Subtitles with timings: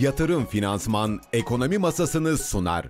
[0.00, 2.86] Yatırım Finansman Ekonomi Masasını sunar.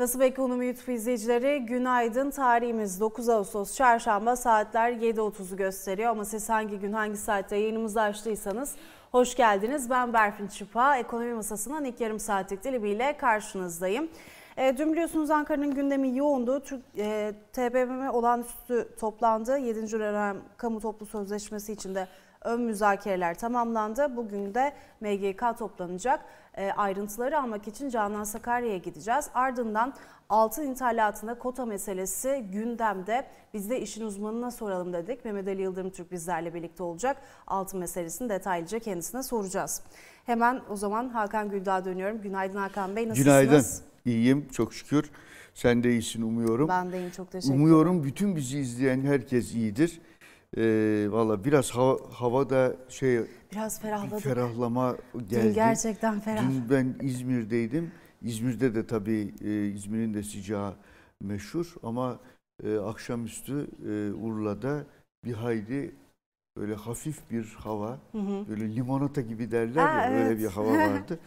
[0.00, 2.30] Nasıl Ekonomi YouTube izleyicileri günaydın.
[2.30, 8.74] Tarihimiz 9 Ağustos Çarşamba saatler 7.30'u gösteriyor ama siz hangi gün hangi saatte yayınımızı açtıysanız
[9.12, 9.90] hoş geldiniz.
[9.90, 10.96] Ben Berfin Çıpa.
[10.96, 14.08] Ekonomi Masası'nın ilk yarım saatlik diliyle karşınızdayım.
[14.56, 16.60] E, dün biliyorsunuz Ankara'nın gündemi yoğundu.
[16.60, 19.58] Türk, e, TBMM olağanüstü toplandı.
[19.58, 19.92] 7.
[19.92, 22.08] dönem kamu toplu sözleşmesi içinde
[22.44, 24.16] ön müzakereler tamamlandı.
[24.16, 26.20] Bugün de MGK toplanacak.
[26.56, 29.30] E, ayrıntıları almak için Canan Sakarya'ya gideceğiz.
[29.34, 29.94] Ardından
[30.28, 33.26] altın ithalatında kota meselesi gündemde.
[33.54, 35.24] Biz de işin uzmanına soralım dedik.
[35.24, 37.16] Mehmet Ali Yıldırım Türk bizlerle birlikte olacak.
[37.46, 39.82] Altın meselesini detaylıca kendisine soracağız.
[40.26, 42.22] Hemen o zaman Hakan Güldağ'a dönüyorum.
[42.22, 43.24] Günaydın Hakan Bey nasılsınız?
[43.40, 43.66] Günaydın.
[44.04, 45.10] İyiyim çok şükür.
[45.54, 46.68] Sen de iyisin umuyorum.
[46.68, 47.64] Ben de iyiyim çok teşekkür ederim.
[47.64, 50.00] Umuyorum bütün bizi izleyen herkes iyidir.
[50.56, 53.20] Ee, Valla biraz hava, havada şey
[53.52, 54.20] biraz ferahladık.
[54.20, 54.96] ferahlama
[55.28, 55.48] geldi.
[55.48, 56.42] Dün gerçekten ferah.
[56.42, 57.92] Dün ben İzmir'deydim.
[58.22, 60.74] İzmir'de de tabii e, İzmir'in de sıcağı
[61.20, 62.18] meşhur ama
[62.64, 64.84] e, akşamüstü e, Urla'da
[65.24, 65.94] bir hayli
[66.56, 68.48] böyle hafif bir hava, hı hı.
[68.48, 70.28] böyle limonata gibi derler ya evet.
[70.28, 71.18] böyle bir hava vardı.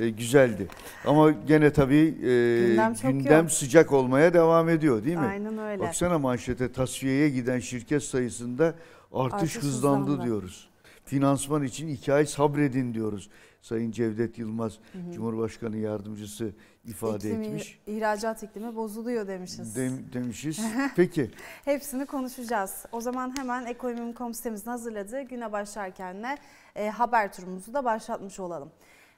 [0.00, 0.68] E, güzeldi.
[1.06, 5.26] Ama gene tabii e, Gündem gündem sıcak olmaya devam ediyor değil mi?
[5.26, 5.82] Aynen öyle.
[5.82, 8.74] Baksana manşete tasfiyeye giden şirket sayısında
[9.12, 10.24] artış, Artış hızlandı, hızlandı.
[10.24, 10.68] diyoruz.
[11.04, 13.30] Finansman için iki ay sabredin diyoruz.
[13.62, 14.78] Sayın Cevdet Yılmaz,
[15.14, 16.50] Cumhurbaşkanı Yardımcısı
[16.84, 17.78] ifade İklimi, etmiş.
[17.86, 19.76] ihracat iklimi bozuluyor demişiz.
[19.76, 20.60] Dem- demişiz.
[20.96, 21.30] Peki.
[21.64, 22.84] Hepsini konuşacağız.
[22.92, 26.38] O zaman hemen Ekonomim.com sitemizin hazırladığı güne başlarken de
[26.76, 28.70] e, haber turumuzu da başlatmış olalım.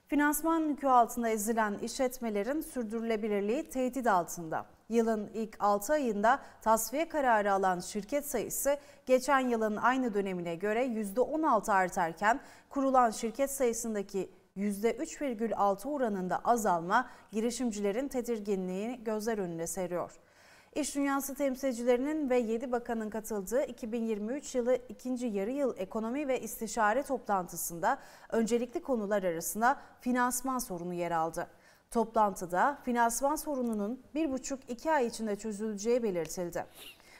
[0.08, 4.66] Finansman yükü altında ezilen işletmelerin sürdürülebilirliği tehdit altında.
[4.88, 11.72] Yılın ilk 6 ayında tasfiye kararı alan şirket sayısı geçen yılın aynı dönemine göre %16
[11.72, 20.12] artarken kurulan şirket sayısındaki %3,6 oranında azalma girişimcilerin tedirginliğini gözler önüne seriyor.
[20.78, 27.02] İş dünyası temsilcilerinin ve 7 bakanın katıldığı 2023 yılı ikinci yarı yıl ekonomi ve istişare
[27.02, 27.98] toplantısında
[28.32, 31.46] öncelikli konular arasında finansman sorunu yer aldı.
[31.90, 36.66] Toplantıda finansman sorununun 1,5-2 ay içinde çözüleceği belirtildi.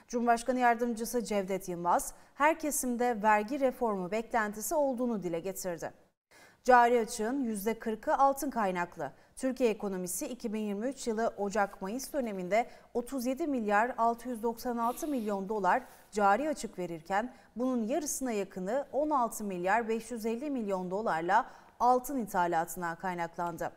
[0.09, 5.93] Cumhurbaşkanı Yardımcısı Cevdet Yılmaz, her kesimde vergi reformu beklentisi olduğunu dile getirdi.
[6.65, 9.13] Cari açığın %40'ı altın kaynaklı.
[9.39, 15.83] Türkiye ekonomisi 2023 yılı Ocak-Mayıs döneminde 37 milyar 696 milyon dolar
[16.13, 21.47] cari açık verirken bunun yarısına yakını 16 milyar 550 milyon dolarla
[21.81, 23.73] altın ithalatına kaynaklandı.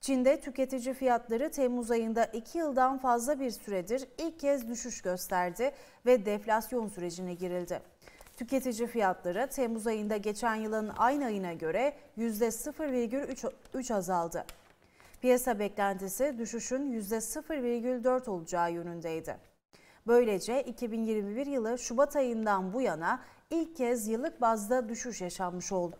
[0.00, 5.72] Çin'de tüketici fiyatları Temmuz ayında 2 yıldan fazla bir süredir ilk kez düşüş gösterdi
[6.06, 7.80] ve deflasyon sürecine girildi.
[8.36, 14.44] Tüketici fiyatları Temmuz ayında geçen yılın aynı ayına göre %0,3 azaldı.
[15.20, 19.36] Piyasa beklentisi düşüşün %0,4 olacağı yönündeydi.
[20.06, 23.20] Böylece 2021 yılı Şubat ayından bu yana
[23.50, 25.96] ilk kez yıllık bazda düşüş yaşanmış oldu.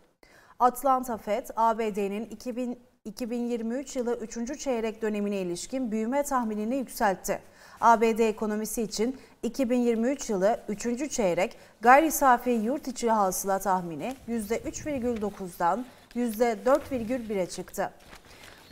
[0.59, 4.59] Atlanta Fed, ABD'nin 2000 2023 yılı 3.
[4.59, 7.39] çeyrek dönemine ilişkin büyüme tahminini yükseltti.
[7.81, 11.11] ABD ekonomisi için 2023 yılı 3.
[11.11, 17.91] çeyrek gayri safi yurt içi hasıla tahmini %3,9'dan %4,1'e çıktı.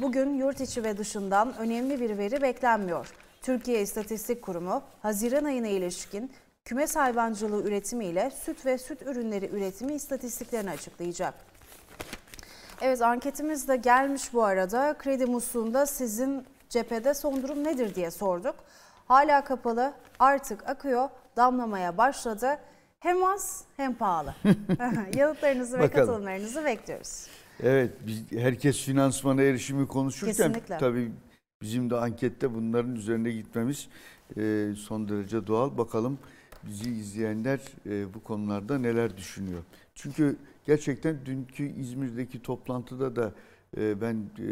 [0.01, 3.11] Bugün yurt içi ve dışından önemli bir veri beklenmiyor.
[3.41, 6.31] Türkiye İstatistik Kurumu Haziran ayına ilişkin
[6.65, 11.33] kümes hayvancılığı üretimi ile süt ve süt ürünleri üretimi istatistiklerini açıklayacak.
[12.81, 14.95] Evet anketimiz de gelmiş bu arada.
[14.97, 18.55] Kredi musluğunda sizin cephede son durum nedir diye sorduk.
[19.07, 22.57] Hala kapalı, artık akıyor, damlamaya başladı.
[22.99, 24.35] Hem az hem pahalı.
[25.15, 27.27] Yanıtlarınızı ve katılımlarınızı bekliyoruz.
[27.63, 30.77] Evet, biz, herkes finansmana erişimi konuşurken Kesinlikle.
[30.77, 31.11] tabii
[31.61, 33.87] bizim de ankette bunların üzerine gitmemiz
[34.37, 35.77] e, son derece doğal.
[35.77, 36.19] Bakalım
[36.63, 39.63] bizi izleyenler e, bu konularda neler düşünüyor.
[39.95, 40.35] Çünkü
[40.65, 43.33] gerçekten dünkü İzmir'deki toplantıda da
[43.77, 44.47] e, ben e,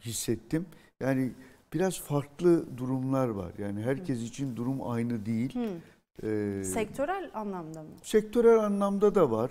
[0.00, 0.66] hissettim.
[1.00, 1.32] Yani
[1.72, 3.52] biraz farklı durumlar var.
[3.58, 5.58] Yani herkes için durum aynı değil.
[6.22, 7.88] E, Sektörel anlamda mı?
[8.02, 9.50] sektörel anlamda da var.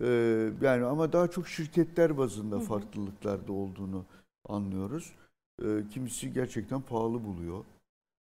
[0.00, 4.04] Ee, yani ama daha çok şirketler bazında farklılıklarda olduğunu
[4.48, 5.12] anlıyoruz.
[5.62, 7.64] Ee, kimisi gerçekten pahalı buluyor.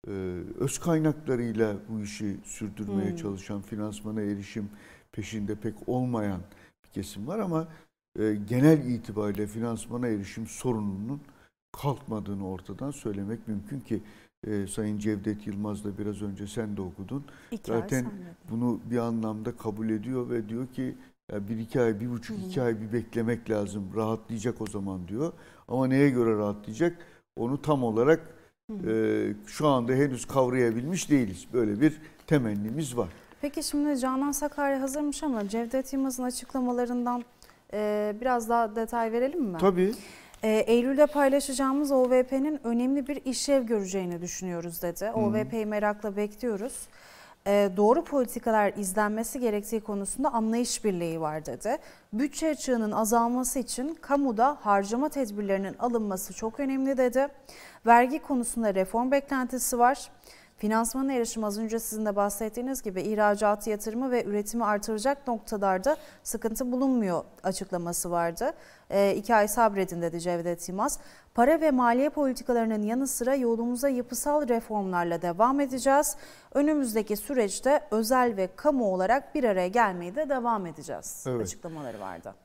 [0.08, 0.12] Ee,
[0.60, 3.18] öz kaynaklarıyla bu işi sürdürmeye Hı.
[3.18, 4.70] çalışan, finansmana erişim
[5.12, 6.42] peşinde pek olmayan
[6.94, 7.68] kesim var ama
[8.20, 11.22] e, genel itibariyle finansmana erişim sorununun
[11.72, 14.04] kalkmadığını ortadan söylemek mümkün ki
[14.48, 17.26] e, Sayın Cevdet Yılmaz da biraz önce sen de okudun.
[17.52, 18.06] İki Zaten
[18.50, 20.96] bunu bir anlamda kabul ediyor ve diyor ki
[21.34, 23.92] ya bir iki ay, bir buçuk iki ay bir beklemek lazım.
[23.96, 25.34] Rahatlayacak o zaman diyor.
[25.68, 26.98] Ama neye göre rahatlayacak?
[27.36, 28.20] Onu tam olarak
[28.88, 31.48] e, şu anda henüz kavrayabilmiş değiliz.
[31.54, 33.10] Böyle bir temennimiz var.
[33.42, 37.24] Peki şimdi Canan Sakarya hazırmış ama Cevdet Yılmaz'ın açıklamalarından
[37.74, 39.58] e, biraz daha detay verelim mi?
[39.58, 39.94] Tabii.
[40.44, 45.12] E, Eylül'de paylaşacağımız OVP'nin önemli bir işlev göreceğini düşünüyoruz dedi.
[45.12, 46.88] OVP'yi merakla bekliyoruz.
[47.48, 51.78] E, doğru politikalar izlenmesi gerektiği konusunda anlayış birliği var dedi.
[52.14, 57.28] Bütçe açığının azalması için kamuda harcama tedbirlerinin alınması çok önemli dedi.
[57.86, 60.10] Vergi konusunda reform beklentisi var.
[60.58, 66.72] Finansmana erişim az önce sizin de bahsettiğiniz gibi ihracat yatırımı ve üretimi artıracak noktalarda sıkıntı
[66.72, 68.54] bulunmuyor açıklaması vardı.
[68.90, 71.00] E, iki ay sabredin dedi Cevdet Yılmaz.
[71.36, 76.16] Para ve maliye politikalarının yanı sıra yolumuza yapısal reformlarla devam edeceğiz.
[76.54, 81.42] Önümüzdeki süreçte özel ve kamu olarak bir araya gelmeye de devam edeceğiz Evet.
[81.42, 82.36] açıklamaları vardı.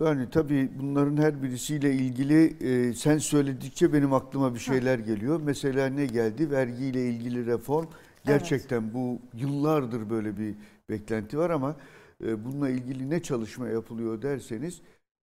[0.00, 5.40] Yani tabii bunların her birisiyle ilgili e, sen söyledikçe benim aklıma bir şeyler geliyor.
[5.44, 6.50] Mesela ne geldi?
[6.50, 7.86] Vergiyle ilgili reform.
[8.24, 10.54] Gerçekten bu yıllardır böyle bir
[10.90, 11.76] beklenti var ama
[12.24, 14.80] e, bununla ilgili ne çalışma yapılıyor derseniz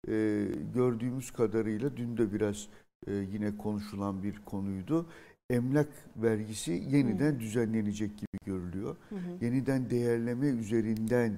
[0.07, 2.67] e, gördüğümüz kadarıyla dün de biraz
[3.07, 5.05] e, yine konuşulan bir konuydu.
[5.49, 8.95] Emlak vergisi yeniden düzenlenecek gibi görülüyor.
[9.41, 11.37] Yeniden değerleme üzerinden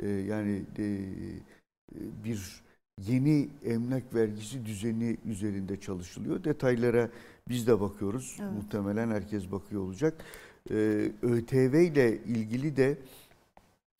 [0.00, 0.98] e, yani e,
[2.24, 2.62] bir
[3.08, 6.44] yeni emlak vergisi düzeni üzerinde çalışılıyor.
[6.44, 7.10] Detaylara
[7.48, 8.36] biz de bakıyoruz.
[8.40, 8.52] Evet.
[8.52, 10.24] Muhtemelen herkes bakıyor olacak.
[10.70, 10.74] Ee,
[11.22, 12.98] ÖTV ile ilgili de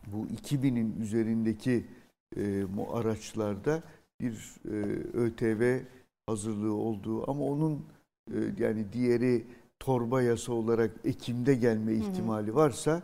[0.07, 1.85] bu 2000'in üzerindeki
[2.37, 3.83] e, bu araçlarda
[4.21, 4.75] bir e,
[5.15, 5.81] ÖTV
[6.27, 7.85] hazırlığı olduğu ama onun
[8.31, 9.45] e, yani diğeri
[9.81, 13.03] torba yasa olarak Ekim'de gelme ihtimali varsa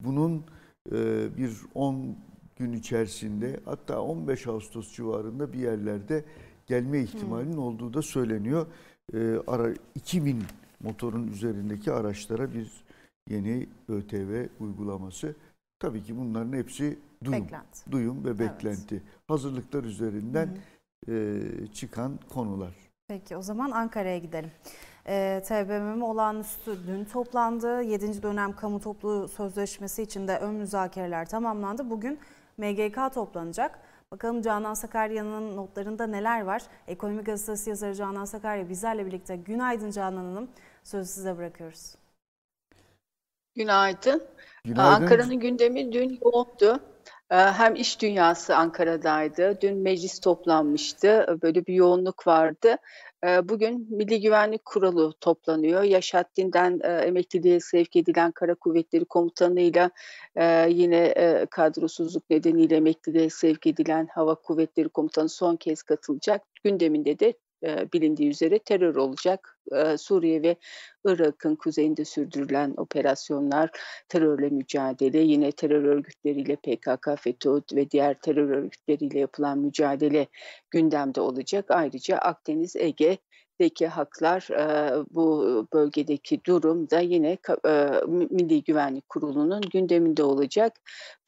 [0.00, 0.44] bunun
[0.92, 2.16] e, bir 10
[2.58, 6.24] gün içerisinde hatta 15 Ağustos civarında bir yerlerde
[6.66, 8.66] gelme ihtimalinin olduğu da söyleniyor.
[9.14, 10.42] E, ara 2000
[10.80, 12.84] motorun üzerindeki araçlara bir
[13.28, 15.34] yeni ÖTV uygulaması.
[15.78, 17.90] Tabii ki bunların hepsi duyum, Beklenti.
[17.90, 19.02] duyum ve beklenti.
[19.28, 20.58] Hazırlıklar üzerinden
[21.08, 22.74] e, çıkan konular.
[23.08, 24.50] Peki o zaman Ankara'ya gidelim.
[25.06, 27.82] Ee, TBMM olağanüstü dün toplandı.
[27.82, 28.22] 7.
[28.22, 31.90] dönem kamu toplu sözleşmesi için de ön müzakereler tamamlandı.
[31.90, 32.18] Bugün
[32.58, 33.78] MGK toplanacak.
[34.12, 36.62] Bakalım Canan Sakarya'nın notlarında neler var?
[36.88, 39.36] Ekonomi Gazetesi yazarı Canan Sakarya bizlerle birlikte.
[39.36, 40.50] Günaydın Canan Hanım.
[40.84, 41.94] Sözü size bırakıyoruz.
[43.54, 44.22] Günaydın.
[44.64, 45.02] Günaydın.
[45.02, 46.80] Ankara'nın gündemi dün yoğundu.
[47.30, 49.60] Ee, Hem iş dünyası Ankara'daydı.
[49.60, 51.38] Dün meclis toplanmıştı.
[51.42, 52.76] Böyle bir yoğunluk vardı.
[53.24, 55.82] Bugün Milli Güvenlik Kurulu toplanıyor.
[55.82, 59.90] Yaşattin'den emekliliğe sevk edilen Kara Kuvvetleri Komutanı'yla
[60.68, 61.14] yine
[61.50, 66.42] kadrosuzluk nedeniyle emekliliğe sevk edilen Hava Kuvvetleri Komutanı son kez katılacak.
[66.64, 69.58] Gündeminde de bilindiği üzere terör olacak.
[69.98, 70.56] Suriye ve
[71.04, 73.70] Irak'ın kuzeyinde sürdürülen operasyonlar,
[74.08, 80.26] terörle mücadele, yine terör örgütleriyle PKK, FETÖ ve diğer terör örgütleriyle yapılan mücadele
[80.70, 81.64] gündemde olacak.
[81.68, 82.76] Ayrıca Akdeniz,
[83.60, 84.48] Ege'deki haklar,
[85.10, 87.38] bu bölgedeki durum da yine
[88.06, 90.72] Milli Güvenlik Kurulu'nun gündeminde olacak.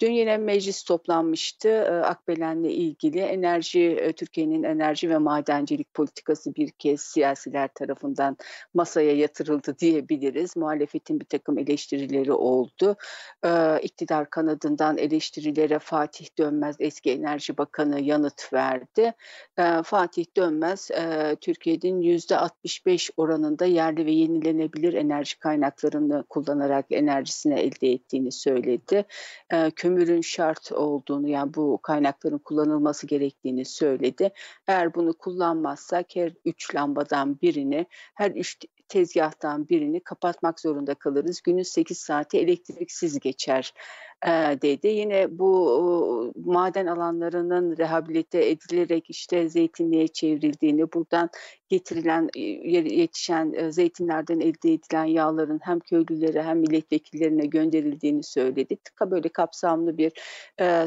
[0.00, 1.68] Dün yine meclis toplanmıştı.
[1.68, 8.36] E, Akbelen'le ilgili enerji, Türkiye'nin enerji ve madencilik politikası bir kez siyasiler tarafından
[8.74, 10.56] masaya yatırıldı diyebiliriz.
[10.56, 12.96] Muhalefetin bir takım eleştirileri oldu.
[13.44, 19.12] E, iktidar kanadından eleştirilere Fatih Dönmez eski Enerji Bakanı yanıt verdi.
[19.84, 28.32] Fatih Dönmez e, Türkiye'nin %65 oranında yerli ve yenilenebilir enerji kaynaklarını kullanarak enerjisini elde ettiğini
[28.32, 29.04] söyledi.
[29.50, 34.30] E, kömürün şart olduğunu yani bu kaynakların kullanılması gerektiğini söyledi.
[34.66, 38.58] Eğer bunu kullanmazsak her üç lambadan birini, her üç
[38.88, 41.40] tezgahtan birini kapatmak zorunda kalırız.
[41.40, 43.74] Günün 8 saati elektriksiz geçer
[44.62, 44.88] dedi.
[44.88, 51.30] Yine bu maden alanlarının rehabilite edilerek işte zeytinliğe çevrildiğini, buradan
[51.68, 58.76] getirilen yetişen zeytinlerden elde edilen yağların hem köylülere hem milletvekillerine gönderildiğini söyledi.
[58.76, 60.12] Tıka böyle kapsamlı bir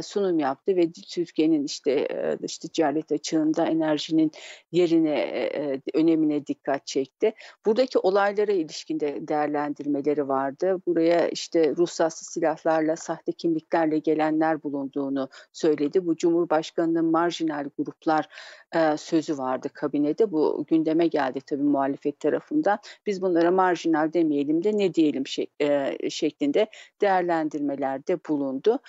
[0.04, 2.08] sunum yaptı ve Türkiye'nin işte
[2.42, 4.32] dış ticaret açığında enerjinin
[4.72, 7.34] yerine önemine dikkat çekti.
[7.66, 10.78] Buradaki olaylara ilişkin de değerlendirmeleri vardı.
[10.88, 16.06] Buraya işte ruhsatsız silahlarla sahte sahte kimliklerle gelenler bulunduğunu söyledi.
[16.06, 18.28] Bu Cumhurbaşkanı'nın marjinal gruplar
[18.76, 20.32] e, sözü vardı kabinede.
[20.32, 22.80] Bu gündeme geldi tabii muhalefet tarafından.
[23.06, 26.68] Biz bunlara marjinal demeyelim de ne diyelim şey, e, şeklinde
[27.02, 28.80] değerlendirmelerde bulundu.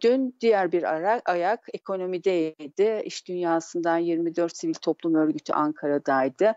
[0.00, 0.84] Dün diğer bir
[1.24, 3.02] ayak ekonomideydi.
[3.04, 6.52] İş dünyasından 24 sivil toplum örgütü Ankara'daydı.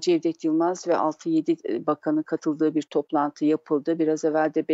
[0.00, 3.98] Cevdet Yılmaz ve 6-7 bakanın katıldığı bir toplantı yapıldı.
[3.98, 4.66] Biraz evvel de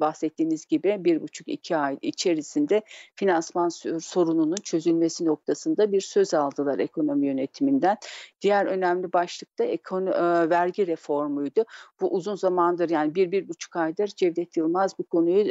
[0.00, 2.82] bahsettiğiniz gibi bir buçuk iki ay içerisinde
[3.14, 3.68] finansman
[3.98, 7.96] sorununun çözülmesi noktasında bir söz aldılar ekonomi yönetiminden.
[8.40, 11.64] Diğer önemli başlık da ekonomi, vergi reformuydu.
[12.00, 15.44] Bu uzun zamandır yani bir, bir buçuk aydır Cevdet Yılmaz bu konuyu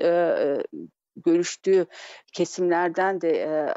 [1.16, 1.86] görüştüğü
[2.34, 3.74] kesimlerden de e,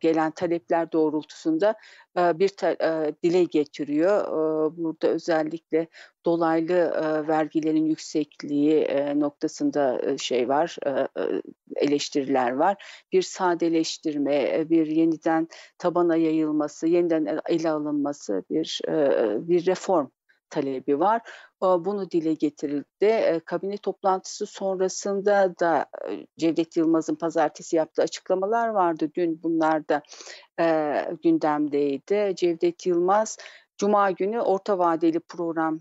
[0.00, 1.74] gelen talepler doğrultusunda
[2.18, 4.20] e, bir ta, e, dile getiriyor.
[4.22, 5.86] E, burada özellikle
[6.26, 11.08] dolaylı e, vergilerin yüksekliği e, noktasında şey var, e
[11.76, 13.04] eleştiriler var.
[13.12, 15.48] Bir sadeleştirme, e, bir yeniden
[15.78, 20.06] tabana yayılması, yeniden ele alınması, bir e, bir reform
[20.52, 21.20] talebi var.
[21.62, 23.40] Bunu dile getirildi.
[23.44, 25.86] Kabine toplantısı sonrasında da
[26.38, 29.10] Cevdet Yılmaz'ın pazartesi yaptığı açıklamalar vardı.
[29.14, 30.02] Dün bunlar da
[31.22, 32.34] gündemdeydi.
[32.36, 33.38] Cevdet Yılmaz
[33.78, 35.80] Cuma günü orta vadeli program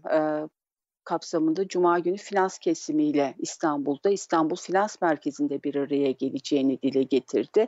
[1.03, 7.67] kapsamında Cuma günü finans kesimiyle İstanbul'da İstanbul Finans Merkezi'nde bir araya geleceğini dile getirdi.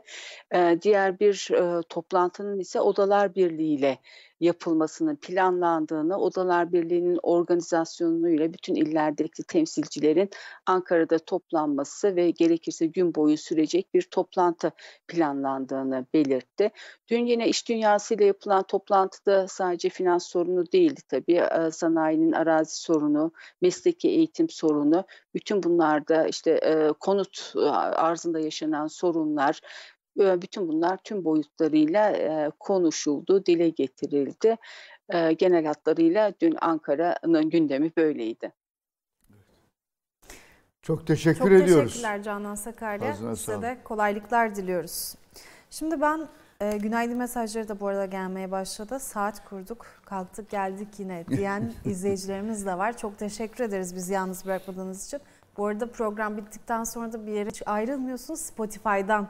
[0.81, 1.49] diğer bir
[1.89, 3.97] toplantının ise Odalar Birliği ile
[4.43, 10.29] yapılmasının planlandığını, Odalar Birliği'nin organizasyonuyla bütün illerdeki temsilcilerin
[10.65, 14.71] Ankara'da toplanması ve gerekirse gün boyu sürecek bir toplantı
[15.07, 16.71] planlandığını belirtti.
[17.07, 21.43] Dün yine iş dünyasıyla yapılan toplantıda sadece finans sorunu değildi tabii.
[21.71, 23.31] Sanayinin arazi sorunu,
[23.61, 25.03] mesleki eğitim sorunu,
[25.35, 26.59] bütün bunlarda işte
[26.99, 27.53] konut
[27.95, 29.59] arzında yaşanan sorunlar,
[30.17, 34.57] bütün bunlar tüm boyutlarıyla konuşuldu, dile getirildi.
[35.37, 38.51] Genel hatlarıyla dün Ankara'nın gündemi böyleydi.
[40.81, 41.73] Çok teşekkür Çok ediyoruz.
[41.73, 43.15] Çok teşekkürler Canan Sakarya.
[43.15, 45.15] Size de kolaylıklar diliyoruz.
[45.69, 46.27] Şimdi ben
[46.61, 48.99] e, günaydın mesajları da bu arada gelmeye başladı.
[48.99, 52.97] Saat kurduk, kalktık geldik yine diyen izleyicilerimiz de var.
[52.97, 55.19] Çok teşekkür ederiz bizi yalnız bırakmadığınız için.
[55.57, 58.39] Bu arada program bittikten sonra da bir yere ayrılmıyorsunuz.
[58.39, 59.27] Spotify'dan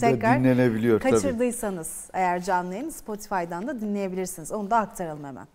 [0.00, 2.22] tekrar dinlenebiliyor kaçırdıysanız tabii.
[2.22, 4.52] eğer canlı yayın Spotify'dan da dinleyebilirsiniz.
[4.52, 5.46] Onu da aktaralım hemen.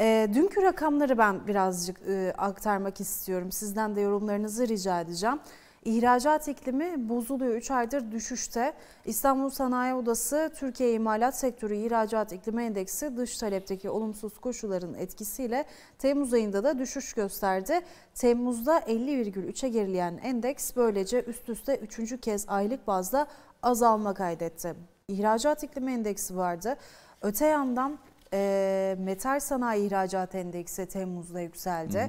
[0.00, 3.52] E, dünkü rakamları ben birazcık e, aktarmak istiyorum.
[3.52, 5.38] Sizden de yorumlarınızı rica edeceğim.
[5.84, 7.54] İhracat iklimi bozuluyor.
[7.54, 8.72] 3 aydır düşüşte.
[9.04, 15.64] İstanbul Sanayi Odası Türkiye İmalat Sektörü İhracat İklimi Endeksi dış talepteki olumsuz koşulların etkisiyle
[15.98, 17.80] Temmuz ayında da düşüş gösterdi.
[18.14, 22.20] Temmuz'da 50,3'e gerileyen endeks böylece üst üste 3.
[22.20, 23.26] kez aylık bazda
[23.62, 24.74] azalma kaydetti.
[25.08, 26.76] İhracat iklimi endeksi vardı.
[27.22, 27.98] Öte yandan
[28.32, 32.00] e, metal sanayi ihracat endeksi Temmuz'da yükseldi.
[32.00, 32.08] Hı.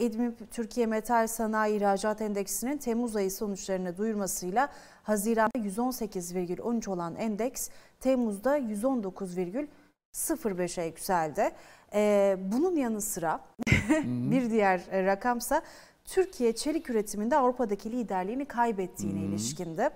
[0.00, 4.68] İdmip Türkiye Metal Sanayi İhracat Endeksinin Temmuz ayı sonuçlarını duyurmasıyla
[5.02, 7.68] Haziran'da 118,13 olan endeks
[8.00, 11.50] Temmuz'da 119,05'e yükseldi.
[11.94, 13.40] Ee, bunun yanı sıra
[14.04, 15.62] bir diğer rakamsa
[16.04, 19.90] Türkiye çelik üretiminde Avrupa'daki liderliğini kaybettiğine ilişkindi.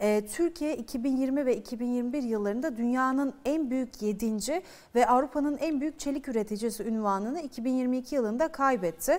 [0.00, 4.62] E, Türkiye 2020 ve 2021 yıllarında dünyanın en büyük 7.
[4.94, 9.18] ve Avrupa'nın en büyük çelik üreticisi ünvanını 2022 yılında kaybetti.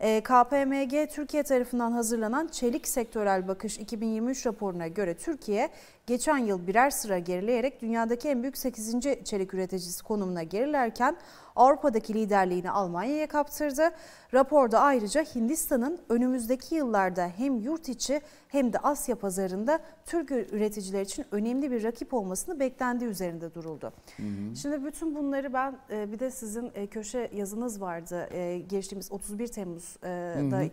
[0.00, 5.68] E, KPMG Türkiye tarafından hazırlanan Çelik Sektörel Bakış 2023 raporuna göre Türkiye
[6.06, 9.00] geçen yıl birer sıra gerileyerek dünyadaki en büyük 8.
[9.24, 11.16] çelik üreticisi konumuna gerilerken
[11.58, 13.90] Avrupa'daki liderliğini Almanya'ya kaptırdı.
[14.34, 21.24] Raporda ayrıca Hindistan'ın önümüzdeki yıllarda hem yurt içi hem de Asya pazarında Türk üreticiler için
[21.32, 23.92] önemli bir rakip olmasını beklendiği üzerinde duruldu.
[24.16, 24.56] Hı hı.
[24.56, 29.46] Şimdi bütün bunları ben e, bir de sizin e, köşe yazınız vardı e, geçtiğimiz 31
[29.46, 30.64] Temmuz'da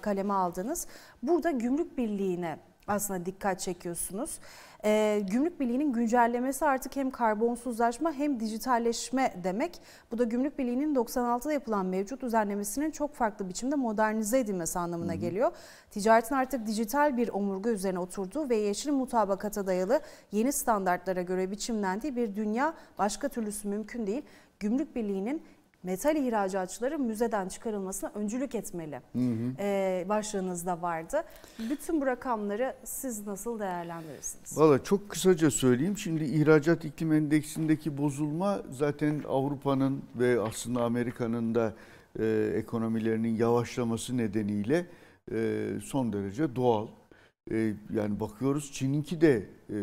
[0.00, 0.86] kaleme aldınız.
[1.22, 2.58] Burada gümrük birliğine
[2.90, 4.38] aslında dikkat çekiyorsunuz.
[4.84, 9.80] E, Gümrük Birliği'nin güncellemesi artık hem karbonsuzlaşma hem dijitalleşme demek.
[10.12, 15.16] Bu da Gümrük Birliği'nin 96'da yapılan mevcut düzenlemesinin çok farklı biçimde modernize edilmesi anlamına hı
[15.16, 15.20] hı.
[15.20, 15.50] geliyor.
[15.90, 20.00] Ticaretin artık dijital bir omurga üzerine oturduğu ve yeşil mutabakata dayalı
[20.32, 24.22] yeni standartlara göre biçimlendiği bir dünya başka türlüsü mümkün değil.
[24.60, 25.42] Gümrük Birliği'nin
[25.82, 29.52] metal ihracatçıları müzeden çıkarılmasına öncülük etmeli hı hı.
[29.58, 31.22] Ee, başlığınızda vardı.
[31.70, 34.58] Bütün bu rakamları siz nasıl değerlendirirsiniz?
[34.58, 35.98] Valla çok kısaca söyleyeyim.
[35.98, 41.74] Şimdi ihracat iklim endeksindeki bozulma zaten Avrupa'nın ve aslında Amerika'nın da
[42.18, 44.86] e, ekonomilerinin yavaşlaması nedeniyle
[45.32, 46.86] e, son derece doğal.
[47.50, 49.76] e, yani bakıyoruz Çin'inki de e,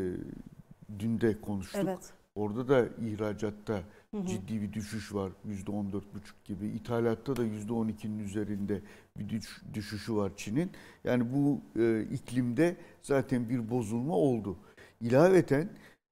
[1.00, 1.82] dün de konuştuk.
[1.84, 2.00] Evet.
[2.36, 3.80] Orada da ihracatta
[4.26, 5.32] ciddi bir düşüş var.
[5.46, 6.04] %14,5
[6.46, 6.68] gibi.
[6.68, 8.82] İthalatta da %12'nin üzerinde
[9.20, 10.72] bir düş- düşüşü var Çin'in.
[11.04, 14.58] Yani bu e, iklimde zaten bir bozulma oldu.
[15.02, 15.70] İlaveten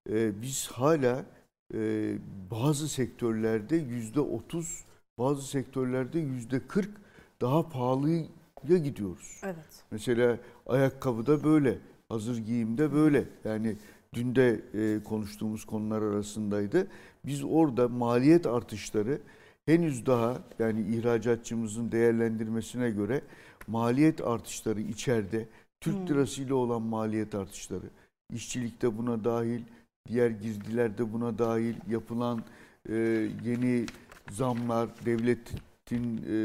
[0.09, 1.25] e, biz hala
[1.73, 2.13] e,
[2.51, 4.83] bazı sektörlerde %30,
[5.17, 6.87] bazı sektörlerde %40
[7.41, 9.41] daha pahalıya gidiyoruz.
[9.43, 9.83] Evet.
[9.91, 10.37] Mesela
[10.67, 11.77] ayakkabıda böyle,
[12.09, 13.25] hazır giyimde böyle.
[13.43, 13.75] Yani
[14.13, 16.87] dün de e, konuştuğumuz konular arasındaydı.
[17.27, 19.21] Biz orada maliyet artışları
[19.65, 23.21] henüz daha yani ihracatçımızın değerlendirmesine göre
[23.67, 25.47] maliyet artışları içeride
[25.81, 27.85] Türk lirası ile olan maliyet artışları,
[28.33, 29.61] işçilikte buna dahil,
[30.07, 32.43] diğer girdiler de buna dahil, yapılan
[32.89, 32.95] e,
[33.43, 33.85] yeni
[34.31, 36.35] zamlar, devletin e,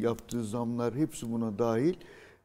[0.00, 1.94] yaptığı zamlar hepsi buna dahil.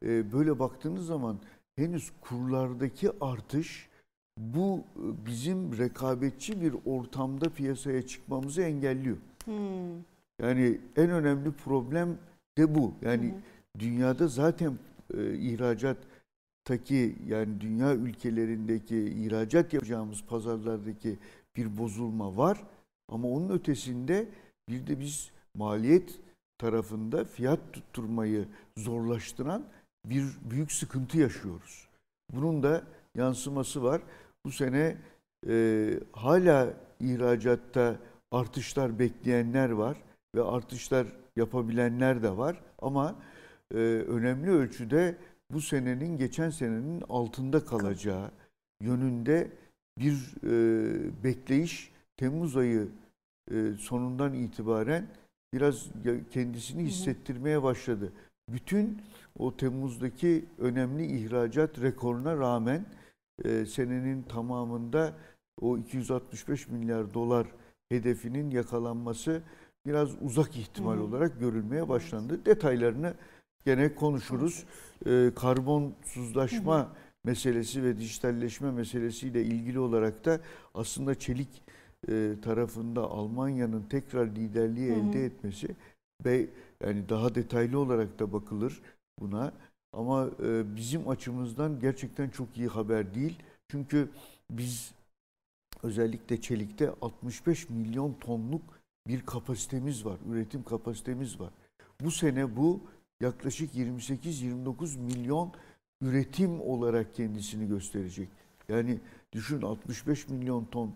[0.05, 1.37] E, böyle baktığınız zaman
[1.75, 3.89] henüz kurlardaki artış
[4.37, 9.17] bu e, bizim rekabetçi bir ortamda piyasaya çıkmamızı engelliyor.
[9.45, 9.95] Hmm.
[10.41, 12.17] Yani en önemli problem
[12.57, 12.93] de bu.
[13.01, 13.33] Yani
[13.79, 14.77] dünyada zaten
[15.17, 21.17] e, ihracattaki yani dünya ülkelerindeki ihracat yapacağımız pazarlardaki
[21.55, 22.63] bir bozulma var.
[23.09, 24.27] Ama onun ötesinde
[24.69, 26.19] bir de biz maliyet
[26.57, 28.45] tarafında fiyat tutturmayı
[28.77, 29.63] zorlaştıran
[30.05, 31.87] bir büyük sıkıntı yaşıyoruz.
[32.31, 32.83] Bunun da
[33.15, 34.01] yansıması var.
[34.45, 34.97] Bu sene
[35.47, 37.95] e, hala ihracatta
[38.31, 39.97] artışlar bekleyenler var
[40.35, 42.61] ve artışlar yapabilenler de var.
[42.79, 43.15] Ama
[43.73, 45.15] e, önemli ölçüde
[45.51, 48.31] bu senenin geçen senenin altında kalacağı
[48.81, 49.51] yönünde
[49.99, 52.87] bir e, bekleyiş Temmuz ayı
[53.51, 55.07] e, sonundan itibaren
[55.53, 55.87] biraz
[56.31, 58.13] kendisini hissettirmeye başladı.
[58.49, 59.01] Bütün
[59.39, 62.85] o Temmuz'daki önemli ihracat rekoruna rağmen
[63.45, 65.13] e, senenin tamamında
[65.61, 67.47] o 265 milyar dolar
[67.89, 69.41] hedefinin yakalanması
[69.85, 72.45] biraz uzak ihtimal olarak görülmeye başlandı.
[72.45, 73.13] Detaylarını
[73.65, 74.63] gene konuşuruz.
[75.05, 76.89] E, karbonsuzlaşma
[77.23, 80.39] meselesi ve dijitalleşme meselesiyle ilgili olarak da
[80.73, 81.63] aslında çelik
[82.09, 85.67] e, tarafında Almanya'nın tekrar liderliği elde etmesi
[86.25, 86.47] ve
[86.83, 88.81] yani daha detaylı olarak da bakılır
[89.19, 89.53] buna.
[89.93, 93.39] Ama e, bizim açımızdan gerçekten çok iyi haber değil.
[93.67, 94.09] Çünkü
[94.49, 94.91] biz
[95.83, 98.61] özellikle çelikte 65 milyon tonluk
[99.07, 101.49] bir kapasitemiz var, üretim kapasitemiz var.
[102.01, 102.81] Bu sene bu
[103.21, 105.51] yaklaşık 28-29 milyon
[106.01, 108.29] üretim olarak kendisini gösterecek.
[108.69, 108.99] Yani
[109.33, 110.93] düşün 65 milyon ton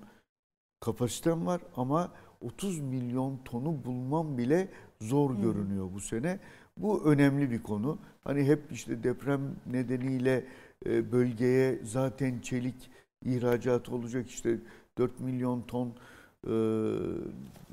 [0.80, 4.68] kapasitem var ama 30 milyon tonu bulmam bile
[5.02, 6.40] zor görünüyor bu sene.
[6.78, 7.98] Bu önemli bir konu.
[8.24, 10.46] Hani hep işte deprem nedeniyle
[10.86, 12.90] e, bölgeye zaten çelik
[13.26, 14.58] ihracatı olacak işte
[14.98, 15.94] 4 milyon ton
[16.48, 16.54] e,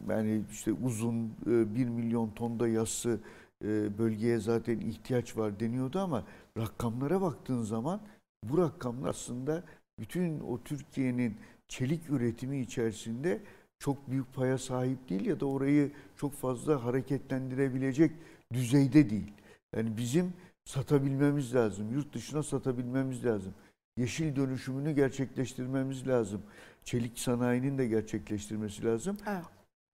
[0.09, 3.21] yani işte uzun e, 1 milyon tonda yassı
[3.65, 6.25] e, bölgeye zaten ihtiyaç var deniyordu ama
[6.59, 8.01] rakamlara baktığın zaman
[8.45, 9.63] bu rakamlar aslında
[9.99, 11.37] bütün o Türkiye'nin
[11.69, 13.41] çelik üretimi içerisinde
[13.79, 18.13] çok büyük paya sahip değil ya da orayı çok fazla hareketlendirebilecek
[18.55, 19.33] düzeyde değil.
[19.77, 20.33] Yani bizim
[20.65, 23.55] satabilmemiz lazım, yurt dışına satabilmemiz lazım.
[23.97, 26.43] Yeşil dönüşümünü gerçekleştirmemiz lazım.
[26.85, 29.17] Çelik sanayinin de gerçekleştirmesi lazım.
[29.29, 29.45] Evet.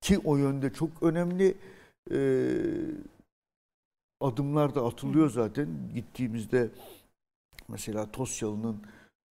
[0.01, 1.55] Ki o yönde çok önemli
[2.12, 2.18] e,
[4.20, 5.68] adımlar da atılıyor zaten.
[5.94, 6.68] Gittiğimizde
[7.68, 8.83] mesela Tosyalı'nın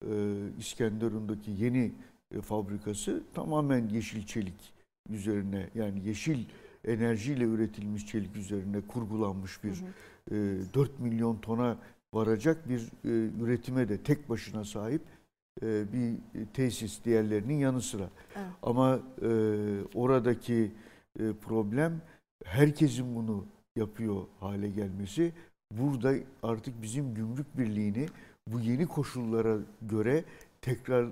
[0.04, 0.10] e,
[0.58, 1.92] İskenderun'daki yeni
[2.34, 4.72] e, fabrikası tamamen yeşil çelik
[5.08, 6.44] üzerine yani yeşil
[6.84, 9.82] enerjiyle üretilmiş çelik üzerine kurgulanmış bir
[10.30, 11.76] e, 4 milyon tona
[12.14, 15.02] varacak bir e, üretime de tek başına sahip
[15.62, 16.16] e, bir
[16.54, 18.10] tesis diğerlerinin yanı sıra.
[18.36, 18.46] Evet.
[18.62, 19.30] Ama e,
[19.94, 20.72] oradaki
[21.20, 22.00] e, problem
[22.44, 25.32] herkesin bunu yapıyor hale gelmesi.
[25.72, 28.06] Burada artık bizim gümrük birliğini
[28.46, 30.24] bu yeni koşullara göre
[30.62, 31.08] tekrar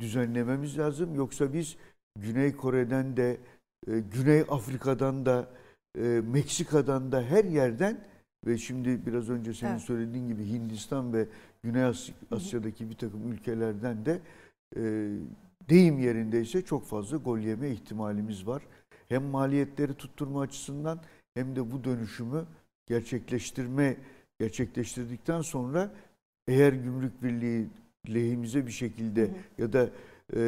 [0.00, 1.14] düzenlememiz lazım.
[1.14, 1.76] Yoksa biz
[2.18, 3.36] Güney Kore'den de,
[3.86, 5.48] Güney Afrika'dan da,
[5.98, 8.04] e, Meksika'dan da her yerden
[8.46, 9.82] ve şimdi biraz önce senin Evet.
[9.82, 11.26] söylediğin gibi Hindistan ve
[11.62, 14.20] Güney Asya- Asya'daki bir takım ülkelerden de
[14.76, 14.80] e,
[15.68, 18.62] deyim yerindeyse çok fazla gol yeme ihtimalimiz var.
[19.08, 21.00] Hem maliyetleri tutturma açısından
[21.34, 22.44] hem de bu dönüşümü
[22.86, 23.96] gerçekleştirme
[24.40, 25.90] gerçekleştirdikten sonra
[26.48, 27.66] eğer gümrük birliği
[28.14, 29.90] lehimize bir şekilde ya da
[30.36, 30.40] e,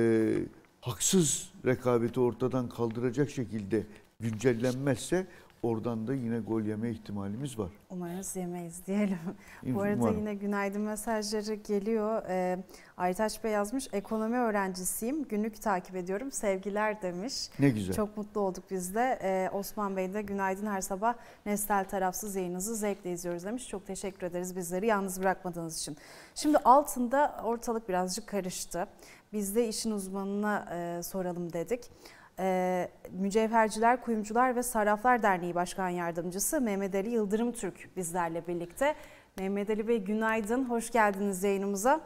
[0.81, 3.87] haksız rekabeti ortadan kaldıracak şekilde
[4.21, 5.27] güncellenmezse
[5.62, 7.71] oradan da yine gol yeme ihtimalimiz var.
[7.90, 9.19] Umarız yemeyiz diyelim.
[9.62, 10.03] Bu Umarım.
[10.03, 12.23] arada yine günaydın mesajları geliyor.
[12.29, 12.64] Ee,
[12.97, 17.35] Aytaç Bey yazmış, ekonomi öğrencisiyim, günlük takip ediyorum, sevgiler demiş.
[17.59, 17.95] Ne güzel.
[17.95, 19.19] Çok mutlu olduk biz de.
[19.23, 21.14] Ee, Osman Bey de günaydın her sabah
[21.47, 23.69] Nestel tarafsız yayınınızı zevkle izliyoruz demiş.
[23.69, 25.97] Çok teşekkür ederiz bizleri yalnız bırakmadığınız için.
[26.35, 28.87] Şimdi altında ortalık birazcık karıştı.
[29.33, 31.90] Biz de işin uzmanına e, soralım dedik.
[32.38, 38.95] E, Mücevherciler, Kuyumcular ve Sarraflar Derneği Başkan Yardımcısı Mehmet Ali Yıldırım Türk bizlerle birlikte.
[39.38, 42.01] Mehmet Ali Bey günaydın, hoş geldiniz yayınımıza.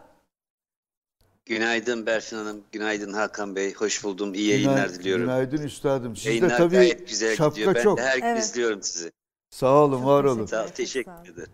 [1.47, 5.25] Günaydın Berfin Hanım, günaydın Hakan Bey, hoş buldum, iyi yayınlar Günaydın- diliyorum.
[5.25, 6.17] Günaydın üstadım.
[6.17, 7.75] Sizde Yayınlar tabii gayet güzel şapka gidiyor.
[7.75, 7.99] Ben çok.
[7.99, 8.43] de her gün Evet.
[8.45, 9.13] izliyorum sizi.
[9.51, 10.47] Sağ olun, Çok var olun.
[10.47, 11.53] Sağ teşekkür ederim.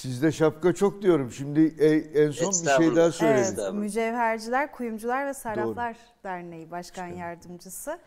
[0.00, 1.30] Sizde şapka çok diyorum.
[1.30, 1.88] Şimdi e,
[2.24, 3.54] en son bir şey daha söyledim.
[3.58, 3.74] Evet.
[3.74, 7.20] Mücevherciler, Kuyumcular ve Sarraflar Derneği Başkan İşte.
[7.20, 7.98] Yardımcısı.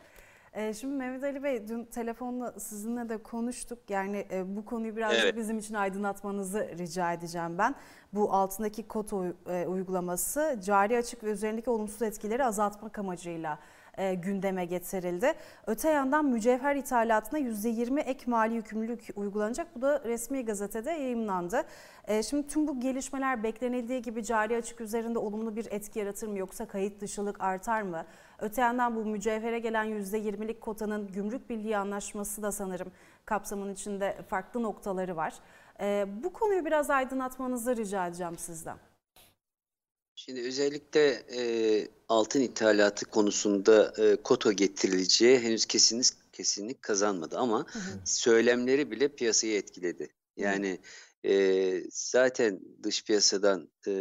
[0.53, 3.79] Ee, Şimdi Mehmet Ali Bey dün telefonla sizinle de konuştuk.
[3.89, 5.38] Yani e, bu konuyu birazcık Evet.
[5.38, 7.75] bizim için aydınlatmanızı rica edeceğim ben.
[8.13, 8.86] Bu altındaki
[9.47, 13.60] e, uygulaması cari açık ve üzerindeki olumsuz etkileri azaltmak amacıyla
[13.97, 15.34] e, gündeme getirildi.
[15.67, 19.67] Öte yandan mücevher ithalatına %20 ek mali yükümlülük uygulanacak.
[19.75, 21.63] Bu da resmi gazetede yayımlandı.
[22.08, 26.38] E, Şimdi tüm bu gelişmeler beklenildiği gibi cari açık üzerinde olumlu bir etki yaratır mı
[26.38, 28.06] yoksa kayıt dışılık artar mı?
[28.39, 32.91] Öte yandan bu mücevhere gelen %20'lik kotanın gümrük birliği anlaşması da sanırım
[33.25, 35.34] kapsamın içinde farklı noktaları var.
[35.79, 38.77] E, Bu konuyu biraz aydınlatmanızı rica edeceğim sizden.
[40.25, 47.65] Şimdi özellikle e, altın ithalatı konusunda e, kota getirileceği henüz kesinlik, kesinlik kazanmadı ama
[48.05, 50.09] söylemleri bile piyasayı etkiledi.
[50.38, 50.79] Yani
[51.25, 53.91] e, zaten dış piyasadan e,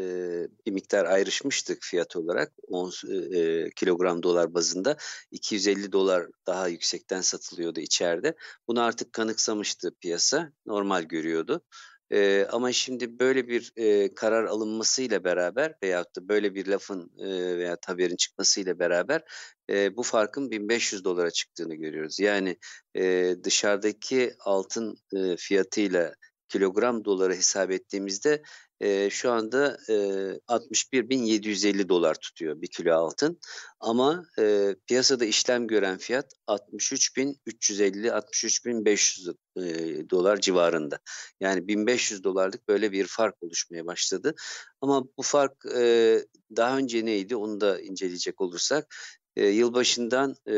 [0.66, 2.52] bir miktar ayrışmıştık fiyat olarak.
[2.68, 2.92] 10
[3.34, 4.96] e, kilogram dolar bazında
[5.30, 8.36] 250 dolar daha yüksekten satılıyordu içeride.
[8.68, 10.52] Bunu artık kanıksamıştı piyasa.
[10.66, 11.62] Normal görüyordu.
[12.12, 17.58] Ee, ama şimdi böyle bir e, karar alınmasıyla beraber veyahut da böyle bir lafın e,
[17.58, 19.22] veya haberin çıkmasıyla beraber
[19.70, 22.20] e, bu farkın 1500 dolara çıktığını görüyoruz.
[22.20, 22.56] Yani
[22.96, 26.14] e, dışarıdaki altın e, fiyatıyla
[26.48, 28.42] kilogram doları hesap ettiğimizde
[28.82, 29.92] e, şu anda e,
[30.48, 33.38] 61.750 dolar tutuyor bir kilo altın.
[33.80, 39.62] Ama e, piyasada işlem gören fiyat 63.350-63.500 e,
[40.10, 40.98] dolar civarında.
[41.40, 44.34] Yani 1500 dolarlık böyle bir fark oluşmaya başladı.
[44.80, 46.18] Ama bu fark e,
[46.56, 48.94] daha önce neydi onu da inceleyecek olursak
[49.36, 50.54] e, yılbaşından e,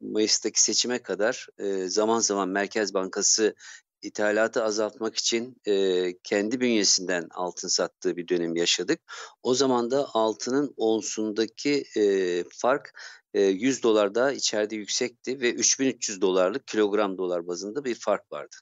[0.00, 3.54] Mayıs'taki seçime kadar e, zaman zaman Merkez Bankası
[4.02, 9.00] ithalatı azaltmak için e, kendi bünyesinden altın sattığı bir dönem yaşadık.
[9.42, 12.92] O zaman da altının onsundaki e, fark
[13.34, 18.56] e, 100 dolar daha içeride yüksekti ve 3300 dolarlık kilogram dolar bazında bir fark vardı.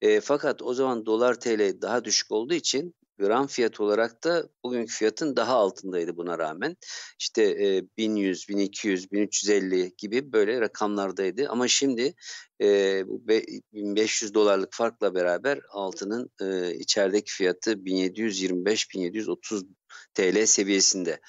[0.00, 4.94] E, fakat o zaman dolar TL daha düşük olduğu için gram fiyat olarak da bugünkü
[4.94, 6.76] fiyatın daha altındaydı buna rağmen.
[7.18, 11.48] İşte e, 1100, 1200, 1350 gibi böyle rakamlardaydı.
[11.48, 12.14] Ama şimdi
[12.62, 19.66] e, bu be- 1500 dolarlık farkla beraber altının e, içerideki fiyatı 1725-1730
[20.14, 21.20] TL seviyesinde.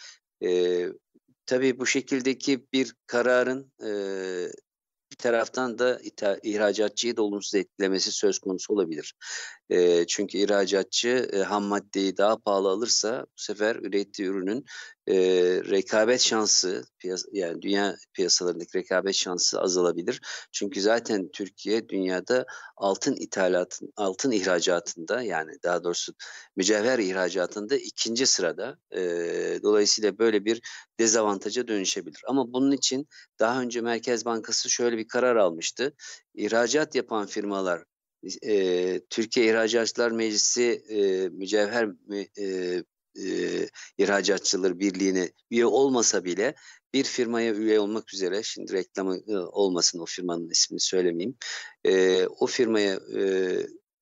[0.44, 0.88] E,
[1.46, 3.92] tabii bu şekildeki bir kararın e,
[5.12, 9.14] bir taraftan da itha- ihracatçıyı da olumsuz etkilemesi söz konusu olabilir.
[9.72, 14.66] E, çünkü ihracatçı e, ham maddeyi daha pahalı alırsa bu sefer ürettiği ürünün
[15.08, 15.16] e,
[15.70, 20.22] rekabet şansı piyas- yani dünya piyasalarındaki rekabet şansı azalabilir.
[20.52, 22.46] Çünkü zaten Türkiye dünyada
[22.78, 26.14] altın ithalatın altın ihracatında yani daha doğrusu
[26.56, 28.78] mücevher ihracatında ikinci sırada.
[28.96, 29.00] E,
[29.64, 30.62] dolayısıyla böyle bir
[31.00, 32.22] dezavantaja dönüşebilir.
[32.28, 33.08] Ama bunun için
[33.40, 35.94] daha önce Merkez Bankası şöyle bir karar almıştı.
[36.36, 37.84] İhracat yapan firmalar
[38.44, 41.90] e, Türkiye İhracatçılar Meclisi e, mücevher
[42.38, 42.84] e,
[43.20, 46.56] e, İhracatçılar Birliği'ne üye olmasa bile
[46.94, 51.38] bir firmaya üye olmak üzere şimdi reklamı e, olmasın o firmanın ismini söylemeyeyim.
[51.84, 53.22] E, o firmaya e,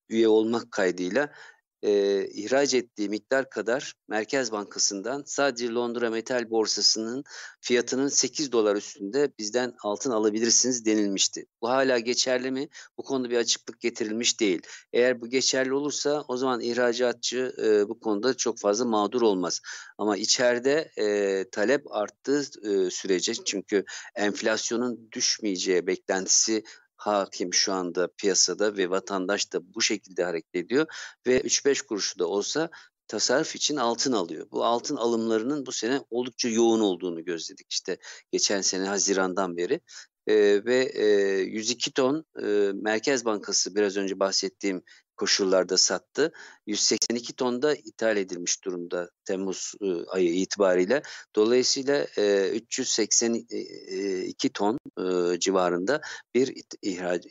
[0.09, 1.33] üye olmak kaydıyla
[1.83, 7.23] e, ihraç ettiği miktar kadar Merkez Bankası'ndan sadece Londra Metal Borsası'nın
[7.61, 11.45] fiyatının 8 dolar üstünde bizden altın alabilirsiniz denilmişti.
[11.61, 12.69] Bu hala geçerli mi?
[12.97, 14.61] Bu konuda bir açıklık getirilmiş değil.
[14.93, 19.59] Eğer bu geçerli olursa o zaman ihracatçı e, bu konuda çok fazla mağdur olmaz.
[19.97, 23.83] Ama içeride e, talep arttığı e, sürece çünkü
[24.15, 26.63] enflasyonun düşmeyeceği beklentisi
[26.99, 30.85] hakim şu anda piyasada ve vatandaş da bu şekilde hareket ediyor
[31.27, 32.69] ve 3-5 kuruşu da olsa
[33.07, 34.47] tasarruf için altın alıyor.
[34.51, 37.67] Bu altın alımlarının bu sene oldukça yoğun olduğunu gözledik.
[37.71, 37.97] İşte
[38.31, 39.81] geçen sene Haziran'dan beri
[40.27, 41.05] e, ve e,
[41.41, 44.81] 102 ton e, Merkez Bankası biraz önce bahsettiğim
[45.19, 46.31] koşullarda sattı.
[46.67, 51.01] 182 ton da ithal edilmiş durumda Temmuz e, ayı itibariyle.
[51.35, 56.01] Dolayısıyla e, 382 ton e, civarında
[56.35, 56.53] bir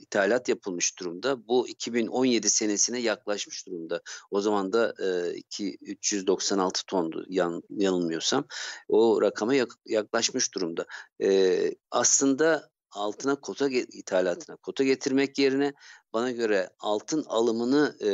[0.00, 1.48] ithalat yapılmış durumda.
[1.48, 4.00] Bu 2017 senesine yaklaşmış durumda.
[4.30, 8.44] O zaman da e, 2, 396 tondu yan, yanılmıyorsam.
[8.88, 9.54] O rakama
[9.86, 10.86] yaklaşmış durumda.
[11.22, 15.72] E, aslında altına kota ithalatına kota getirmek yerine
[16.12, 18.10] bana göre altın alımını e,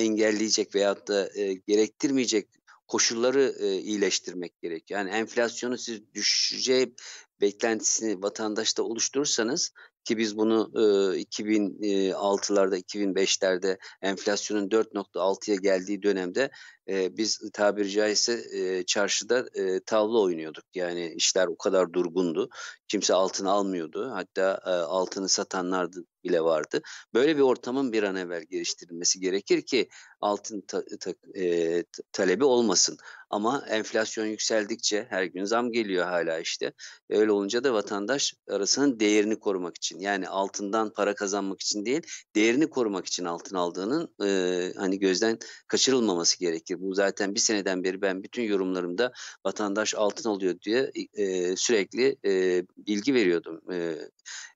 [0.00, 2.48] engelleyecek veyahut da e, gerektirmeyecek
[2.88, 4.90] koşulları e, iyileştirmek gerek.
[4.90, 6.94] Yani enflasyonu siz düşeceği
[7.40, 9.70] beklentisini vatandaşta oluşturursanız
[10.04, 10.78] ki biz bunu e,
[11.22, 16.50] 2006'larda 2005'lerde enflasyonun 4.6'ya geldiği dönemde
[16.88, 20.64] e, biz tabiri caizse e, çarşıda e, tavla oynuyorduk.
[20.74, 22.48] Yani işler o kadar durgundu.
[22.88, 24.10] Kimse altın almıyordu.
[24.14, 25.88] Hatta e, altını satanlar
[26.24, 26.82] bile vardı.
[27.14, 29.88] Böyle bir ortamın bir an evvel geliştirilmesi gerekir ki
[30.20, 32.96] altın ta, ta, e, talebi olmasın.
[33.30, 36.72] Ama enflasyon yükseldikçe her gün zam geliyor hala işte.
[37.10, 42.02] Öyle olunca da vatandaş arasının değerini korumak için yani altından para kazanmak için değil
[42.34, 46.71] değerini korumak için altın aldığının e, hani gözden kaçırılmaması gerekir.
[46.80, 49.12] Bu zaten bir seneden beri ben bütün yorumlarımda
[49.46, 53.96] vatandaş altın alıyor diye e, sürekli e, bilgi veriyordum e,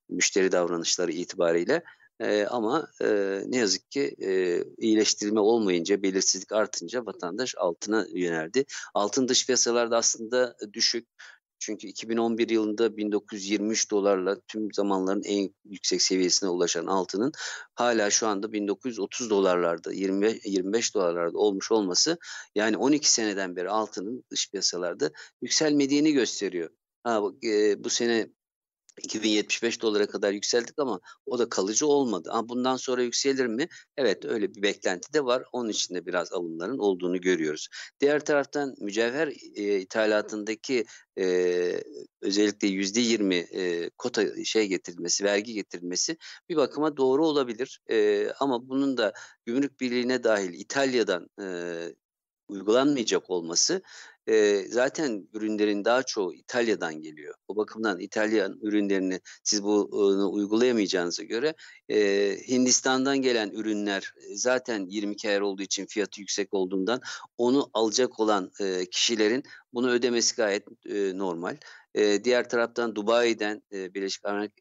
[0.08, 1.82] müşteri davranışları itibariyle.
[2.20, 3.06] E, ama e,
[3.46, 8.64] ne yazık ki e, iyileştirme olmayınca, belirsizlik artınca vatandaş altına yöneldi.
[8.94, 11.08] Altın dış piyasalarda aslında düşük.
[11.66, 17.32] Çünkü 2011 yılında 1923 dolarla tüm zamanların en yüksek seviyesine ulaşan altının
[17.74, 22.18] hala şu anda 1930 dolarlarda 20 25 dolarlarda olmuş olması
[22.54, 25.10] yani 12 seneden beri altının dış piyasalarda
[25.42, 26.70] yükselmediğini gösteriyor.
[27.04, 28.28] Ha, e, bu sene
[29.02, 32.28] 2075 dolara kadar yükseldik ama o da kalıcı olmadı.
[32.32, 33.68] Ama bundan sonra yükselir mi?
[33.96, 35.44] Evet öyle bir beklenti de var.
[35.52, 37.68] Onun için de biraz alımların olduğunu görüyoruz.
[38.00, 40.84] Diğer taraftan mücevher e, ithalatındaki
[41.18, 41.24] e,
[42.22, 46.16] özellikle yüzde yirmi e, kota şey getirilmesi, vergi getirilmesi
[46.48, 47.80] bir bakıma doğru olabilir.
[47.90, 49.12] E, ama bunun da
[49.46, 51.46] gümrük birliğine dahil İtalya'dan e,
[52.48, 53.82] uygulanmayacak olması
[54.28, 57.34] e, zaten ürünlerin daha çoğu İtalya'dan geliyor.
[57.48, 61.54] O bakımdan İtalyan ürünlerini siz bunu uygulayamayacağınıza göre
[61.88, 61.98] e,
[62.48, 67.00] Hindistan'dan gelen ürünler zaten 22 ayar olduğu için fiyatı yüksek olduğundan
[67.38, 71.56] onu alacak olan e, kişilerin bunu ödemesi gayet e, normal.
[71.94, 74.52] E, diğer taraftan Dubai'den, e, Birleşik Arap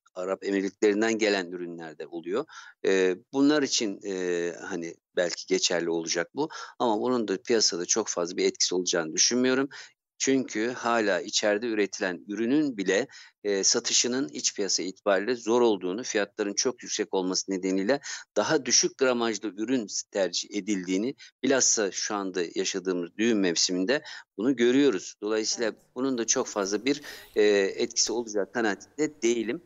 [0.41, 2.45] Emirlikleri'nden gelen ürünler de oluyor.
[2.85, 6.49] E, bunlar için e, hani belki geçerli olacak bu
[6.79, 9.69] ama bunun da piyasada çok fazla bir etkisi olacağını düşünmüyorum.
[10.17, 13.07] Çünkü hala içeride üretilen ürünün bile
[13.43, 17.99] e, satışının iç piyasa itibariyle zor olduğunu, fiyatların çok yüksek olması nedeniyle
[18.35, 24.03] daha düşük gramajlı ürün tercih edildiğini bilhassa şu anda yaşadığımız düğün mevsiminde
[24.37, 25.15] bunu görüyoruz.
[25.21, 25.81] Dolayısıyla evet.
[25.95, 27.01] bunun da çok fazla bir
[27.35, 27.43] e,
[27.75, 29.61] etkisi olacak kanaatinde değilim.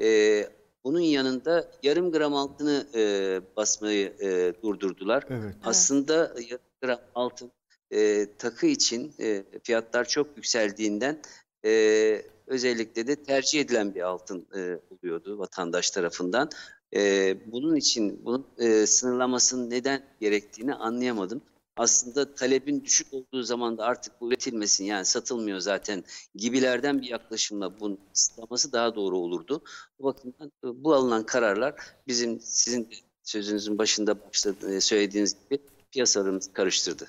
[0.00, 0.48] E,
[0.84, 5.24] bunun yanında yarım gram altını e, basmayı e, durdurdular.
[5.30, 5.54] Evet.
[5.64, 6.14] Aslında
[6.50, 7.52] yarım gram altın
[7.90, 11.20] e, takı için e, fiyatlar çok yükseldiğinden
[11.64, 16.50] e, özellikle de tercih edilen bir altın e, oluyordu vatandaş tarafından.
[16.96, 21.42] E, bunun için bunun e, sınırlamasının neden gerektiğini anlayamadım.
[21.76, 27.80] Aslında talebin düşük olduğu zaman da artık bu üretilmesin yani satılmıyor zaten gibilerden bir yaklaşımla
[27.80, 29.62] bunun sınırlaması daha doğru olurdu.
[29.98, 31.74] Bu bakımdan e, bu alınan kararlar
[32.06, 32.88] bizim sizin
[33.22, 37.08] sözünüzün başında başladı, e, söylediğiniz gibi piyasalarımızı karıştırdı.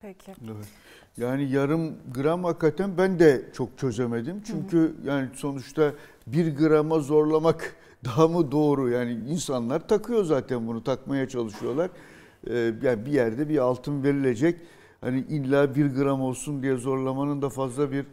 [0.00, 0.34] Peki.
[0.44, 0.66] Evet.
[1.16, 4.42] Yani yarım gram hakikaten ben de çok çözemedim.
[4.46, 4.94] Çünkü hı hı.
[5.04, 5.94] yani sonuçta
[6.26, 8.90] bir grama zorlamak daha mı doğru?
[8.90, 11.90] Yani insanlar takıyor zaten bunu takmaya çalışıyorlar.
[12.50, 14.60] Ee, yani bir yerde bir altın verilecek.
[15.00, 18.06] Hani illa bir gram olsun diye zorlamanın da fazla bir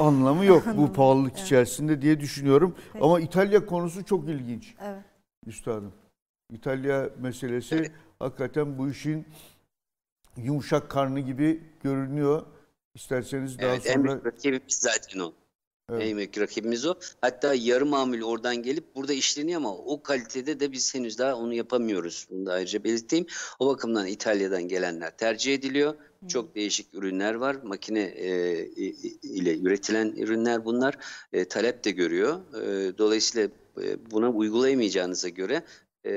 [0.00, 1.44] anlamı yok bu pahalılık evet.
[1.44, 2.74] içerisinde diye düşünüyorum.
[2.92, 3.04] Peki.
[3.04, 4.74] Ama İtalya konusu çok ilginç.
[4.82, 5.04] Evet.
[5.46, 5.92] Üstadım.
[6.52, 7.92] İtalya meselesi evet.
[8.18, 9.26] hakikaten bu işin
[10.36, 12.42] yumuşak karnı gibi görünüyor.
[12.94, 13.94] İsterseniz daha evet, sonra...
[13.94, 15.32] En büyük rakibimiz zaten o.
[15.92, 16.02] Evet.
[16.02, 16.94] En büyük rakibimiz o.
[17.20, 21.54] Hatta yarı mamul oradan gelip burada işleniyor ama o kalitede de biz henüz daha onu
[21.54, 22.26] yapamıyoruz.
[22.30, 23.26] Bunu da ayrıca belirteyim.
[23.58, 25.94] O bakımdan İtalya'dan gelenler tercih ediliyor.
[26.28, 27.56] Çok değişik ürünler var.
[27.62, 28.64] Makine e,
[29.22, 30.98] ile üretilen ürünler bunlar.
[31.32, 32.40] E, talep de görüyor.
[32.62, 33.48] E, dolayısıyla
[33.82, 35.62] e, buna uygulayamayacağınıza göre
[36.06, 36.10] e,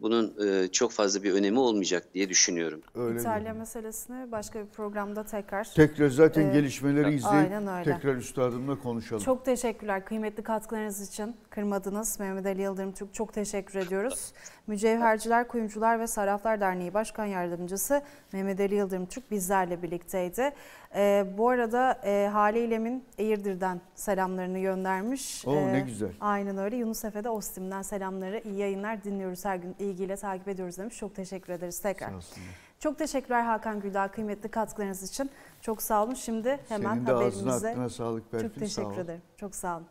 [0.00, 2.80] bunun e, çok fazla bir önemi olmayacak diye düşünüyorum.
[2.94, 3.58] Öyle İtalya mi?
[3.58, 5.64] meselesini başka bir programda tekrar.
[5.64, 7.84] Tekrar zaten Ee, gelişmeleri izleyip aynen öyle.
[7.94, 9.22] tekrar üstadımla konuşalım.
[9.22, 11.36] Çok teşekkürler kıymetli katkılarınız için.
[11.50, 14.32] Kırmadınız Mehmet Ali Yıldırım Türk çok teşekkür ediyoruz.
[14.66, 20.50] Mücevherciler, Kuyumcular ve Sarraflar Derneği Başkan Yardımcısı Mehmet Ali Yıldırım Türk bizlerle birlikteydi.
[20.94, 25.46] Ee, bu arada e, Hale İlem'in Eğirdir'den selamlarını göndermiş.
[25.46, 26.10] Oo, ne Ee, güzel.
[26.20, 26.76] Aynen öyle.
[26.76, 28.40] Yunus Efe'de Ostim'den selamları.
[28.44, 30.96] iyi yayınlar dinliyoruz her gün ilgiyle takip ediyoruz demiş.
[30.96, 32.20] Çok teşekkür ederiz tekrar.
[32.20, 32.40] Sağ.
[32.78, 35.30] Çok teşekkürler Hakan Güldağ kıymetli katkılarınız için.
[35.60, 36.14] Çok sağ olun.
[36.14, 38.48] Şimdi hemen Senin de haberimize aklına sağlık Berfin.
[38.48, 39.22] çok teşekkür ederim.
[39.36, 39.86] Çok sağ olun.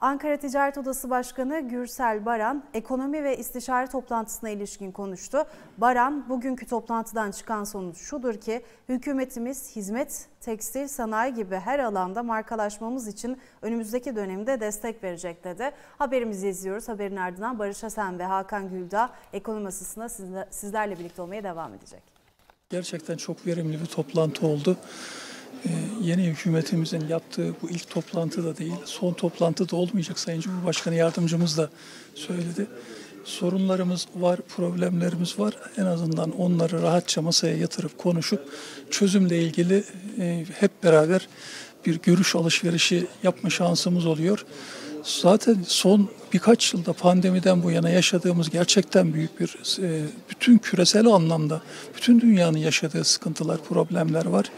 [0.00, 5.44] Ankara Ticaret Odası Başkanı Gürsel Baran ekonomi ve istişare toplantısına ilişkin konuştu.
[5.78, 13.08] Baran bugünkü toplantıdan çıkan sonuç şudur ki hükümetimiz hizmet, tekstil, sanayi gibi her alanda markalaşmamız
[13.08, 15.70] için önümüzdeki dönemde destek verecek dedi.
[15.98, 16.88] Haberimizi izliyoruz.
[16.88, 22.02] Haberin ardından Barış Asen ve Hakan Güldağ ekonomi masasında sizle- sizlerle birlikte olmaya devam edecek.
[22.70, 24.76] Gerçekten çok verimli bir toplantı oldu.
[25.66, 25.70] Ee,
[26.02, 31.58] yeni hükümetimizin yaptığı bu ilk toplantı da değil, son toplantı da olmayacak Sayın Cumhurbaşkanı yardımcımız
[31.58, 31.70] da
[32.14, 32.66] söyledi.
[33.24, 35.54] Sorunlarımız var, problemlerimiz var.
[35.76, 38.40] En azından onları rahatça masaya yatırıp konuşup
[38.90, 39.84] çözümle ilgili
[40.18, 41.28] e, hep beraber
[41.86, 44.44] bir görüş alışverişi yapma şansımız oluyor.
[45.02, 51.62] Zaten son birkaç yılda pandemiden bu yana yaşadığımız gerçekten büyük bir e, bütün küresel anlamda
[51.96, 54.50] bütün dünyanın yaşadığı sıkıntılar, problemler var.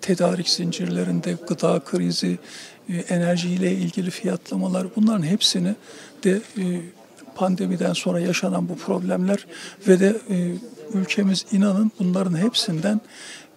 [0.00, 2.38] Tedarik zincirlerinde gıda krizi,
[2.88, 5.74] e, enerjiyle ilgili fiyatlamalar bunların hepsini
[6.24, 6.64] de e,
[7.34, 9.46] pandemiden sonra yaşanan bu problemler
[9.88, 10.16] ve de
[10.94, 13.00] ülkemiz inanın bunların hepsinden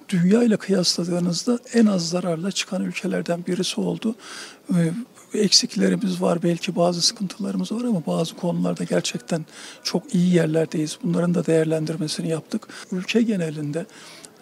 [0.10, 4.16] dünya ile kıyasladığınızda en az zararla çıkan ülkelerden birisi oldu.
[5.38, 9.46] Eksiklerimiz var, belki bazı sıkıntılarımız var ama bazı konularda gerçekten
[9.84, 10.98] çok iyi yerlerdeyiz.
[11.04, 12.68] Bunların da değerlendirmesini yaptık.
[12.92, 13.86] Ülke genelinde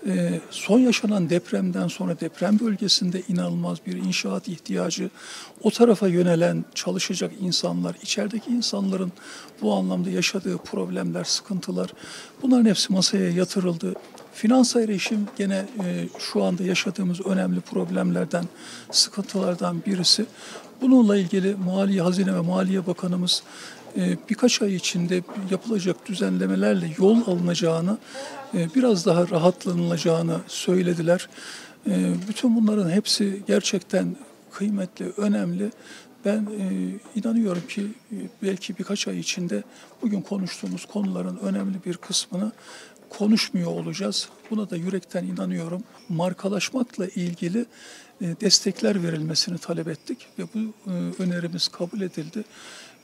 [0.07, 5.09] e, son yaşanan depremden sonra deprem bölgesinde inanılmaz bir inşaat ihtiyacı,
[5.63, 9.11] o tarafa yönelen çalışacak insanlar, içerideki insanların
[9.61, 11.89] bu anlamda yaşadığı problemler, sıkıntılar
[12.41, 13.93] bunların hepsi masaya yatırıldı.
[14.33, 18.45] Finans erişim gene e, şu anda yaşadığımız önemli problemlerden,
[18.91, 20.25] sıkıntılardan birisi.
[20.81, 23.43] Bununla ilgili Maliye, Hazine ve Maliye Bakanımız
[23.97, 27.97] e, birkaç ay içinde yapılacak düzenlemelerle yol alınacağını,
[28.53, 31.29] e, biraz daha rahatlanılacağını söylediler.
[31.87, 34.15] E, bütün bunların hepsi gerçekten
[34.51, 35.71] kıymetli, önemli.
[36.25, 36.47] Ben
[37.15, 37.87] inanıyorum ki
[38.43, 39.63] belki birkaç ay içinde
[40.01, 42.51] bugün konuştuğumuz konuların önemli bir kısmını
[43.09, 44.29] konuşmuyor olacağız.
[44.51, 45.83] Buna da yürekten inanıyorum.
[46.09, 47.65] Markalaşmakla ilgili
[48.21, 50.59] destekler verilmesini talep ettik ve bu
[50.91, 52.43] e, önerimiz kabul edildi.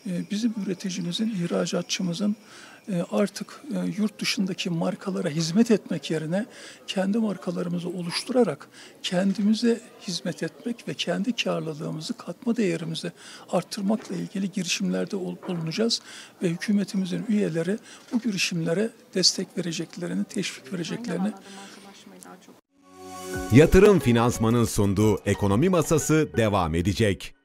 [0.08, 2.36] E, Bizim üreticimizin, ihracatçımızın
[2.92, 6.46] e, artık e, yurt dışındaki markalara hizmet etmek yerine
[6.88, 8.68] kendi markalarımızı oluşturarak
[9.04, 13.12] kendimize hizmet etmek ve kendi karlılığımızı, katma değerimizi
[13.50, 15.16] arttırmakla ilgili girişimlerde
[15.48, 16.02] bulunacağız
[16.44, 17.78] ve hükümetimizin üyeleri
[18.14, 21.32] bu girişimlere destek vereceklerini, teşvik vereceklerini
[23.52, 27.36] Yatırım Finansman'ın sunduğu Ekonomi Masası devam edecek.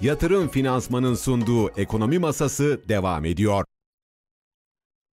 [0.00, 3.64] Yatırım Finansman'ın sunduğu Ekonomi Masası devam ediyor.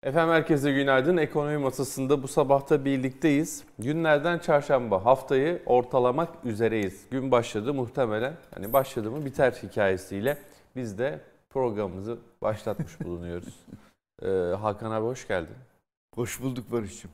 [0.02, 1.16] Efendim herkese günaydın.
[1.16, 3.64] Ekonomi masasında bu sabahta birlikteyiz.
[3.78, 7.06] Günlerden çarşamba haftayı ortalamak üzereyiz.
[7.10, 8.36] Gün başladı muhtemelen.
[8.54, 10.38] Hani başladı mı biter hikayesiyle
[10.76, 13.54] biz de programımızı başlatmış bulunuyoruz.
[14.22, 14.28] Ee,
[14.60, 15.56] Hakan abi hoş geldin.
[16.14, 17.10] Hoş bulduk Barış'cığım.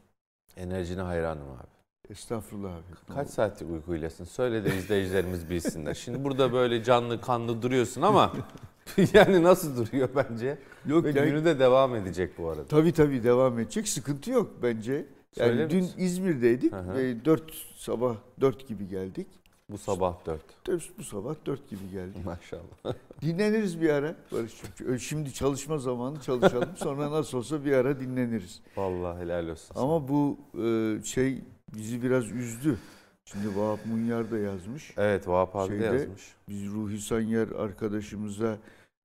[0.57, 1.76] Enerjine hayranım abi.
[2.11, 3.14] Estağfurullah abi.
[3.14, 4.25] Kaç saatlik uykuylasın?
[4.25, 5.95] Söyle de izleyicilerimiz bilsinler.
[5.95, 8.33] Şimdi burada böyle canlı kanlı duruyorsun ama
[9.12, 10.59] yani nasıl duruyor bence?
[10.87, 11.25] Yok Ve ya.
[11.25, 12.64] günü de devam edecek bu arada.
[12.66, 13.88] Tabii tabii devam edecek.
[13.88, 14.92] Sıkıntı yok bence.
[14.92, 15.07] Yani
[15.49, 15.95] Söyler dün misin?
[15.99, 16.73] İzmir'deydik.
[16.73, 16.95] Hı.
[16.95, 17.42] ve 4
[17.77, 19.27] sabah 4 gibi geldik.
[19.71, 20.40] Bu sabah 4.
[20.66, 22.25] Dört- Bu sabah 4 gibi geldik.
[22.25, 22.95] Maşallah.
[23.23, 24.99] Dinleniriz bir ara Barış'cığım.
[24.99, 26.69] Şimdi çalışma zamanı çalışalım.
[26.77, 28.61] Sonra nasıl olsa bir ara dinleniriz.
[28.77, 29.75] Vallahi helal olsun.
[29.77, 32.79] Ama bu e, şey bizi biraz üzdü.
[33.24, 34.94] Şimdi Vahap Munyar da yazmış.
[34.96, 36.35] Evet Vahap abi de Şeyde- yazmış.
[36.48, 38.58] Biz Ruhi Sanyer arkadaşımıza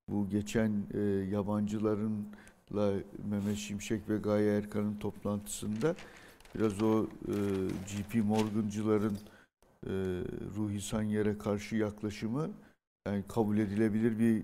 [0.09, 0.99] bu geçen e,
[1.31, 2.93] yabancılarınla
[3.29, 5.95] Mehmet Şimşek ve Gaye Erkan'ın toplantısında
[6.55, 7.33] biraz o e,
[7.67, 9.17] GP Morgan'cıların
[9.85, 9.91] e,
[10.57, 12.49] Ruhi Sanyer'e karşı yaklaşımı
[13.07, 14.43] yani kabul edilebilir bir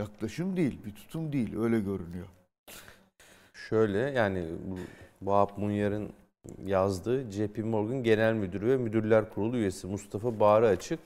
[0.00, 1.56] yaklaşım değil, bir tutum değil.
[1.58, 2.26] Öyle görünüyor.
[3.54, 4.46] Şöyle yani
[5.22, 6.08] Vahap Munyar'ın
[6.66, 7.30] yazdı.
[7.30, 11.00] JP Morgan Genel Müdürü ve Müdürler Kurulu üyesi Mustafa Bağrı Açık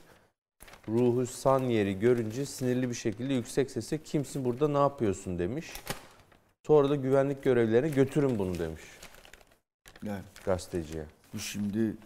[0.88, 5.72] Ruhu Sanyeri görünce sinirli bir şekilde yüksek sesle kimsin burada ne yapıyorsun demiş.
[6.66, 8.82] Sonra da güvenlik görevlilerine götürün bunu demiş
[10.02, 11.04] Yani gazeteciye.
[11.34, 11.96] bu şimdi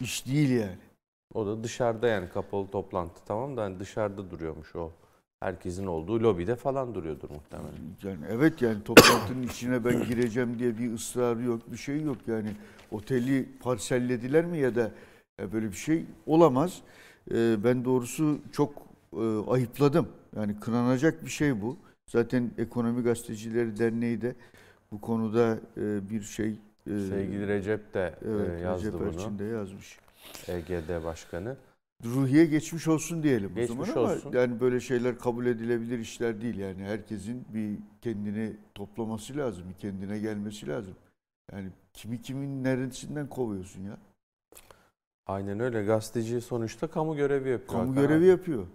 [0.00, 0.78] iş değil yani.
[1.34, 4.92] O da dışarıda yani kapalı toplantı tamam da hani dışarıda duruyormuş o.
[5.40, 7.72] Herkesin olduğu lobide falan duruyordur muhtemelen.
[8.02, 12.50] Yani evet yani toplantının içine ben gireceğim diye bir ısrarı yok, bir şey yok yani.
[12.90, 14.90] Oteli parsellediler mi ya da
[15.52, 16.82] böyle bir şey olamaz.
[17.30, 18.74] Ee, ben doğrusu çok
[19.12, 20.08] e, ayıpladım.
[20.36, 21.76] Yani kınanacak bir şey bu.
[22.06, 24.34] Zaten Ekonomi Gazetecileri Derneği de
[24.92, 26.54] bu konuda e, bir şey e,
[26.86, 29.08] Sevgili Recep de evet, yazdı Recep bunu.
[29.08, 29.98] Erçin de yazmış.
[30.48, 31.56] EGD Başkanı.
[32.04, 34.28] Ruhiye geçmiş olsun diyelim Geçmiş o zaman olsun.
[34.28, 39.74] ama yani böyle şeyler kabul edilebilir işler değil yani herkesin bir kendini toplaması lazım, bir
[39.74, 40.94] kendine gelmesi lazım.
[41.52, 43.98] Yani kimi kimin neresinden kovuyorsun ya?
[45.26, 45.84] Aynen öyle.
[45.84, 47.80] Gazeteci sonuçta kamu görevi yapıyor.
[47.80, 48.26] Kamu görevi abi.
[48.26, 48.66] yapıyor.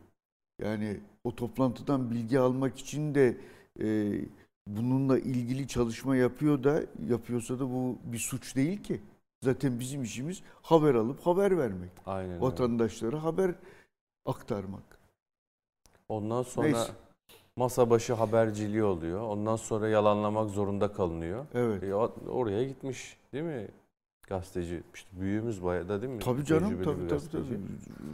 [0.61, 3.38] Yani o toplantıdan bilgi almak için de
[3.82, 4.19] e,
[4.67, 9.01] bununla ilgili çalışma yapıyor da yapıyorsa da bu bir suç değil ki.
[9.43, 11.91] Zaten bizim işimiz haber alıp haber vermek.
[12.05, 12.41] Aynen öyle.
[12.41, 13.55] Vatandaşlara haber
[14.25, 14.83] aktarmak.
[16.09, 16.91] Ondan sonra Neyse.
[17.55, 19.21] masa başı haberciliği oluyor.
[19.21, 21.45] Ondan sonra yalanlamak zorunda kalınıyor.
[21.53, 21.83] Evet.
[21.83, 21.95] E,
[22.29, 23.67] oraya gitmiş değil mi?
[24.27, 24.83] Gazeteci.
[24.95, 26.19] İşte büyüğümüz bayağı da değil mi?
[26.19, 27.59] Tabii canım Tecrübeli tabii tabii, tabii.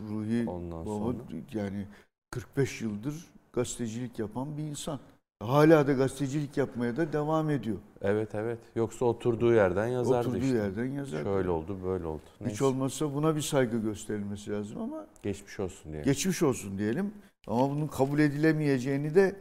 [0.09, 1.17] Ruhi Ondan baba sonra.
[1.53, 1.87] yani
[2.31, 4.99] 45 yıldır gazetecilik yapan bir insan.
[5.43, 7.77] Hala da gazetecilik yapmaya da devam ediyor.
[8.01, 8.57] Evet evet.
[8.75, 10.57] Yoksa oturduğu yerden yazardı Oturduğu işte.
[10.57, 11.23] yerden yazar.
[11.23, 12.21] Şöyle oldu böyle oldu.
[12.39, 12.65] Hiç Neyse.
[12.65, 16.03] olmazsa buna bir saygı gösterilmesi lazım ama Geçmiş olsun diye.
[16.03, 17.13] geçmiş olsun diyelim.
[17.47, 19.35] Ama bunun kabul edilemeyeceğini de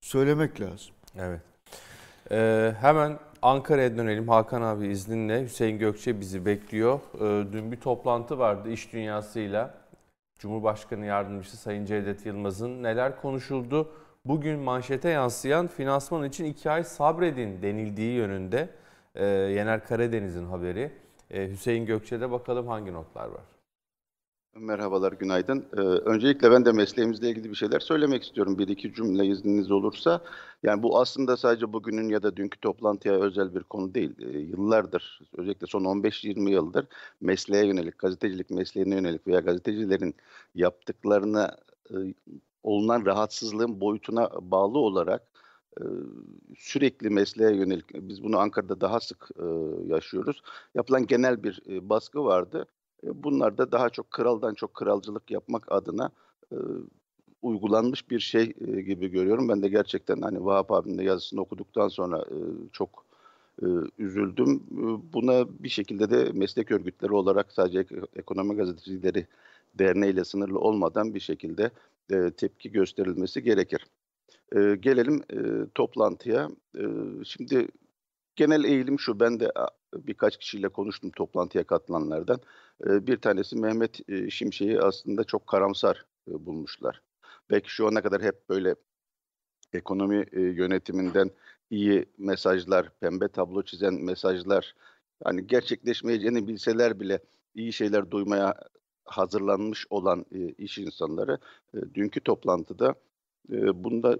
[0.00, 0.94] söylemek lazım.
[1.18, 1.40] Evet.
[2.30, 4.28] Ee, hemen Ankara'ya dönelim.
[4.28, 5.44] Hakan abi izninle.
[5.44, 7.00] Hüseyin Gökçe bizi bekliyor.
[7.20, 9.74] Ee, dün bir toplantı vardı iş dünyasıyla.
[10.38, 13.88] Cumhurbaşkanı Yardımcısı Sayın Cevdet Yılmaz'ın neler konuşuldu?
[14.24, 18.68] Bugün manşete yansıyan finansman için iki ay sabredin denildiği yönünde
[19.14, 20.92] e, Yener Karadeniz'in haberi.
[21.30, 23.42] E, Hüseyin Gökçe'de bakalım hangi notlar var?
[24.54, 25.66] Merhabalar, günaydın.
[25.76, 28.58] Ee, öncelikle ben de mesleğimizle ilgili bir şeyler söylemek istiyorum.
[28.58, 30.20] Bir iki cümle izniniz olursa.
[30.62, 34.14] Yani bu aslında sadece bugünün ya da dünkü toplantıya özel bir konu değil.
[34.20, 36.86] Ee, yıllardır, özellikle son 15-20 yıldır
[37.20, 40.14] mesleğe yönelik, gazetecilik mesleğine yönelik veya gazetecilerin
[40.54, 41.56] yaptıklarına
[41.90, 41.94] e,
[42.62, 45.22] olunan rahatsızlığın boyutuna bağlı olarak
[45.80, 45.84] e,
[46.58, 49.46] sürekli mesleğe yönelik, biz bunu Ankara'da daha sık e,
[49.86, 50.42] yaşıyoruz.
[50.74, 52.66] Yapılan genel bir e, baskı vardı.
[53.06, 56.10] E, Bunlar da daha çok kraldan çok kralcılık yapmak adına
[56.52, 56.56] e,
[57.42, 59.48] uygulanmış bir şey e, gibi görüyorum.
[59.48, 62.36] Ben de gerçekten hani Vahap abinin de yazısını okuduktan sonra e,
[62.72, 63.04] çok
[63.62, 63.66] e,
[63.98, 64.62] üzüldüm.
[65.12, 69.26] Buna bir şekilde de meslek örgütleri olarak sadece ek- ekonomi gazetecileri
[69.74, 71.70] derneğiyle sınırlı olmadan bir şekilde
[72.10, 73.86] e, tepki gösterilmesi gerekir.
[74.56, 76.50] E, gelelim e, toplantıya.
[76.78, 76.84] E,
[77.24, 77.68] şimdi
[78.36, 79.20] genel eğilim şu.
[79.20, 79.52] Ben de
[79.94, 82.40] birkaç kişiyle konuştum toplantıya katılanlardan.
[82.86, 87.02] E, bir tanesi Mehmet e, Şimşek'i aslında çok karamsar e, bulmuşlar.
[87.50, 88.74] Belki şu ana kadar hep böyle
[89.72, 91.30] ekonomi e, yönetiminden
[91.70, 94.74] iyi mesajlar, pembe tablo çizen mesajlar,
[95.24, 97.18] hani gerçekleşmeyeceğini bilseler bile
[97.54, 98.54] iyi şeyler duymaya
[99.04, 101.38] hazırlanmış olan e, iş insanları
[101.74, 102.94] e, dünkü toplantıda
[103.52, 104.18] e, bunda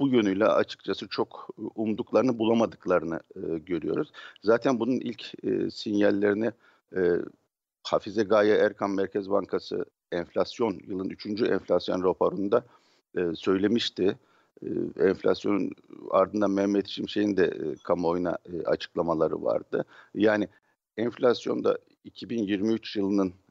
[0.00, 4.12] bu yönüyle açıkçası çok umduklarını bulamadıklarını e, görüyoruz.
[4.42, 6.52] Zaten bunun ilk e, sinyallerini
[6.96, 7.00] e,
[7.82, 11.26] Hafize Gaye Erkan Merkez Bankası enflasyon yılın 3.
[11.26, 12.64] enflasyon raporunda
[13.16, 14.18] e, söylemişti.
[14.62, 14.68] E,
[15.08, 15.70] enflasyonun
[16.10, 19.84] ardından Mehmet Şimşek'in de e, kamuoyuna e, açıklamaları vardı.
[20.14, 20.48] Yani
[20.96, 23.43] enflasyonda 2023 yılının e,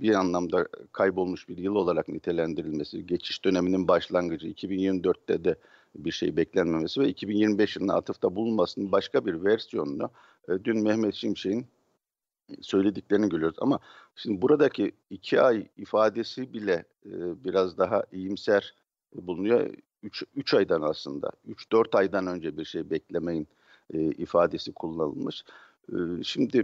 [0.00, 5.56] bir anlamda kaybolmuş bir yıl olarak nitelendirilmesi, geçiş döneminin başlangıcı, 2024'te de
[5.94, 10.10] bir şey beklenmemesi ve 2025 yılına atıfta bulunmasının başka bir versiyonunu
[10.48, 11.66] e, dün Mehmet Şimşek'in
[12.60, 13.56] söylediklerini görüyoruz.
[13.60, 13.78] Ama
[14.16, 18.74] şimdi buradaki iki ay ifadesi bile e, biraz daha iyimser
[19.14, 19.74] bulunuyor.
[20.36, 23.48] 3 aydan aslında, 3-4 aydan önce bir şey beklemeyin
[23.94, 25.44] e, ifadesi kullanılmış.
[26.22, 26.62] Şimdi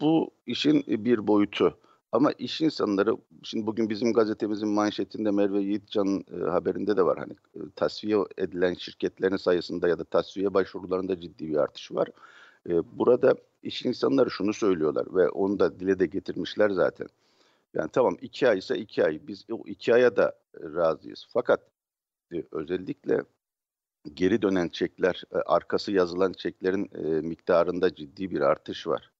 [0.00, 1.78] bu işin bir boyutu.
[2.12, 7.18] Ama iş insanları, şimdi bugün bizim gazetemizin manşetinde Merve Yiğitcan'ın e, haberinde de var.
[7.18, 12.08] Hani e, tasfiye edilen şirketlerin sayısında ya da tasfiye başvurularında ciddi bir artış var.
[12.68, 17.08] E, burada iş insanları şunu söylüyorlar ve onu da dile de getirmişler zaten.
[17.74, 19.20] Yani tamam iki ay ise iki ay.
[19.28, 21.26] Biz o iki aya da e, razıyız.
[21.32, 21.60] Fakat
[22.34, 23.22] e, özellikle
[24.14, 29.12] geri dönen çekler, e, arkası yazılan çeklerin e, miktarında ciddi bir artış var.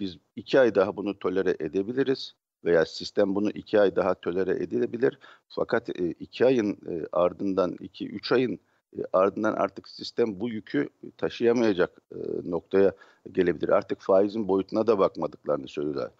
[0.00, 2.34] Biz iki ay daha bunu tolere edebiliriz
[2.64, 5.18] veya sistem bunu iki ay daha tolere edilebilir.
[5.48, 8.58] Fakat e, iki ayın e, ardından, iki üç ayın
[8.98, 12.18] e, ardından artık sistem bu yükü taşıyamayacak e,
[12.50, 12.92] noktaya
[13.32, 13.68] gelebilir.
[13.68, 16.10] Artık faizin boyutuna da bakmadıklarını söylüyorlar.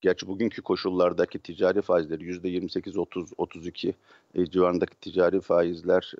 [0.00, 3.94] Gerçi bugünkü koşullardaki ticari faizleri %28-30-32
[4.34, 6.12] e, civarındaki ticari faizler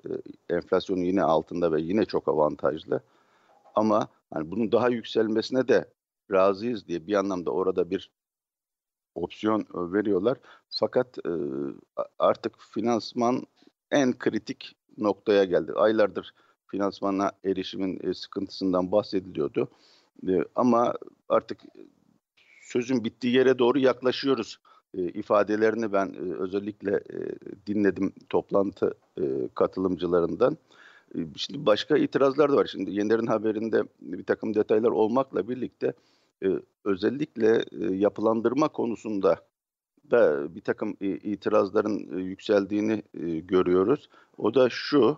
[0.49, 3.01] e, enflasyonun yine altında ve yine çok avantajlı.
[3.75, 5.85] Ama hani bunun daha yükselmesine de
[6.31, 8.11] razıyız diye bir anlamda orada bir
[9.15, 10.37] opsiyon veriyorlar.
[10.69, 11.31] Fakat e,
[12.19, 13.43] artık finansman
[13.91, 15.73] en kritik noktaya geldi.
[15.73, 16.33] Aylardır
[16.67, 19.67] finansmana erişimin e, sıkıntısından bahsediliyordu.
[20.27, 20.93] E, ama
[21.29, 21.59] artık
[22.61, 24.59] sözün bittiği yere doğru yaklaşıyoruz
[24.97, 27.17] e, ifadelerini ben e, özellikle e,
[27.67, 29.23] dinledim toplantı e,
[29.55, 30.57] katılımcılarından.
[31.15, 32.65] E, şimdi başka itirazlar da var.
[32.65, 35.93] Şimdi Yener'in haberinde bir takım detaylar olmakla birlikte
[36.43, 36.47] e,
[36.85, 39.47] özellikle e, yapılandırma konusunda
[40.11, 43.03] da bir takım e, itirazların e, yükseldiğini
[43.47, 44.09] görüyoruz.
[44.37, 45.17] O da şu,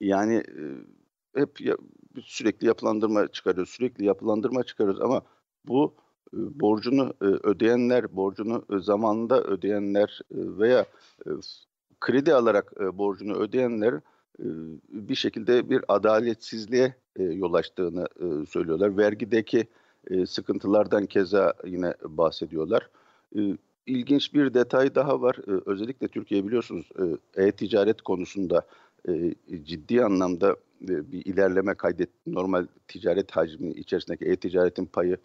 [0.00, 0.42] yani
[1.34, 1.58] hep
[2.22, 5.22] sürekli yapılandırma çıkarıyoruz, sürekli yapılandırma çıkarıyoruz ama
[5.64, 5.94] bu
[6.32, 10.86] borcunu ödeyenler, borcunu zamanında ödeyenler veya
[12.00, 14.00] kredi alarak borcunu ödeyenler
[14.88, 18.96] bir şekilde bir adaletsizliğe e, yol açtığını e, söylüyorlar.
[18.96, 19.66] Vergideki
[20.10, 22.88] e, sıkıntılardan keza yine bahsediyorlar.
[23.36, 23.40] E,
[23.86, 25.36] ilginç bir detay daha var.
[25.48, 26.88] E, özellikle Türkiye biliyorsunuz
[27.36, 28.66] e, e-ticaret konusunda
[29.08, 32.18] e, ciddi anlamda e, bir ilerleme kaydetti.
[32.26, 35.16] Normal ticaret hacmi içerisindeki e-ticaretin payı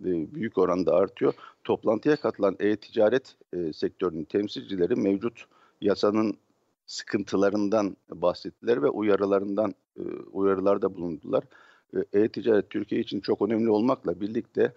[0.00, 1.34] e, büyük oranda artıyor.
[1.64, 5.44] Toplantıya katılan e-ticaret e, sektörünün temsilcileri mevcut
[5.80, 6.36] yasanın
[6.90, 11.44] sıkıntılarından bahsettiler ve uyarılarından e, uyarılarda bulundular.
[11.94, 14.72] E, e-ticaret Türkiye için çok önemli olmakla birlikte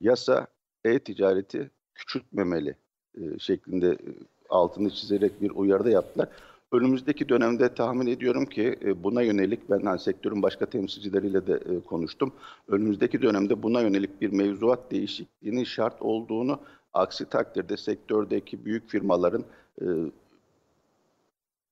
[0.00, 0.46] yasa
[0.84, 2.74] e-ticareti küçültmemeli
[3.14, 4.10] e, şeklinde e,
[4.48, 6.28] altını çizerek bir uyarıda yaptılar.
[6.72, 12.32] Önümüzdeki dönemde tahmin ediyorum ki buna yönelik ben hani sektörün başka temsilcileriyle de konuştum.
[12.68, 16.60] Önümüzdeki dönemde buna yönelik bir mevzuat değişikliğinin şart olduğunu
[16.94, 19.44] aksi takdirde sektördeki büyük firmaların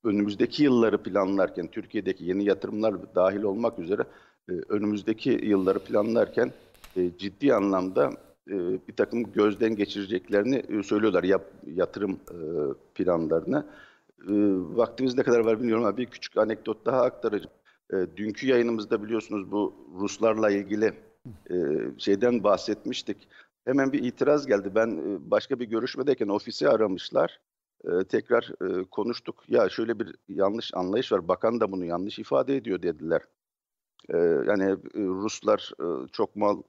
[0.05, 4.03] önümüzdeki yılları planlarken Türkiye'deki yeni yatırımlar dahil olmak üzere
[4.68, 6.53] önümüzdeki yılları planlarken
[7.18, 8.11] ciddi anlamda
[8.88, 11.24] bir takım gözden geçireceklerini söylüyorlar
[11.66, 12.18] yatırım
[12.94, 13.66] planlarını.
[14.28, 14.32] E,
[14.76, 17.55] vaktimiz ne kadar var bilmiyorum ama bir küçük anekdot daha aktaracağım.
[17.92, 20.92] E, dünkü yayınımızda biliyorsunuz bu Ruslarla ilgili
[21.51, 21.55] e,
[21.98, 23.28] şeyden bahsetmiştik.
[23.64, 24.70] Hemen bir itiraz geldi.
[24.74, 27.40] Ben e, başka bir görüşmedeyken ofisi aramışlar.
[28.09, 28.53] Tekrar
[28.91, 29.45] konuştuk.
[29.49, 31.28] Ya şöyle bir yanlış anlayış var.
[31.28, 33.22] Bakan da bunu yanlış ifade ediyor dediler.
[34.47, 35.72] Yani Ruslar
[36.12, 36.62] çok mal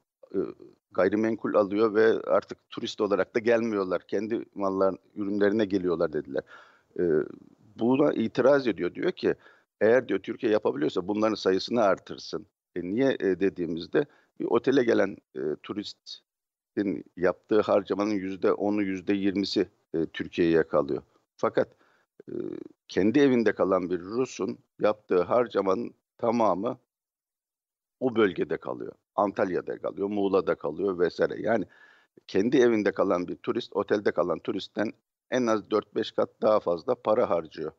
[0.92, 4.02] gayrimenkul alıyor ve artık turist olarak da gelmiyorlar.
[4.08, 6.44] Kendi mallar ürünlerine geliyorlar dediler
[7.80, 8.96] buna itiraz ediyor.
[8.96, 9.36] Diyor ki
[9.82, 12.46] eğer diyor Türkiye yapabiliyorsa bunların sayısını artırsın.
[12.76, 14.06] E, niye e, dediğimizde
[14.40, 21.02] bir otele gelen e, turistin yaptığı harcamanın yüzde onu yüzde yirmisi e, Türkiye'ye kalıyor.
[21.38, 21.68] Fakat
[22.30, 22.34] e,
[22.88, 26.78] kendi evinde kalan bir Rus'un yaptığı harcamanın tamamı
[28.00, 28.92] o bölgede kalıyor.
[29.16, 31.42] Antalya'da kalıyor, Muğla'da kalıyor vesaire.
[31.42, 31.66] Yani
[32.28, 34.94] kendi evinde kalan bir turist, otelde kalan turistten
[35.32, 37.72] en az 4-5 kat daha fazla para harcıyor.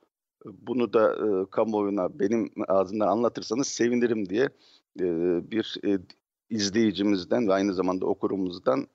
[0.44, 4.48] Bunu da e, kamuoyuna benim ağzından anlatırsanız sevinirim diye
[5.00, 5.04] e,
[5.50, 5.98] bir e,
[6.50, 8.86] izleyicimizden ve aynı zamanda okurumuzdan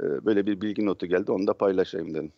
[0.00, 1.32] e, böyle bir bilgi notu geldi.
[1.32, 2.32] Onu da paylaşayım dedim.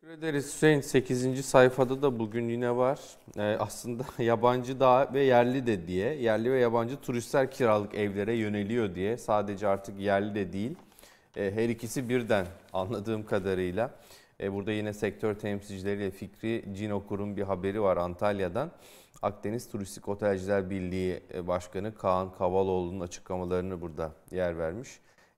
[0.00, 0.80] Teşekkür ederiz Hüseyin.
[0.80, 1.44] 8.
[1.46, 3.00] sayfada da bugün yine var.
[3.36, 8.94] Ee, aslında yabancı da ve yerli de diye, yerli ve yabancı turistler kiralık evlere yöneliyor
[8.94, 9.16] diye.
[9.16, 10.76] Sadece artık yerli de değil.
[11.36, 13.90] E, her ikisi birden anladığım kadarıyla.
[14.40, 18.70] E, burada yine sektör temsilcileriyle Fikri Cinokur'un bir haberi var Antalya'dan.
[19.22, 24.88] Akdeniz Turistik Otelciler Birliği e, Başkanı Kaan Kavaloğlu'nun açıklamalarını burada yer vermiş.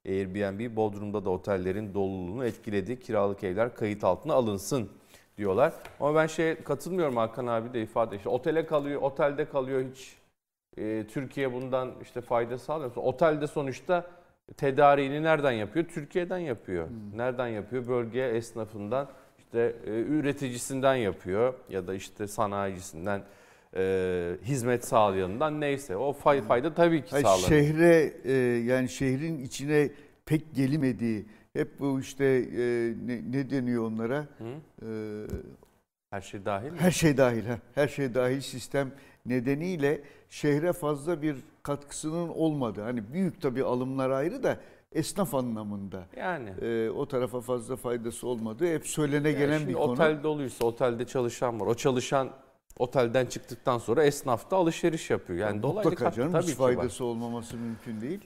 [0.06, 3.00] Airbnb Bodrum'da da otellerin doluluğunu etkiledi.
[3.00, 4.90] Kiralık evler kayıt altına alınsın
[5.36, 5.72] diyorlar.
[6.00, 8.16] Ama ben şey katılmıyorum Hakan abi de ifade.
[8.16, 10.16] İşte otele kalıyor, otelde kalıyor hiç.
[10.76, 12.92] E, Türkiye bundan işte fayda sağlıyor.
[12.96, 14.06] Otelde sonuçta
[14.56, 15.84] tedariğini nereden yapıyor?
[15.86, 16.88] Türkiye'den yapıyor.
[16.88, 17.18] Hmm.
[17.18, 17.88] Nereden yapıyor?
[17.88, 23.22] Bölge esnafından, işte e, üreticisinden yapıyor ya da işte sanayicisinden
[23.76, 27.48] e, hizmet sağlayanından neyse o fay, fayda tabii ki sağlanıyor.
[27.48, 28.32] Şehre e,
[28.64, 29.90] yani şehrin içine
[30.26, 32.58] pek gelimediği hep bu işte e,
[33.06, 34.26] ne, ne deniyor onlara?
[34.82, 34.86] E,
[36.10, 36.78] Her şey dahil mi?
[36.78, 37.44] Her şey dahil.
[37.74, 38.90] Her şey dahil sistem
[39.26, 40.00] nedeniyle
[40.30, 42.80] şehre fazla bir katkısının olmadı.
[42.82, 44.56] Hani büyük tabii alımlar ayrı da
[44.92, 46.04] esnaf anlamında.
[46.16, 46.50] Yani.
[46.62, 48.74] e, o tarafa fazla faydası olmadı.
[48.74, 49.92] Hep söylene Yani gelen bir konu.
[49.92, 51.66] otel doluysa otelde çalışan var.
[51.66, 52.30] O çalışan
[52.80, 55.38] otelden çıktıktan sonra esnafta alışveriş yapıyor.
[55.38, 56.74] Yani dolaylı Mutlaka katkı canım tabii hiç ki var.
[56.74, 58.20] faydası olmaması mümkün değil.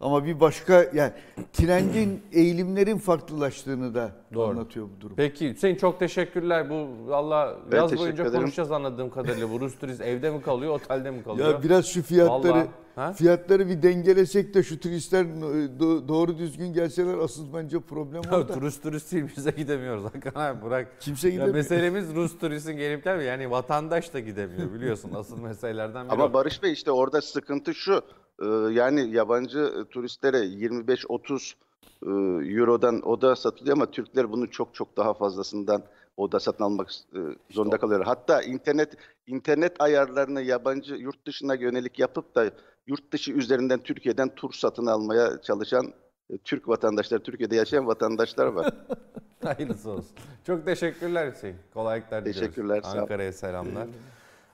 [0.00, 1.12] Ama bir başka yani
[1.52, 4.50] trendin, eğilimlerin farklılaştığını da Doğru.
[4.50, 5.16] anlatıyor bu durum.
[5.16, 6.70] Peki Hüseyin çok teşekkürler.
[6.70, 8.38] Bu valla Ben yaz boyunca ederim.
[8.40, 9.50] konuşacağız anladığım kadarıyla.
[9.50, 11.48] Bu Rus turist evde mi kalıyor, otelde mi kalıyor?
[11.48, 12.66] Ya biraz şu fiyatları
[12.96, 18.30] Vallahi, fiyatları bir dengelesek de şu turistler do- doğru düzgün gelseler asıl bence problem Ya
[18.38, 18.54] orada.
[18.54, 20.04] turist turist değil bize gidemiyoruz.
[20.04, 21.00] Hakan abi bırak.
[21.00, 21.54] Kimse Ya gidemiyor.
[21.54, 23.30] meselemiz Rus turistin gelip gelmiyor.
[23.30, 25.10] Yani vatandaş da gidemiyor biliyorsun.
[25.14, 26.32] Asıl meselelerden biri Ama.
[26.34, 28.02] Barış Bey işte orada sıkıntı şu.
[28.42, 31.54] E, Yani yabancı e, turistlere 25-30
[32.02, 32.08] e,
[32.54, 35.82] Euro'dan oda satılıyor ama Türkler bunu çok çok daha fazlasından
[36.16, 37.18] oda satın almak e,
[37.50, 38.04] zorunda kalıyor.
[38.04, 42.50] Hatta internet internet ayarlarını yabancı yurt dışına yönelik yapıp da
[42.86, 45.92] yurt dışı üzerinden Türkiye'den tur satın almaya çalışan
[46.30, 48.74] e, Türk vatandaşlar, Türkiye'de yaşayan vatandaşlar var.
[49.44, 50.16] Hayırlısı olsun.
[50.46, 51.56] Çok teşekkürler Hüseyin.
[51.74, 52.40] Kolaylıklar diliyoruz.
[52.40, 52.80] Teşekkürler.
[52.84, 53.86] Ankara'ya selamlar.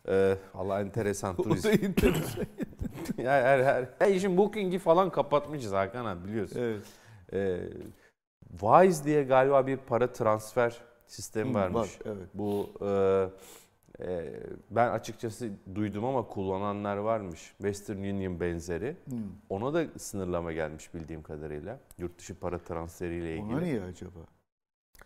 [0.09, 1.55] Ee, Allah enteresan O
[3.05, 3.25] turizm.
[3.25, 3.43] da enteresan.
[3.43, 4.09] ya her her.
[4.09, 6.61] Ya işin booking'i falan kapatmışız Hakan abi biliyorsun.
[6.61, 6.83] evet.
[7.33, 7.61] Ee,
[8.51, 10.77] Wise diye galiba bir para transfer
[11.07, 11.77] sistemi Hı, varmış.
[11.77, 12.29] var, evet.
[12.35, 12.91] Bu e,
[14.01, 14.33] e,
[14.71, 17.41] ben açıkçası duydum ama kullananlar varmış.
[17.59, 18.89] Western Union benzeri.
[18.89, 19.17] Hı.
[19.51, 21.79] Ona da sınırlama gelmiş bildiğim kadarıyla.
[21.99, 23.55] Yurt dışı para transferiyle ilgili.
[23.55, 24.19] Ona niye acaba?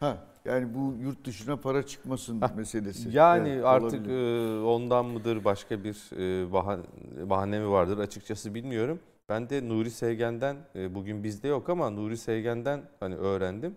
[0.04, 3.08] Ha yani bu yurt dışına para çıkmasın meselesi.
[3.12, 4.60] Yani Evet, artık olabilir.
[4.60, 6.82] e, ondan mıdır başka bir e, bahane,
[7.30, 9.00] bahane mi vardır açıkçası bilmiyorum.
[9.28, 13.76] Ben de Nuri Sevgen'den e, bugün bizde yok ama Nuri Sevgen'den hani öğrendim.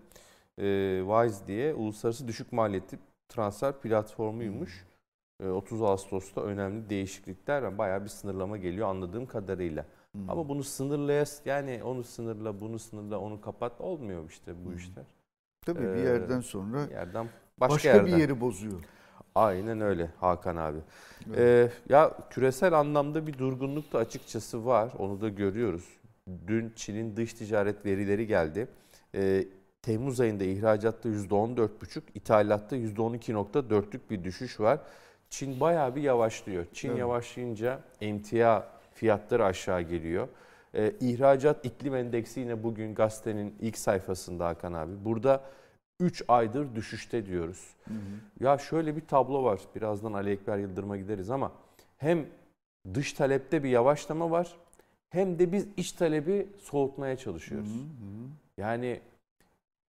[0.58, 2.98] E, Wise diye uluslararası düşük maliyetli
[3.28, 4.86] transfer platformuymuş.
[5.42, 9.84] E, 30 Ağustos'ta önemli değişiklikler ve bayağı bir sınırlama geliyor anladığım kadarıyla.
[10.12, 10.30] Hmm.
[10.30, 14.76] Ama bunu sınırlayas yani onu sınırla, bunu sınırla, onu kapat olmuyor işte bu Hmm.
[14.76, 15.04] işler.
[15.74, 17.26] Tabii bir e, yerden sonra yerden
[17.60, 18.06] başka, başka, yerden.
[18.06, 18.80] bir yeri bozuyor.
[19.34, 20.78] Aynen öyle Hakan abi.
[21.28, 21.38] Evet.
[21.38, 24.92] Ee, ya küresel anlamda bir durgunluk da açıkçası var.
[24.98, 25.84] Onu da görüyoruz.
[26.46, 28.68] Dün Çin'in dış ticaret verileri geldi.
[29.14, 29.44] Ee,
[29.82, 34.80] Temmuz ayında ihracatta %14,5, ithalatta %12,4'lük bir düşüş var.
[35.30, 36.66] Çin bayağı bir yavaşlıyor.
[36.72, 36.98] Çin Evet.
[36.98, 38.62] yavaşlayınca emtia
[38.94, 40.28] fiyatları aşağı geliyor.
[40.74, 45.04] Ee, ihracat iklim endeksi yine bugün gazetenin ilk sayfasında Hakan abi.
[45.04, 45.40] Burada
[46.00, 47.74] 3 aydır düşüşte diyoruz.
[47.84, 48.44] Hı hı.
[48.44, 49.60] Ya şöyle bir tablo var.
[49.74, 51.52] Birazdan Ali Ekber Yıldırım'a gideriz ama
[51.96, 52.26] hem
[52.94, 54.56] dış talepte bir yavaşlama var
[55.10, 57.74] hem de biz iç talebi soğutmaya çalışıyoruz.
[57.74, 58.28] Hı hı.
[58.56, 59.00] Yani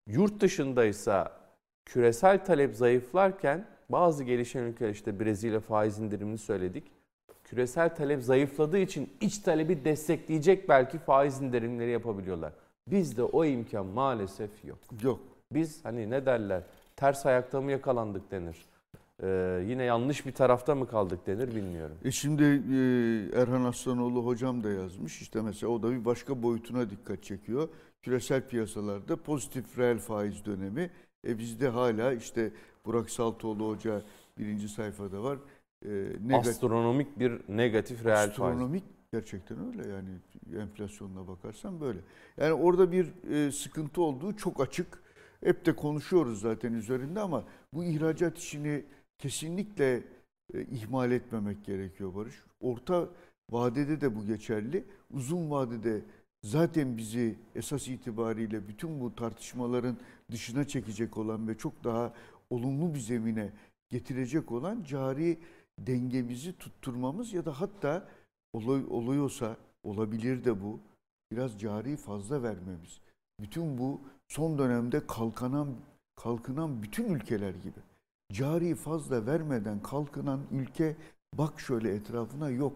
[0.07, 1.39] yurt dışındaysa
[1.85, 6.83] küresel talep zayıflarken bazı gelişen ülkeler işte Brezilya faiz indirimini söyledik.
[7.43, 12.53] Küresel talep zayıfladığı için iç talebi destekleyecek belki faiz indirimleri yapabiliyorlar.
[12.87, 14.79] Bizde o imkan maalesef yok.
[15.03, 15.19] Yok.
[15.53, 16.63] Biz hani ne derler
[16.95, 18.65] ters ayakta mı yakalandık denir.
[19.23, 21.95] Ee, yine yanlış bir tarafta mı kaldık denir bilmiyorum.
[22.05, 25.21] E şimdi e, Erhan Aslanoğlu hocam da yazmış.
[25.21, 27.69] İşte mesela o da bir başka boyutuna dikkat çekiyor.
[28.01, 30.89] Küresel piyasalarda pozitif reel faiz dönemi.
[31.27, 32.51] E bizde hala işte
[32.85, 34.01] Burak Saltoğlu hoca
[34.37, 35.37] birinci sayfada var.
[35.85, 35.89] E,
[36.21, 38.29] negatif, Astronomik bir negatif reel faiz.
[38.29, 38.83] astronomik
[39.13, 40.09] gerçekten öyle yani
[40.61, 41.99] enflasyonuna bakarsan böyle.
[42.37, 45.08] Yani orada bir e, sıkıntı olduğu çok açık.
[45.43, 48.85] Hep de konuşuyoruz zaten üzerinde ama bu ihracat işini
[49.17, 50.03] kesinlikle
[50.53, 52.43] e, ihmal etmemek gerekiyor Barış.
[52.59, 53.09] Orta
[53.51, 54.85] vadede de bu geçerli.
[55.13, 56.01] Uzun vadede
[56.43, 59.97] zaten bizi esas itibariyle bütün bu tartışmaların
[60.31, 62.13] dışına çekecek olan ve çok daha
[62.49, 63.51] olumlu bir zemine
[63.89, 65.39] getirecek olan cari
[65.79, 68.07] dengemizi tutturmamız ya da hatta
[68.53, 70.79] olay, oluyorsa olabilir de bu
[71.31, 73.01] biraz cari fazla vermemiz.
[73.39, 75.67] Bütün bu son dönemde kalkanan
[76.15, 77.79] kalkınan bütün ülkeler gibi.
[78.33, 80.95] Cari fazla vermeden kalkınan ülke
[81.33, 82.73] bak şöyle etrafına yok.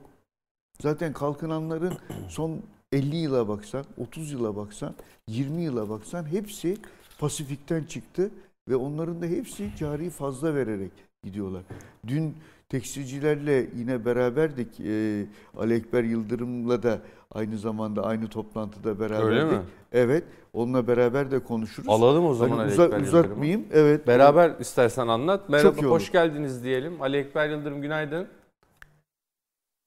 [0.82, 1.97] Zaten kalkınanların
[2.30, 4.95] son 50 yıla baksan, 30 yıla baksan,
[5.28, 6.78] 20 yıla baksan hepsi
[7.20, 8.32] Pasifik'ten çıktı
[8.70, 10.91] ve onların da hepsi cari fazla vererek
[11.24, 11.64] gidiyorlar.
[12.08, 12.36] Dün
[12.78, 14.80] tekstilcilerle yine beraberdik.
[14.80, 15.26] Ee,
[15.57, 16.99] Ali Ekber Yıldırım'la da
[17.32, 19.26] aynı zamanda aynı toplantıda beraberdik.
[19.30, 19.59] Öyle mi?
[19.91, 20.24] Evet.
[20.53, 21.89] Onunla beraber de konuşuruz.
[21.89, 23.19] Alalım o zaman Hani Ali uza- Ekber Yıldırım'ı.
[23.19, 23.65] uzatmayayım.
[23.74, 24.07] Evet.
[24.07, 25.49] Beraber istersen anlat.
[25.49, 27.01] Merhaba, iyi hoş geldiniz diyelim.
[27.01, 28.28] Ali Ekber Yıldırım günaydın.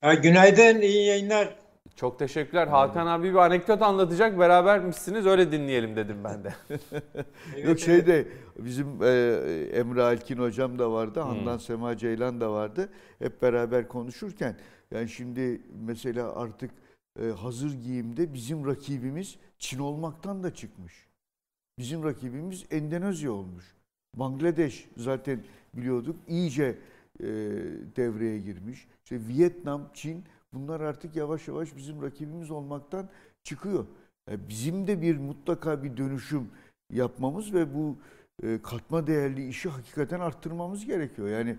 [0.00, 1.56] Ha, günaydın, iyi yayınlar.
[1.96, 2.66] Çok teşekkürler.
[2.66, 4.38] Hakan abi bir anekdot anlatacak.
[4.38, 6.54] Berabermişsiniz öyle dinleyelim dedim ben de.
[7.68, 8.28] Yok şeyde
[8.58, 9.08] bizim e,
[9.72, 12.88] Emre Alkin hocam da vardı, Handan Sema Ceylan da vardı.
[13.18, 14.56] Hep beraber konuşurken
[14.90, 16.70] yani şimdi mesela artık
[17.22, 21.06] e, hazır giyimde bizim rakibimiz Çin olmaktan da çıkmış.
[21.78, 23.74] Bizim rakibimiz Endonezya olmuş.
[24.14, 25.44] Bangladeş zaten
[25.74, 26.78] biliyorduk iyice
[27.20, 27.26] e,
[27.96, 28.88] devreye girmiş.
[29.04, 30.24] İşte Vietnam, Çin
[30.56, 33.08] bunlar artık yavaş yavaş bizim rakibimiz olmaktan
[33.42, 33.86] çıkıyor.
[34.30, 36.50] Yani bizim de bir mutlaka bir dönüşüm
[36.92, 37.96] yapmamız ve bu
[38.42, 41.28] e, katma değerli işi hakikaten arttırmamız gerekiyor.
[41.28, 41.56] Yani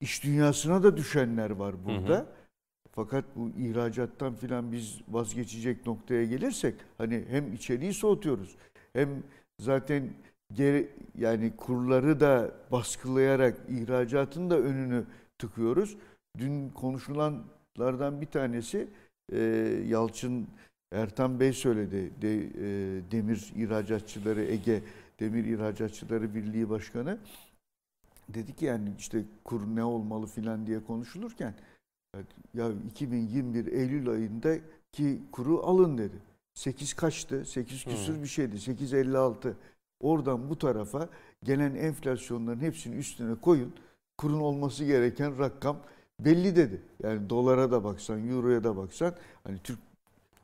[0.00, 2.14] iş dünyasına da düşenler var burada.
[2.14, 2.26] Hı hı.
[2.92, 8.56] Fakat bu ihracattan filan biz vazgeçecek noktaya gelirsek hani hem içeriği soğutuyoruz
[8.92, 9.22] hem
[9.60, 10.10] zaten
[10.52, 15.04] geri, yani kurları da baskılayarak ihracatın da önünü
[15.38, 15.96] tıkıyoruz.
[16.38, 16.68] Dün
[17.80, 18.88] konuşulanlardan bir tanesi
[19.32, 19.38] e,
[19.88, 20.46] Yalçın
[20.92, 22.10] Ertan Bey söyledi.
[22.22, 24.82] De, e, Demir İhracatçıları Ege
[25.20, 27.18] Demir İhracatçıları Birliği Başkanı
[28.28, 31.54] dedi ki yani işte kur ne olmalı filan diye konuşulurken
[32.54, 36.16] ya 2021 Eylül ayındaki kuru alın dedi.
[36.54, 37.44] 8 kaçtı?
[37.44, 38.56] 8 küsür bir şeydi.
[38.56, 39.52] 8.56.
[40.00, 41.08] Oradan bu tarafa
[41.44, 43.72] gelen enflasyonların hepsini üstüne koyun.
[44.18, 45.76] Kurun olması gereken rakam
[46.24, 46.80] belli dedi.
[47.02, 49.14] Yani dolara da baksan, euroya da baksan
[49.44, 49.78] hani Türk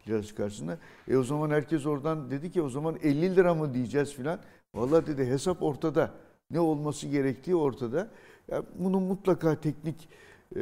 [0.08, 0.78] lirası karşısında.
[1.08, 4.40] E o zaman herkes oradan dedi ki o zaman 50 lira mı diyeceğiz filan.
[4.74, 6.10] Vallahi dedi hesap ortada.
[6.50, 8.08] Ne olması gerektiği ortada.
[8.50, 10.08] Ya bunun mutlaka teknik
[10.56, 10.60] e,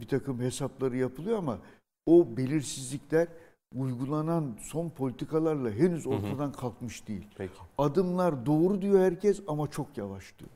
[0.00, 1.58] bir takım hesapları yapılıyor ama
[2.06, 3.28] o belirsizlikler
[3.74, 7.26] uygulanan son politikalarla henüz ortadan kalkmış değil.
[7.38, 7.52] Peki.
[7.78, 10.50] Adımlar doğru diyor herkes ama çok yavaş diyor.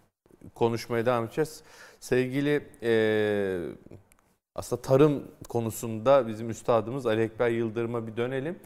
[0.55, 1.63] Konuşmaya devam edeceğiz.
[2.01, 2.93] Sevgili e,
[4.55, 8.59] aslında tarım konusunda bizim üstadımız Ali Ekber Yıldırım'a bir dönelim.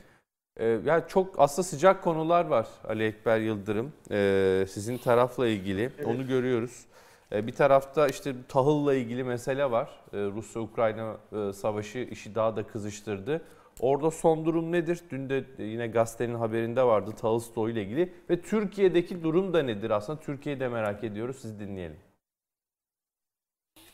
[0.56, 3.92] E, yani çok aslında sıcak konular var Ali Ekber Yıldırım.
[4.10, 6.84] E, sizin tarafla ilgili onu görüyoruz.
[7.32, 9.90] E, bir tarafta işte tahılla ilgili mesele var.
[10.12, 13.42] E, Rusya-Ukrayna e, savaşı işi daha da kızıştırdı.
[13.80, 15.00] Orada son durum nedir?
[15.10, 18.12] Dün de yine gazetenin haberinde vardı tahıl stoğu ile ilgili.
[18.30, 20.20] Ve Türkiye'deki durum da nedir aslında?
[20.20, 21.36] Türkiye'yi de merak ediyoruz.
[21.42, 21.96] Siz dinleyelim.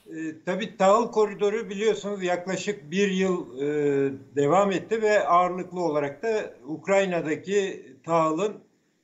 [0.06, 3.66] E, tabii tahıl koridoru biliyorsunuz yaklaşık bir yıl e,
[4.36, 8.56] devam etti ve ağırlıklı olarak da Ukrayna'daki tahılın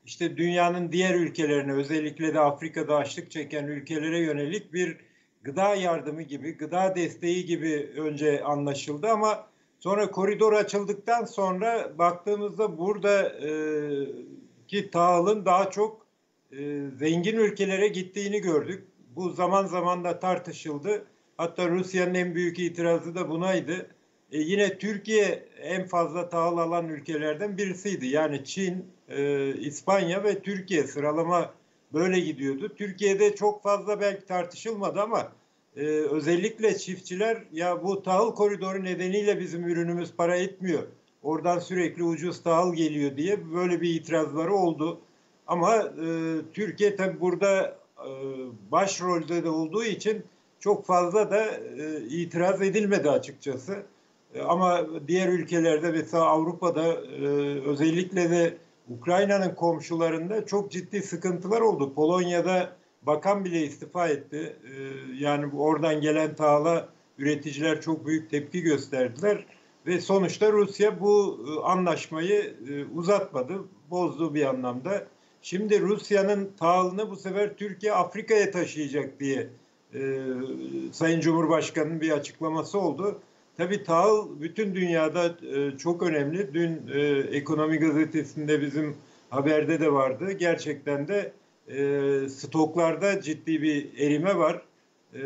[0.05, 4.97] işte dünyanın diğer ülkelerine özellikle de Afrika'da açlık çeken ülkelere yönelik bir
[5.43, 9.47] gıda yardımı gibi, gıda desteği gibi önce anlaşıldı ama
[9.81, 13.29] sonra koridor açıldıktan sonra baktığımızda burada
[14.73, 16.07] e, tahılın daha çok
[16.53, 16.57] e,
[16.99, 18.85] zengin ülkelere gittiğini gördük.
[19.17, 21.07] Bu zaman zaman da tartışıldı.
[21.37, 23.87] Hatta Rusya'nın en büyük itirazı da bunaydı.
[24.33, 28.07] E, yine Türkiye en fazla tahıl alan ülkelerden birisiydi.
[28.07, 31.55] Yani Çin, e, İspanya ve Türkiye sıralama
[31.93, 32.75] böyle gidiyordu.
[32.77, 35.33] Türkiye'de çok fazla belki tartışılmadı ama
[35.77, 40.83] e, özellikle çiftçiler ya bu tahıl koridoru nedeniyle bizim ürünümüz para etmiyor.
[41.23, 45.01] Oradan sürekli ucuz tahıl geliyor diye böyle bir itirazları oldu.
[45.47, 48.11] Ama e, Türkiye tabi burada e,
[48.71, 50.25] başrolde de olduğu için
[50.61, 53.83] çok fazla da e, itiraz edilmedi açıkçası.
[54.35, 57.27] E, ama diğer ülkelerde mesela Avrupa'da e,
[57.61, 58.57] özellikle de
[58.89, 61.95] Ukrayna'nın komşularında çok ciddi sıkıntılar oldu.
[61.95, 62.77] Polonya'da
[63.07, 64.57] bakan bile istifa etti.
[64.65, 64.73] E,
[65.19, 66.89] yani oradan gelen tahıla
[67.19, 69.47] üreticiler çok büyük tepki gösterdiler.
[69.87, 73.55] Ve sonuçta Rusya bu e, anlaşmayı e, uzatmadı,
[73.91, 75.07] bozdu bir anlamda.
[75.43, 79.49] Şimdi Rusya'nın tahılını bu sefer Türkiye Afrika'ya taşıyacak diye
[79.95, 80.01] e,
[80.93, 83.21] Sayın Cumhurbaşkanı'nın bir açıklaması oldu.
[83.57, 85.37] Tabii tahıl bütün dünyada
[85.79, 86.55] çok önemli.
[86.55, 86.83] Dün
[87.33, 88.97] Ekonomi Gazetesi'nde bizim
[89.31, 90.33] haberde de vardı.
[90.33, 91.33] Gerçekten de
[91.69, 94.63] e, stoklarda ciddi bir erime var.
[95.15, 95.23] E,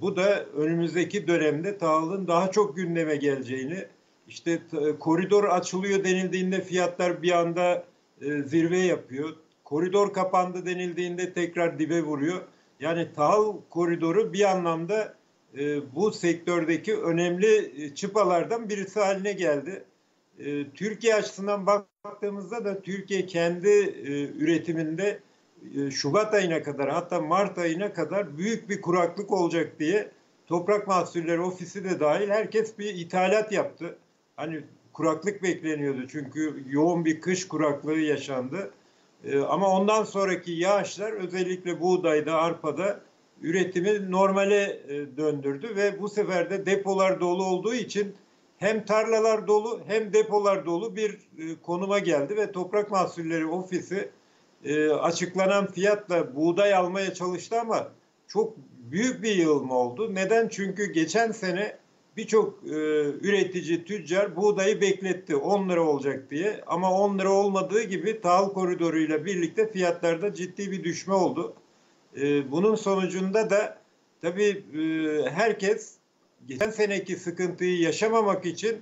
[0.00, 3.84] bu da önümüzdeki dönemde tahılın daha çok gündeme geleceğini,
[4.28, 4.62] işte
[5.00, 7.84] koridor açılıyor denildiğinde fiyatlar bir anda
[8.20, 9.30] e, zirve yapıyor.
[9.64, 12.40] Koridor kapandı denildiğinde tekrar dibe vuruyor.
[12.80, 15.14] Yani tahıl koridoru bir anlamda
[15.58, 19.84] e, bu sektördeki önemli e, çıpalardan birisi haline geldi.
[20.38, 25.20] E, Türkiye açısından baktığımızda da Türkiye kendi e, üretiminde
[25.90, 30.10] Şubat ayına kadar hatta Mart ayına kadar büyük bir kuraklık olacak diye
[30.46, 33.98] Toprak Mahsulleri Ofisi de dahil herkes bir ithalat yaptı.
[34.36, 34.60] Hani
[34.92, 38.70] kuraklık bekleniyordu çünkü yoğun bir kış kuraklığı yaşandı.
[39.24, 43.00] E, ama ondan sonraki yağışlar özellikle buğdayda, arpada
[43.42, 48.14] üretimi normale e, döndürdü ve bu sefer de depolar dolu olduğu için
[48.58, 51.16] hem tarlalar dolu hem depolar dolu bir e,
[51.62, 54.10] konuma geldi ve Toprak Mahsulleri Ofisi
[54.64, 57.88] e, açıklanan fiyatla buğday almaya çalıştı ama
[58.28, 58.56] çok
[58.90, 60.14] büyük bir yığılma oldu.
[60.14, 60.48] Neden?
[60.48, 61.78] Çünkü geçen sene
[62.16, 66.60] birçok e, üretici, tüccar buğdayı bekletti 10 lira olacak diye.
[66.66, 71.54] Ama 10 lira olmadığı gibi tahıl koridoruyla birlikte fiyatlarda ciddi bir düşme oldu.
[72.16, 73.78] E, bunun sonucunda da
[74.22, 75.94] tabii e, herkes
[76.46, 78.76] geçen seneki sıkıntıyı yaşamamak için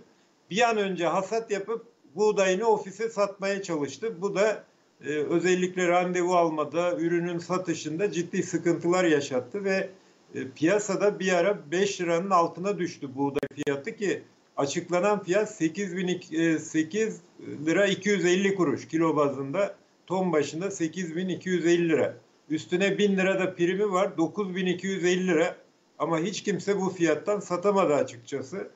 [0.51, 4.23] bir an önce hasat yapıp buğdayını ofise satmaya çalıştı.
[4.23, 4.65] Bu da
[5.07, 9.91] e, özellikle randevu almada, ürünün satışında ciddi sıkıntılar yaşattı ve
[10.35, 14.23] e, piyasada bir ara 5 liranın altına düştü buğday fiyatı ki
[14.57, 17.21] açıklanan fiyat 8, bin, e, 8
[17.67, 19.77] lira 250 kuruş kilo bazında
[20.07, 22.17] ton başında 8250 lira.
[22.51, 25.57] Üstüne 1000 lira da primi var 9250 lira
[25.99, 28.71] ama hiç kimse bu fiyattan satamadı açıkçası.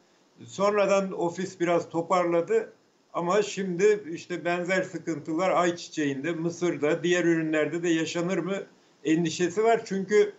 [0.46, 2.72] Sonradan ofis biraz toparladı
[3.16, 8.56] ama şimdi işte benzer sıkıntılar ayçiçeğinde, mısırda, diğer ürünlerde de yaşanır mı
[9.04, 9.82] endişesi var.
[9.84, 10.32] Çünkü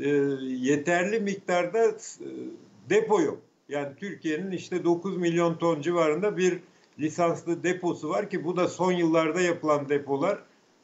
[0.00, 0.08] e,
[0.46, 1.94] yeterli miktarda e,
[2.90, 3.38] depo yok.
[3.68, 6.60] Yani Türkiye'nin işte 9 milyon ton civarında bir
[7.00, 10.38] lisanslı deposu var ki bu da son yıllarda yapılan depolar.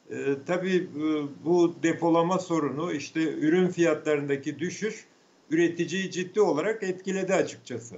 [0.09, 0.15] E,
[0.47, 1.05] tabii e,
[1.45, 5.05] bu depolama sorunu işte ürün fiyatlarındaki düşüş
[5.49, 7.95] üreticiyi ciddi olarak etkiledi açıkçası.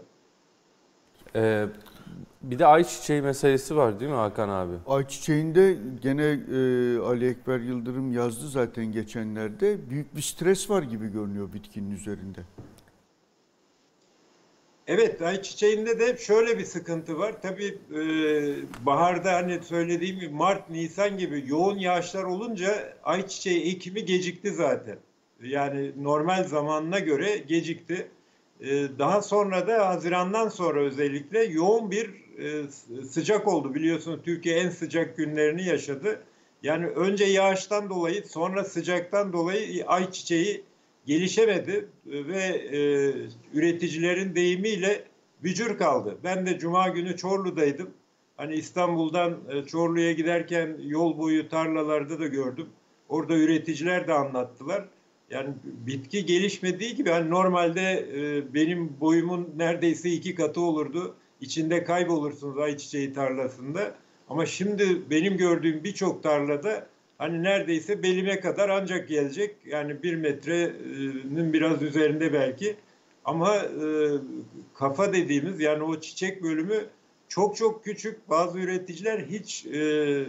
[1.36, 1.66] Ee,
[2.44, 4.74] bir de ayçiçeği meselesi var değil mi Hakan abi?
[4.88, 9.90] Ayçiçeğinde gene e, Ali Ekber Yıldırım yazdı zaten geçenlerde.
[9.90, 12.40] Büyük bir stres var gibi görünüyor bitkinin üzerinde.
[14.88, 17.42] Evet, ayçiçeğinde de şöyle bir sıkıntı var.
[17.42, 18.02] Tabii e,
[18.86, 24.98] baharda hani söylediğim gibi Mart, Nisan gibi yoğun yağışlar olunca ayçiçeği ekimi gecikti zaten.
[25.44, 28.08] Yani normal zamanına göre gecikti.
[28.62, 28.70] E,
[29.00, 32.23] daha sonra da Haziran'dan sonra özellikle yoğun bir
[33.10, 33.76] sıcak oldu.
[33.76, 36.24] Biliyorsunuz Türkiye en sıcak günlerini yaşadı.
[36.64, 40.64] Yani önce yağıştan dolayı sonra sıcaktan dolayı ayçiçeği
[41.06, 42.80] gelişemedi ve e,
[43.54, 45.04] üreticilerin deyimiyle
[45.44, 46.18] bücür kaldı.
[46.24, 47.90] Ben de cuma günü Çorlu'daydım.
[48.38, 52.68] Hani İstanbul'dan e, Çorlu'ya giderken yol boyu tarlalarda da gördüm.
[53.10, 54.86] Orada üreticiler de anlattılar.
[55.30, 61.16] Yani bitki gelişmediği gibi hani normalde e, benim boyumun neredeyse iki katı olurdu.
[61.42, 63.96] İçinde kaybolursunuz ayçiçeği tarlasında.
[64.30, 69.56] Ama şimdi benim gördüğüm birçok tarlada hani neredeyse belime kadar ancak gelecek.
[69.66, 72.76] Yani bir metrenin biraz üzerinde belki.
[73.26, 73.88] Ama e,
[74.74, 76.86] kafa dediğimiz yani o çiçek bölümü
[77.28, 78.30] çok çok küçük.
[78.30, 80.26] Bazı üreticiler hiç e,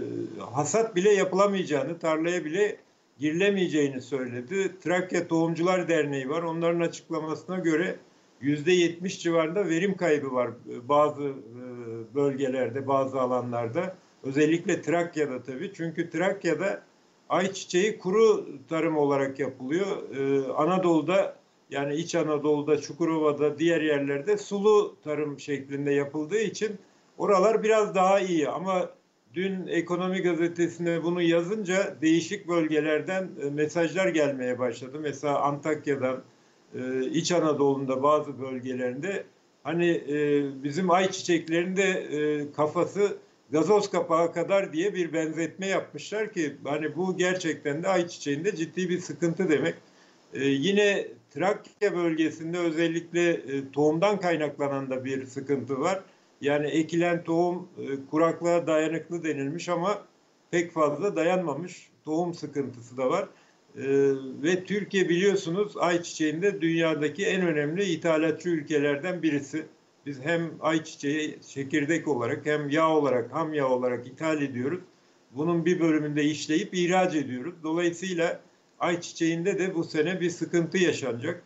[0.52, 2.76] hasat bile yapılamayacağını, tarlaya bile
[3.18, 4.72] girilemeyeceğini söyledi.
[4.84, 6.42] Trakya Tohumcular Derneği var.
[6.42, 7.96] Onların açıklamasına göre
[8.42, 10.50] %70 civarında verim kaybı var
[10.88, 11.34] bazı e,
[12.14, 13.96] bölgelerde, bazı alanlarda.
[14.22, 15.72] Özellikle Trakya'da tabii.
[15.74, 16.82] Çünkü Trakya'da
[17.28, 19.86] ayçiçeği kuru tarım olarak yapılıyor.
[20.16, 21.36] Ee, Anadolu'da
[21.70, 26.78] yani İç Anadolu'da, Çukurova'da, diğer yerlerde sulu tarım şeklinde yapıldığı için
[27.18, 28.48] oralar biraz daha iyi.
[28.48, 28.90] Ama
[29.34, 34.98] dün Ekonomi Gazetesi'ne bunu yazınca değişik bölgelerden e, mesajlar gelmeye başladı.
[35.00, 36.22] Mesela Antakya'dan,
[36.74, 39.24] e, İç Anadolu'nda bazı bölgelerinde
[39.62, 42.06] hani e, bizim ayçiçeklerinde
[42.56, 43.16] kafası
[43.50, 48.98] gazoz kapağı kadar diye bir benzetme yapmışlar ki hani bu gerçekten de ayçiçeğinde ciddi bir
[49.00, 49.74] sıkıntı demek.
[50.34, 56.02] Ee, yine Trakya bölgesinde özellikle e, tohumdan kaynaklanan da bir sıkıntı var.
[56.40, 60.04] Yani ekilen tohum e, kuraklığa dayanıklı denilmiş ama
[60.50, 61.90] pek fazla dayanmamış.
[62.04, 63.28] Tohum sıkıntısı da var.
[63.78, 63.82] E,
[64.42, 69.66] ve Türkiye biliyorsunuz ayçiçeğinde dünyadaki en önemli ithalatçı ülkelerden birisi.
[70.06, 74.80] Biz hem ayçiçeği çekirdek olarak hem yağ olarak, ham yağ olarak ithal ediyoruz.
[75.32, 77.54] Bunun bir bölümünde işleyip ihraç ediyoruz.
[77.62, 78.40] Dolayısıyla
[78.78, 81.42] ayçiçeğinde de bu sene bir sıkıntı yaşanacak.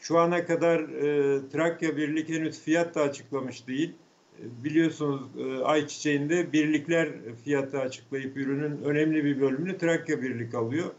[0.00, 3.92] Şu ana kadar e, Trakya Birlik henüz fiyat da açıklamış değil.
[4.38, 7.08] E, biliyorsunuz e, ayçiçeğinde birlikler
[7.44, 10.90] fiyatı açıklayıp ürünün önemli bir bölümünü Trakya Birlik alıyor.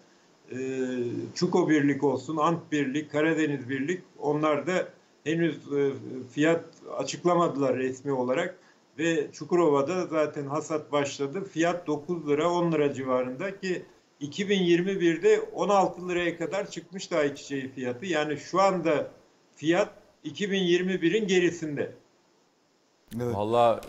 [0.54, 0.60] E,
[1.36, 4.88] Çuko Birlik olsun, Ant Birlik, Karadeniz Birlik onlar da
[5.24, 5.92] henüz e,
[6.32, 6.66] fiyat
[6.98, 8.58] açıklamadılar resmi olarak
[9.00, 11.44] ve Çukurova'da zaten hasat başladı.
[11.44, 13.86] Fiyat 9 lira 10 lira civarında ki
[14.22, 18.06] 2021'de 16 liraya kadar çıkmıştı ayçiçeği fiyatı.
[18.06, 19.12] Yani şu anda
[19.56, 19.90] fiyat
[20.26, 21.96] 2021'in gerisinde.
[23.22, 23.36] Evet.
[23.36, 23.82] Valla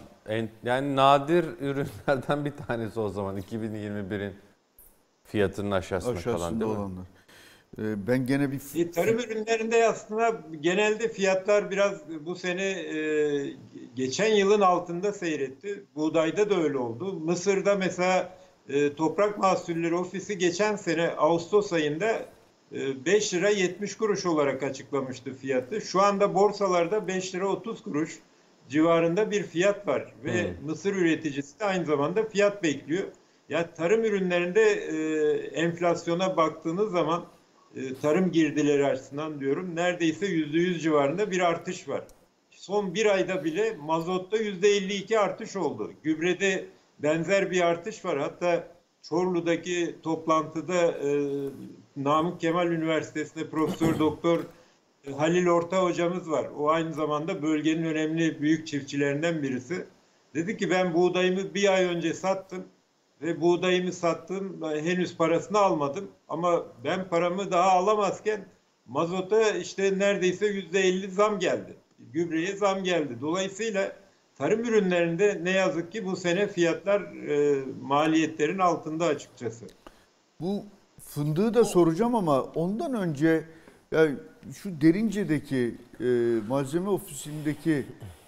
[0.64, 4.34] yani nadir ürünlerden bir tanesi o zaman 2021'in
[5.24, 6.78] fiyatının aşağısında, aşağısında kalan değil mi?
[6.78, 7.06] Olanlar.
[7.78, 8.60] E, ben gene bir...
[8.74, 13.56] E, tarım ürünlerinde aslında genelde fiyatlar biraz bu sene e,
[13.94, 15.84] geçen yılın altında seyretti.
[15.94, 17.12] Buğdayda da öyle oldu.
[17.12, 22.26] Mısır'da mesela e, Toprak Mahsulleri Ofisi geçen sene Ağustos ayında
[23.06, 25.80] 5 lira 70 kuruş olarak açıklamıştı fiyatı.
[25.80, 28.18] Şu anda borsalarda 5 lira 30 kuruş
[28.68, 30.66] civarında bir fiyat var ve hmm.
[30.66, 33.04] mısır üreticisi de aynı zamanda fiyat bekliyor.
[33.48, 34.96] Ya tarım ürünlerinde e,
[35.46, 37.24] enflasyona baktığınız zaman
[37.76, 42.04] e, tarım girdileri açısından diyorum neredeyse yüzde yüz civarında bir artış var.
[42.50, 45.92] Son bir ayda bile mazotta yüzde 52 artış oldu.
[46.02, 46.64] Gübrede
[46.98, 48.18] benzer bir artış var.
[48.18, 48.68] Hatta
[49.02, 51.10] Çorlu'daki toplantıda e,
[51.96, 54.40] Namık Kemal Üniversitesi'nde Profesör Doktor
[55.06, 56.46] e, Halil Orta hocamız var.
[56.58, 59.86] O aynı zamanda bölgenin önemli büyük çiftçilerinden birisi.
[60.34, 62.64] Dedi ki ben buğdayımı bir ay önce sattım
[63.24, 66.10] ve buğdayımı sattım henüz parasını almadım.
[66.28, 68.44] Ama ben paramı daha alamazken
[68.86, 71.76] mazota işte neredeyse yüzde elli zam geldi.
[71.98, 73.18] Gübreye zam geldi.
[73.20, 73.92] Dolayısıyla
[74.38, 79.66] tarım ürünlerinde ne yazık ki bu sene fiyatlar e, maliyetlerin altında açıkçası.
[80.40, 80.62] Bu
[81.00, 83.44] fındığı da soracağım ama ondan önce
[83.92, 84.08] ya
[84.62, 86.04] şu Derince'deki e,
[86.48, 87.86] malzeme ofisindeki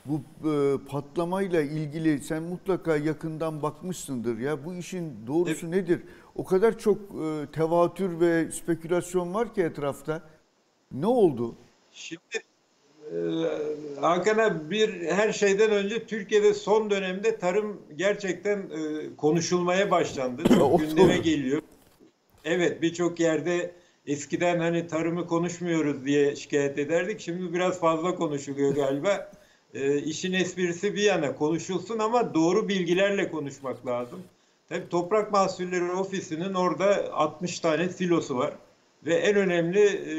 [0.09, 5.75] bu e, patlamayla ilgili sen mutlaka yakından bakmışsındır ya bu işin doğrusu evet.
[5.77, 6.01] nedir?
[6.35, 10.23] O kadar çok e, tevatür ve spekülasyon var ki etrafta.
[10.93, 11.55] Ne oldu?
[11.93, 12.21] Şimdi
[13.13, 13.17] e,
[14.01, 20.43] Hakan'a bir her şeyden önce Türkiye'de son dönemde tarım gerçekten e, konuşulmaya başlandı.
[20.55, 21.63] Çok gündeme geliyor.
[22.45, 23.75] Evet birçok yerde
[24.07, 27.21] eskiden hani tarımı konuşmuyoruz diye şikayet ederdik.
[27.21, 29.33] Şimdi biraz fazla konuşuluyor galiba.
[29.75, 34.23] E, işin esprisi bir yana konuşulsun ama doğru bilgilerle konuşmak lazım.
[34.69, 38.55] Tabii Toprak Mahsulleri Ofisi'nin orada 60 tane silosu var.
[39.07, 40.15] Ve en önemli e,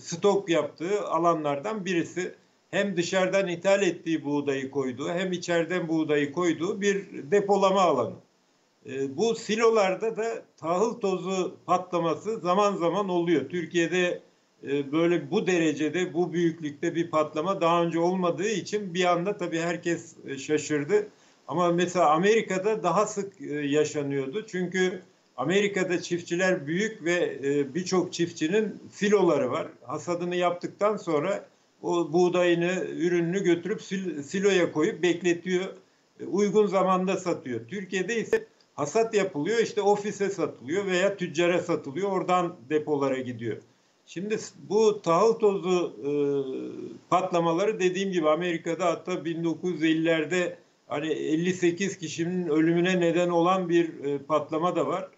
[0.00, 2.34] stok yaptığı alanlardan birisi.
[2.70, 8.14] Hem dışarıdan ithal ettiği buğdayı koyduğu hem içeriden buğdayı koyduğu bir depolama alanı.
[8.86, 13.48] E, bu silolarda da tahıl tozu patlaması zaman zaman oluyor.
[13.48, 14.22] Türkiye'de
[14.92, 20.14] böyle bu derecede, bu büyüklükte bir patlama daha önce olmadığı için bir anda tabii herkes
[20.26, 21.06] e, şaşırdı.
[21.48, 24.46] Ama mesela Amerika'da daha sık e, yaşanıyordu.
[24.46, 25.02] Çünkü
[25.36, 27.38] Amerika'da çiftçiler büyük ve
[27.74, 29.68] birçok çiftçinin siloları var.
[29.82, 31.46] Hasadını yaptıktan sonra
[31.82, 33.82] o buğdayını, ürününü götürüp
[34.24, 35.64] siloya koyup bekletiyor.
[36.26, 37.60] Uygun zamanda satıyor.
[37.68, 42.10] Türkiye'de ise hasat yapılıyor, işte ofise satılıyor veya tüccara satılıyor.
[42.10, 43.56] Oradan depolara gidiyor.
[44.06, 44.38] Şimdi
[44.68, 46.10] bu tahıl tozu e,
[47.10, 54.76] patlamaları dediğim gibi Amerika'da hatta 1950'lerde hani 58 kişinin ölümüne neden olan bir e, patlama
[54.76, 55.08] da var.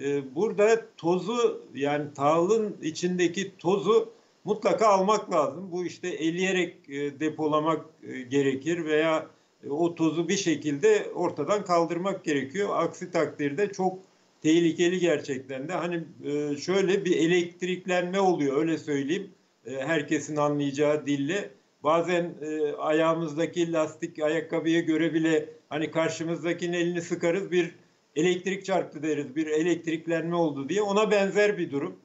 [0.00, 4.12] E, burada tozu yani tahılın içindeki tozu
[4.44, 5.72] mutlaka almak lazım.
[5.72, 9.26] Bu işte eleyerek e, depolamak e, gerekir veya
[9.66, 12.68] e, o tozu bir şekilde ortadan kaldırmak gerekiyor.
[12.72, 13.98] Aksi takdirde çok
[14.44, 15.72] tehlikeli gerçekten de.
[15.72, 19.30] Hani e, şöyle bir elektriklenme oluyor öyle söyleyeyim.
[19.66, 21.50] E, herkesin anlayacağı dille.
[21.82, 27.74] Bazen e, ayağımızdaki lastik ayakkabıya göre bile hani karşımızdakinin elini sıkarız bir
[28.16, 29.36] elektrik çarptı deriz.
[29.36, 30.82] Bir elektriklenme oldu diye.
[30.82, 31.96] Ona benzer bir durum.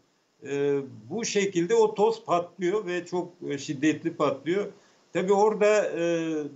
[1.10, 4.66] Bu şekilde o toz patlıyor ve çok şiddetli patlıyor.
[5.14, 5.92] Tabii orada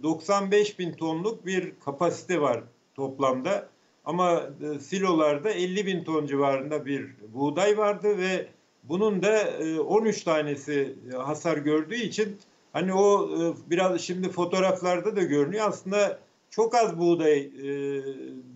[0.04, 2.64] 95 bin tonluk bir kapasite var
[2.96, 3.73] toplamda.
[4.06, 8.48] Ama e, silolarda 50 bin ton civarında bir buğday vardı ve
[8.84, 9.50] bunun da
[9.88, 12.38] 13 e, tanesi e, hasar gördüğü için
[12.74, 13.30] hani o
[13.70, 17.52] biraz şimdi fotoğraflarda da görünüyor aslında çok az buğday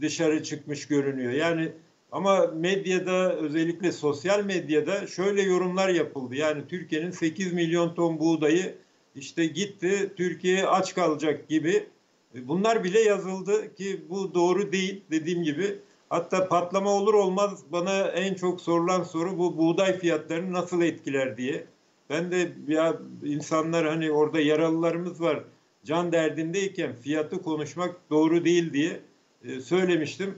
[0.01, 1.31] dışarı çıkmış görünüyor.
[1.31, 1.71] Yani
[2.11, 6.35] ama medyada özellikle sosyal medyada şöyle yorumlar yapıldı.
[6.35, 8.75] Yani Türkiye'nin 8 milyon ton buğdayı
[9.15, 11.87] işte gitti Türkiye aç kalacak gibi
[12.33, 15.79] bunlar bile yazıldı ki bu doğru değil dediğim gibi.
[16.09, 21.65] Hatta patlama olur olmaz bana en çok sorulan soru bu buğday fiyatlarını nasıl etkiler diye.
[22.09, 25.43] Ben de ya insanlar hani orada yaralılarımız var
[25.87, 28.99] can derdindeyken fiyatı konuşmak doğru değil diye
[29.43, 30.35] e, söylemiştim.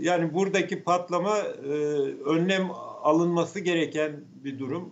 [0.00, 1.68] Yani buradaki patlama e,
[2.24, 2.70] önlem
[3.02, 4.12] alınması gereken
[4.44, 4.90] bir durum.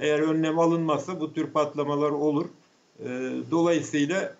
[0.00, 2.46] eğer önlem alınmazsa bu tür patlamalar olur.
[3.50, 4.34] dolayısıyla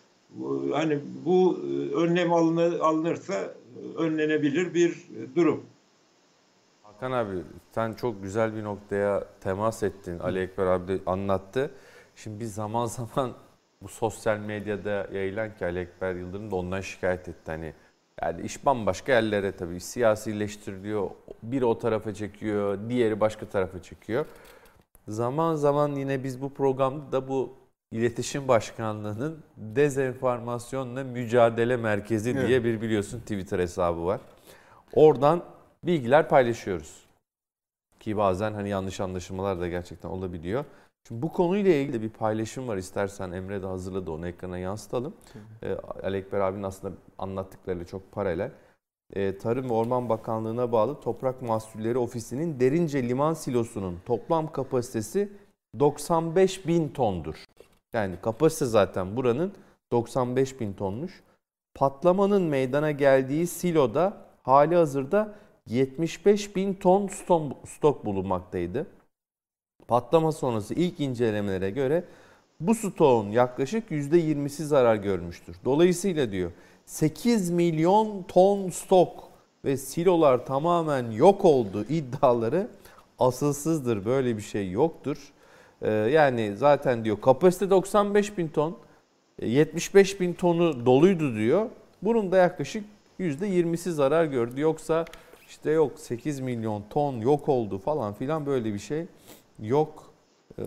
[0.72, 3.54] hani bu e, önlem alınırsa
[3.96, 4.96] önlenebilir bir
[5.36, 5.64] durum.
[6.82, 7.42] Hakan abi
[7.74, 10.18] sen çok güzel bir noktaya temas ettin.
[10.18, 11.70] Ali Ekber abi de anlattı.
[12.16, 13.32] Şimdi biz zaman zaman
[13.82, 17.50] bu sosyal medyada yayılan ki Ali Ekber Yıldırım da ondan şikayet etti.
[17.50, 17.74] Hani
[18.22, 21.10] yani iş bambaşka yerlere tabii siyasileştiriliyor.
[21.42, 24.26] Biri o tarafa çekiyor, diğeri başka tarafa çekiyor.
[25.08, 27.52] Zaman zaman yine biz bu programda da bu
[27.92, 32.64] İletişim Başkanlığı'nın dezenformasyonla mücadele merkezi diye Evet.
[32.64, 34.20] bir biliyorsun Twitter hesabı var.
[34.94, 35.42] Oradan
[35.84, 37.02] bilgiler paylaşıyoruz.
[38.00, 40.64] Ki bazen hani yanlış anlaşılmalar da gerçekten olabiliyor.
[41.08, 42.76] Şimdi bu konuyla ilgili bir paylaşım var.
[42.76, 45.14] İstersen Emre de hazırladı onu ekrana yansıtalım.
[45.62, 48.50] Ee, Ali Ekber abinin aslında anlattıklarıyla çok paralel.
[49.14, 55.32] Ee, Tarım ve Orman Bakanlığı'na bağlı Toprak Mahsulleri Ofisi'nin Derince Liman Silosu'nun toplam kapasitesi
[55.78, 57.44] 95 bin tondur.
[57.92, 59.52] Yani kapasite zaten buranın
[59.92, 61.22] 95 bin tonmuş.
[61.74, 65.34] Patlamanın meydana geldiği siloda hali hazırda
[65.66, 67.08] 75 bin ton
[67.64, 68.86] stok, bulunmaktaydı.
[69.88, 72.04] Patlama sonrası ilk incelemelere göre
[72.60, 75.56] bu stoğun yaklaşık %20'si zarar görmüştür.
[75.64, 76.50] Dolayısıyla diyor
[76.86, 79.28] 8 milyon ton stok
[79.64, 82.68] ve silolar tamamen yok oldu iddiaları
[83.18, 84.04] asılsızdır.
[84.04, 85.32] Böyle bir şey yoktur.
[85.82, 88.76] Ee, yani zaten diyor kapasite 95 bin ton,
[89.38, 91.66] e, 75 bin tonu doluydu diyor.
[92.02, 92.84] Bunun da yaklaşık
[93.20, 94.60] %20'si zarar gördü.
[94.60, 95.04] Yoksa
[95.48, 99.06] işte yok 8 milyon ton yok oldu falan filan böyle bir şey
[99.62, 100.12] yok
[100.58, 100.62] e,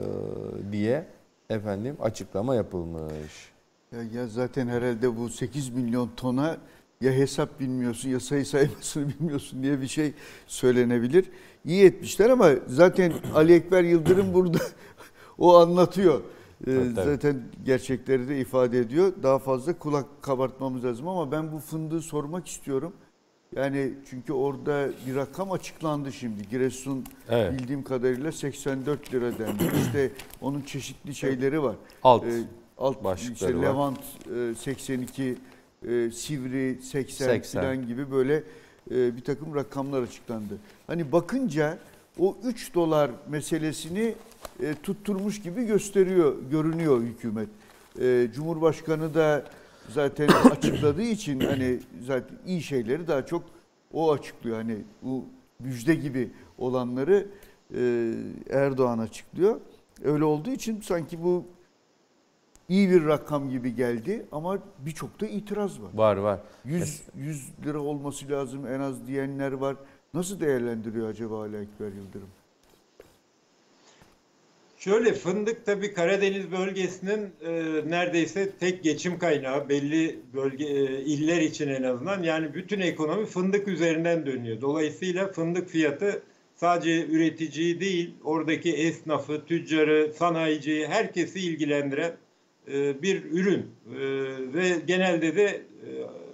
[0.72, 1.06] diye
[1.50, 3.52] efendim açıklama yapılmış.
[3.92, 6.58] Ya, ya zaten herhalde bu 8 milyon tona
[7.02, 10.14] ya hesap bilmiyorsun ya sayı saymasını bilmiyorsun diye bir şey
[10.48, 11.26] söylenebilir.
[11.66, 14.60] İyi etmişler ama zaten Ali Ekber Yıldırım burada
[15.38, 16.22] o anlatıyor.
[16.62, 17.06] Ee, Tabii, tabii.
[17.06, 19.14] Zaten gerçekleri de ifade ediyor.
[19.24, 22.94] Daha fazla kulak kabartmamız lazım ama ben bu fındığı sormak istiyorum.
[23.56, 26.50] Yani çünkü orada bir rakam açıklandı şimdi.
[26.50, 27.54] Giresun Evet.
[27.54, 29.64] bildiğim kadarıyla 84 lira dendi.
[29.86, 30.12] İşte
[30.42, 31.76] onun çeşitli şeyleri var.
[32.04, 32.44] Alt Ee,
[32.78, 33.64] alt başlıkları işte var.
[33.64, 34.00] Levant
[34.52, 35.38] e, 82,
[35.88, 37.62] e, Sivri 80, 80.
[37.62, 38.44] falan gibi böyle
[38.92, 40.58] e, bir takım rakamlar açıklandı.
[40.88, 41.78] Hani bakınca
[42.20, 44.16] o 3 dolar meselesini
[44.64, 47.50] e, tutturmuş gibi gösteriyor, görünüyor hükümet.
[48.02, 49.44] E, Cumhurbaşkanı da
[49.90, 53.44] zaten açıkladığı için hani zaten iyi şeyleri daha çok
[53.94, 54.58] o açıklıyor.
[54.58, 55.26] Hani bu
[55.60, 57.28] müjde gibi olanları
[57.76, 58.14] e,
[58.50, 59.60] Erdoğan açıklıyor.
[60.04, 61.46] Öyle olduğu için sanki bu
[62.70, 65.90] iyi bir rakam gibi geldi ama birçok da itiraz var.
[65.94, 66.40] var var.
[66.66, 69.76] 100, 100 lira olması lazım en az diyenler var.
[70.14, 72.30] Nasıl değerlendiriyor acaba Ali Ekber Yıldırım?
[74.86, 77.52] Şöyle fındık tabii Karadeniz bölgesinin e,
[77.90, 83.68] neredeyse tek geçim kaynağı belli bölge e, iller için en azından yani bütün ekonomi fındık
[83.68, 84.62] üzerinden dönüyor.
[84.62, 86.24] Dolayısıyla fındık fiyatı
[86.56, 92.12] sadece üreticiyi değil oradaki esnafı, tüccarı, sanayiciyi herkesi ilgilendiren
[92.68, 94.00] e, bir ürün E,
[94.54, 95.90] ve genelde de e,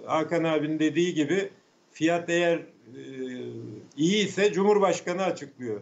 [0.06, 1.48] Hakan abinin dediği gibi
[1.92, 2.62] fiyat eğer e,
[3.96, 5.80] iyi ise Cumhurbaşkanı açıklıyor.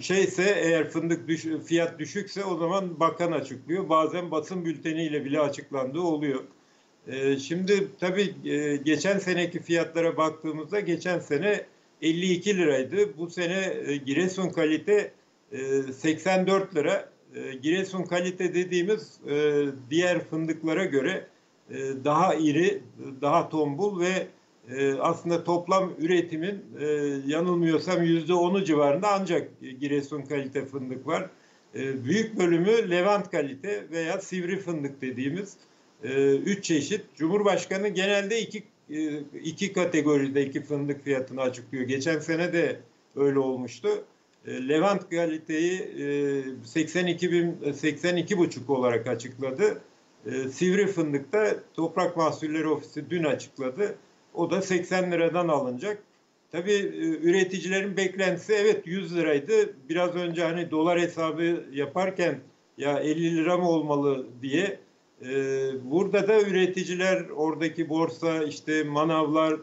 [0.00, 3.88] Şeyse eğer fındık düş, fiyat düşükse o zaman bakan açıklıyor.
[3.88, 6.44] Bazen basın bülteniyle bile açıklandığı oluyor.
[7.06, 11.66] Ee, şimdi tabii e, geçen seneki fiyatlara baktığımızda geçen sene
[12.02, 13.18] 52 liraydı.
[13.18, 15.12] Bu sene e, Giresun kalite
[15.52, 17.08] e, 84 lira.
[17.34, 21.26] E, Giresun kalite dediğimiz e, diğer fındıklara göre
[21.70, 22.82] e, daha iri,
[23.20, 24.26] daha tombul ve
[24.76, 26.86] e, aslında toplam üretimin e,
[27.26, 29.50] yanılmıyorsam yüzde onu civarında ancak
[29.80, 31.30] Giresun kalite fındık var.
[31.74, 35.56] E, büyük bölümü Levant kalite veya sivri fındık dediğimiz
[36.04, 37.00] e, üç çeşit.
[37.16, 41.84] Cumhurbaşkanı genelde iki e, iki kategorideki fındık fiyatını açıklıyor.
[41.84, 42.80] Geçen sene de
[43.16, 43.88] öyle olmuştu.
[44.46, 49.80] Levant kaliteyi e, 82 bin 82 buçuk olarak açıkladı.
[50.50, 53.94] Sivri fındıkta Toprak Mahsulleri Ofisi dün açıkladı.
[54.38, 56.02] O da 80 liradan alınacak.
[56.52, 59.74] Tabii e, üreticilerin beklentisi evet 100 liraydı.
[59.88, 62.38] Biraz önce hani dolar hesabı yaparken
[62.78, 64.78] ya 50 lira mı olmalı diye.
[65.22, 65.30] e,
[65.90, 69.56] burada da üreticiler oradaki borsa işte manavlar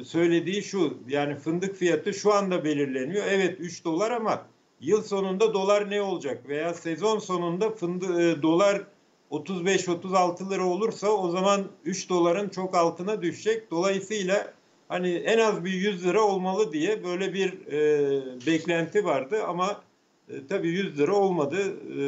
[0.00, 3.24] e, söylediği şu yani fındık fiyatı şu anda belirleniyor.
[3.30, 4.46] Evet 3 dolar ama
[4.80, 8.82] yıl sonunda dolar ne olacak veya sezon sonunda fındık e, dolar
[9.30, 13.70] 35-36 lira olursa o zaman 3 doların çok altına düşecek.
[13.70, 14.52] Dolayısıyla
[14.88, 19.82] hani en az bir 100 lira olmalı diye böyle bir e, beklenti vardı ama
[20.28, 21.58] e, tabii 100 lira olmadı.
[21.98, 22.00] E,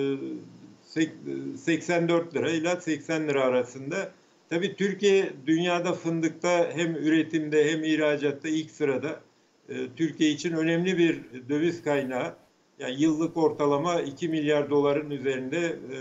[0.87, 4.13] sek- 84 lira ile 80 lira arasında.
[4.51, 9.21] Tabii Türkiye dünyada fındıkta hem üretimde hem ihracatta ilk sırada.
[9.69, 12.35] E, Türkiye için önemli bir döviz kaynağı.
[12.81, 15.99] Yani yıllık ortalama 2 milyar doların üzerinde e,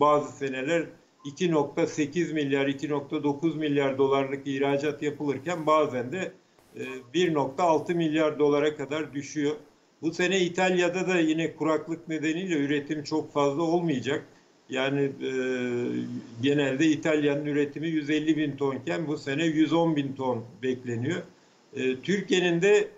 [0.00, 0.86] bazı seneler
[1.24, 6.32] 2.8 milyar, 2.9 milyar dolarlık ihracat yapılırken bazen de
[6.76, 6.84] e,
[7.14, 9.52] 1.6 milyar dolara kadar düşüyor.
[10.02, 14.26] Bu sene İtalya'da da yine kuraklık nedeniyle üretim çok fazla olmayacak.
[14.68, 15.30] Yani e,
[16.42, 21.22] genelde İtalya'nın üretimi 150 bin tonken bu sene 110 bin ton bekleniyor.
[21.76, 22.88] E, Türkiye'nin de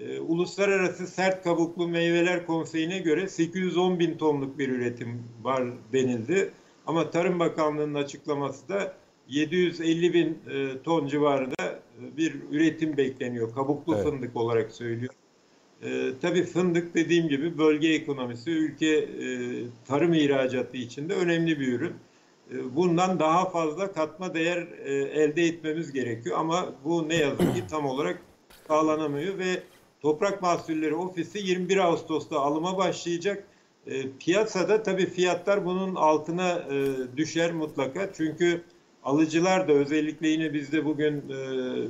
[0.00, 6.50] e, Uluslararası Sert Kabuklu Meyveler Konseyi'ne göre 810 bin tonluk bir üretim var denildi.
[6.86, 8.94] Ama Tarım Bakanlığı'nın açıklaması da
[9.28, 13.54] 750 bin e, ton civarında e, bir üretim bekleniyor.
[13.54, 14.04] Kabuklu Evet.
[14.04, 15.14] fındık olarak söylüyor.
[15.82, 19.26] E, tabii fındık dediğim gibi bölge ekonomisi, ülke e,
[19.88, 21.92] tarım ihracatı için de önemli bir ürün.
[22.52, 27.62] E, bundan daha fazla katma değer e, elde etmemiz gerekiyor ama bu ne yazık ki
[27.70, 28.22] tam olarak
[28.68, 29.62] sağlanamıyor ve
[30.02, 33.44] Toprak Mahsulleri Ofisi 21 Ağustos'ta alıma başlayacak.
[33.86, 38.62] E, piyasada tabii fiyatlar bunun altına e, düşer mutlaka çünkü
[39.04, 41.36] alıcılar da özellikle yine bizde bugün e,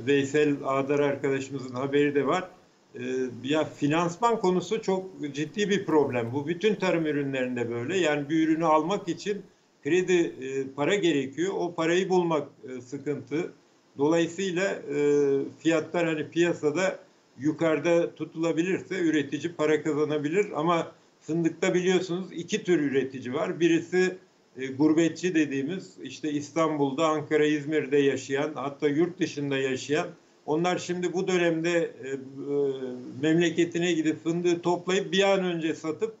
[0.05, 2.49] Veysel Ağdar arkadaşımızın haberi de var.
[2.95, 3.01] E,
[3.43, 6.33] ya finansman konusu çok ciddi bir problem.
[6.33, 7.97] Bu bütün tarım ürünlerinde böyle.
[7.97, 9.41] Yani bir ürünü almak için
[9.83, 11.53] kredi e, para gerekiyor.
[11.57, 13.53] O parayı bulmak e, sıkıntı.
[13.97, 14.97] Dolayısıyla e,
[15.59, 16.99] fiyatlar hani piyasada
[17.39, 20.91] yukarıda tutulabilirse üretici para kazanabilir ama
[21.21, 23.59] fındıkta biliyorsunuz iki tür üretici var.
[23.59, 24.17] Birisi
[24.57, 30.07] e, gurbetçi dediğimiz işte İstanbul'da, Ankara, İzmir'de yaşayan hatta yurt dışında yaşayan
[30.45, 32.17] onlar şimdi bu dönemde e, e,
[33.21, 36.15] memleketine gidip fındığı toplayıp bir an önce satıp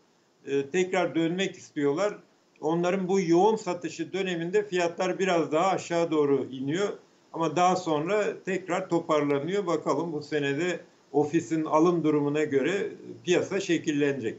[0.45, 2.17] e, tekrar dönmek istiyorlar.
[2.61, 6.89] Onların bu yoğun satışı döneminde fiyatlar biraz daha aşağı doğru iniyor.
[7.33, 9.67] Ama daha sonra tekrar toparlanıyor.
[9.67, 10.79] Bakalım bu senede
[11.11, 12.89] ofisin alım durumuna göre
[13.23, 14.37] piyasa şekillenecek.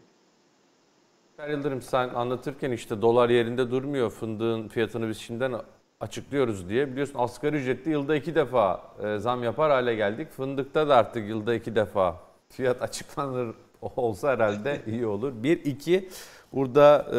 [1.37, 4.11] Her Yıldırım sen anlatırken işte dolar yerinde durmuyor.
[4.11, 5.55] Fındığın fiyatını biz şimdiden
[6.01, 6.93] açıklıyoruz diye.
[6.93, 10.31] Biliyorsun asgari ücretli yılda iki defa e, zam yapar hale geldik.
[10.31, 12.17] Fındıkta da artık yılda iki defa
[12.49, 13.55] fiyat açıklanır
[13.97, 15.33] olsa herhalde iyi olur.
[15.43, 16.09] Bir, iki,
[16.53, 17.19] burada e,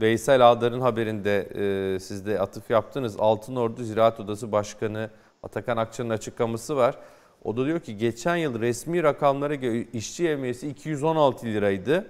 [0.00, 1.48] Veysel Ağdar'ın haberinde
[1.94, 3.16] e, siz de atıf yaptınız.
[3.18, 5.10] Altınordu Ziraat Odası Başkanı
[5.42, 6.98] Atakan Akça'nın açıklaması var.
[7.44, 12.06] O da diyor ki geçen yıl resmi rakamlara göre işçi yevmiyesi 216 liraydı.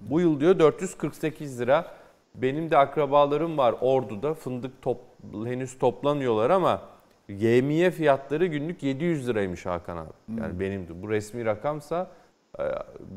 [0.00, 1.86] Bu yıl diyor 448 lira.
[2.34, 4.34] Benim de akrabalarım var Ordu'da.
[4.34, 4.98] Fındık top,
[5.44, 6.82] henüz toplamıyorlar ama
[7.28, 10.40] yemiye fiyatları günlük 700 liraymış Hakan abi.
[10.40, 12.10] Yani benim de bu resmi rakamsa
[12.58, 12.62] e,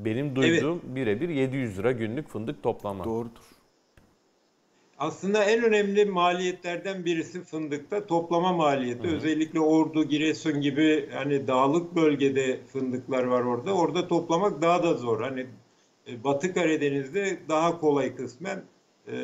[0.06, 3.04] benim duyduğum birebir 700 lira günlük fındık toplama.
[3.04, 3.55] Doğrudur.
[5.00, 9.08] Aslında en önemli maliyetlerden birisi fındıkta toplama maliyeti.
[9.08, 13.74] Özellikle Ordu, Giresun gibi hani dağlık bölgede fındıklar var orada.
[13.74, 15.22] Orada toplamak daha da zor.
[15.22, 15.46] Hani
[16.08, 18.64] e, Batı Karadeniz'de daha kolay kısmen.
[19.08, 19.16] E,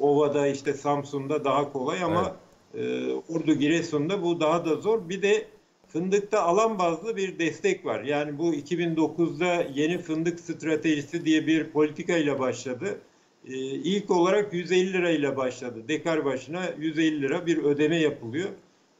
[0.00, 2.36] Ova'da işte Samsun'da daha kolay ama
[2.74, 5.08] e, Ordu, Giresun'da bu daha da zor.
[5.08, 5.46] Bir de
[5.88, 8.02] fındıkta alan bazlı bir destek var.
[8.02, 12.98] Yani bu 2009'da yeni fındık stratejisi diye bir politika ile başladı.
[13.48, 15.82] Ee, ilk olarak 150 lirayla başladı.
[15.88, 18.48] Dekar başına 150 lira bir ödeme yapılıyor.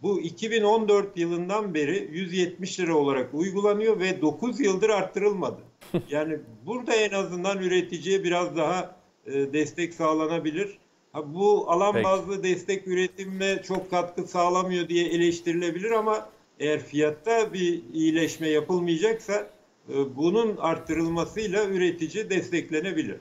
[0.03, 5.61] Bu 2014 yılından beri 170 lira olarak uygulanıyor ve 9 yıldır arttırılmadı.
[6.11, 8.97] Yani burada en azından üreticiye biraz daha
[9.27, 10.79] e, destek sağlanabilir.
[11.13, 12.05] Ha, bu alan Peki.
[12.05, 16.29] bazlı destek üretimine çok katkı sağlamıyor diye eleştirilebilir ama
[16.61, 19.51] eğer fiyatta bir iyileşme yapılmayacaksa
[19.89, 23.17] e, bunun arttırılmasıyla üretici desteklenebilir.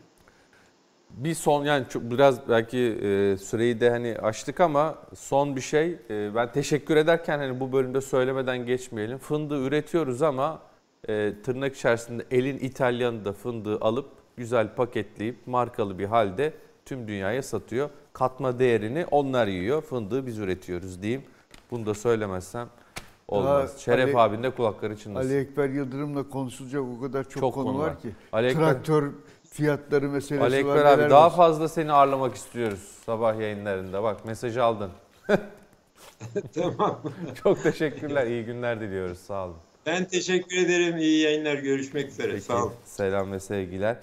[1.09, 5.99] Bir son yani çok, biraz belki e, süreyi de hani açtık ama son bir şey
[6.09, 9.17] e, ben teşekkür ederken hani bu bölümde söylemeden geçmeyelim.
[9.17, 10.59] Fındığı üretiyoruz ama
[11.09, 16.53] e, tırnak içerisinde elin İtalyanı da fındığı alıp güzel paketleyip markalı bir halde
[16.85, 17.89] tüm dünyaya satıyor.
[18.13, 19.81] Katma değerini onlar yiyor.
[19.81, 21.23] Fındığı biz üretiyoruz diyeyim.
[21.71, 22.67] Bunu da söylemezsem
[23.27, 23.69] olmaz.
[23.69, 25.29] Daha Şeref Ali- abinin de kulakları çınlasın.
[25.29, 27.99] Ali Ekber Yıldırım'la konuşulacak o kadar çok, Çok konu, konu var var.
[28.01, 28.09] ki.
[28.31, 29.11] Ali Ekber- Traktör
[29.57, 30.75] fiyatları meselesi Ali var.
[30.75, 31.35] Ekber abi neler daha var.
[31.35, 34.03] fazla seni ağırlamak istiyoruz sabah yayınlarında.
[34.03, 34.91] Bak mesajı aldın.
[36.55, 37.01] tamam.
[37.43, 38.27] Çok teşekkürler.
[38.27, 39.19] İyi günler diliyoruz.
[39.19, 39.55] Sağ olun.
[39.85, 40.97] Ben teşekkür ederim.
[40.97, 41.55] İyi yayınlar.
[41.55, 42.31] Görüşmek üzere.
[42.31, 42.73] Peki, Sağ olun.
[42.85, 43.97] Selam ve sevgiler.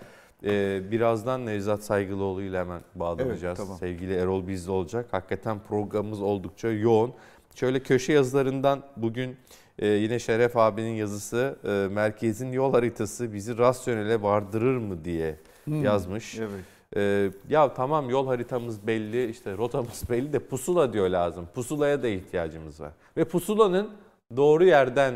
[0.44, 3.42] Ee, birazdan Nevzat Saygılıoğlu ile hemen bağlanacağız.
[3.44, 3.78] Evet, tamam.
[3.78, 5.06] Sevgili Erol bizde olacak.
[5.10, 7.14] Hakikaten programımız oldukça yoğun.
[7.54, 9.36] Şöyle köşe yazılarından bugün
[9.78, 15.36] e, yine Şeref abinin yazısı e, merkezin yol haritası bizi rasyonele vardırır mı diye
[15.66, 16.38] yazmış.
[16.38, 16.50] Evet.
[16.96, 21.48] Ee, ya tamam yol haritamız belli, işte rotamız belli de pusula diyor lazım.
[21.54, 22.92] Pusulaya da ihtiyacımız var.
[23.16, 23.90] Ve pusulanın
[24.36, 25.14] doğru yerden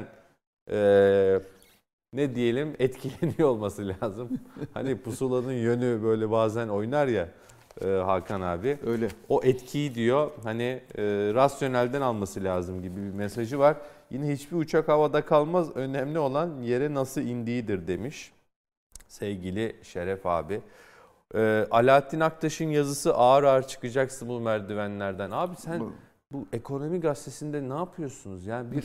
[0.71, 1.41] eee,
[2.13, 4.29] ne diyelim etkileniyor olması lazım.
[4.75, 7.29] hani pusulanın yönü böyle bazen oynar ya
[7.85, 8.79] e, Hakan abi.
[8.87, 9.09] Öyle.
[9.29, 11.03] O etkiyi diyor hani e,
[11.35, 13.77] rasyonelden alması lazım gibi bir mesajı var.
[14.11, 15.77] Yine hiçbir uçak havada kalmaz.
[15.77, 18.33] Önemli olan yere nasıl indiğidir demiş.
[19.09, 20.61] sevgili Şeref abi.
[21.35, 25.31] Ee, Alaaddin Aktaş'ın yazısı ağır ağır çıkacaksın bu merdivenlerden.
[25.31, 25.93] Abi sen Bu-
[26.33, 28.47] bu ekonomi gazetesinde ne yapıyorsunuz?
[28.47, 28.85] Yani bir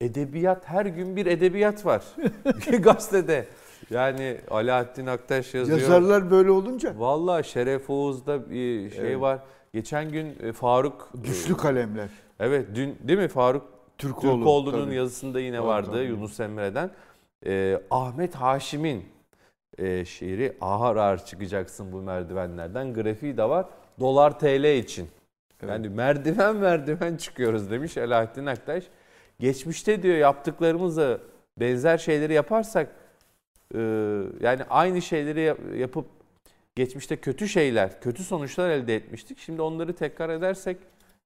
[0.00, 2.02] edebiyat her gün bir edebiyat var
[2.82, 3.46] gazetede.
[3.90, 5.78] Yani Alaaddin Aktaş yazıyor.
[5.78, 9.20] Yazarlar böyle olunca Vallahi Şeref Oğuz'da bir şey Evet.
[9.20, 9.38] var.
[9.72, 12.08] Geçen gün e, Faruk güçlü kalemler.
[12.40, 14.36] Evet dün değil mi Faruk Türkoğlu.
[14.38, 14.94] Türkoğlu'nun tabii.
[14.94, 16.04] yazısında yine Tabii, vardı tabii.
[16.04, 16.90] Yunus Emre'den.
[17.46, 19.04] Ee, Ahmet Haşim'in
[19.78, 22.94] e, şiiri ağır ağır çıkacaksın bu merdivenlerden.
[22.94, 23.66] Grafiği de var.
[24.00, 25.08] Dolar TL için.
[25.68, 28.84] Yani merdiven merdiven çıkıyoruz demiş Alaaddin Aktaş.
[29.40, 31.18] Geçmişte diyor yaptıklarımızla
[31.60, 32.88] benzer şeyleri yaparsak
[33.74, 33.78] e,
[34.40, 36.06] yani aynı şeyleri yap- yapıp
[36.74, 39.38] geçmişte kötü şeyler, kötü sonuçlar elde etmiştik.
[39.38, 40.76] Şimdi onları tekrar edersek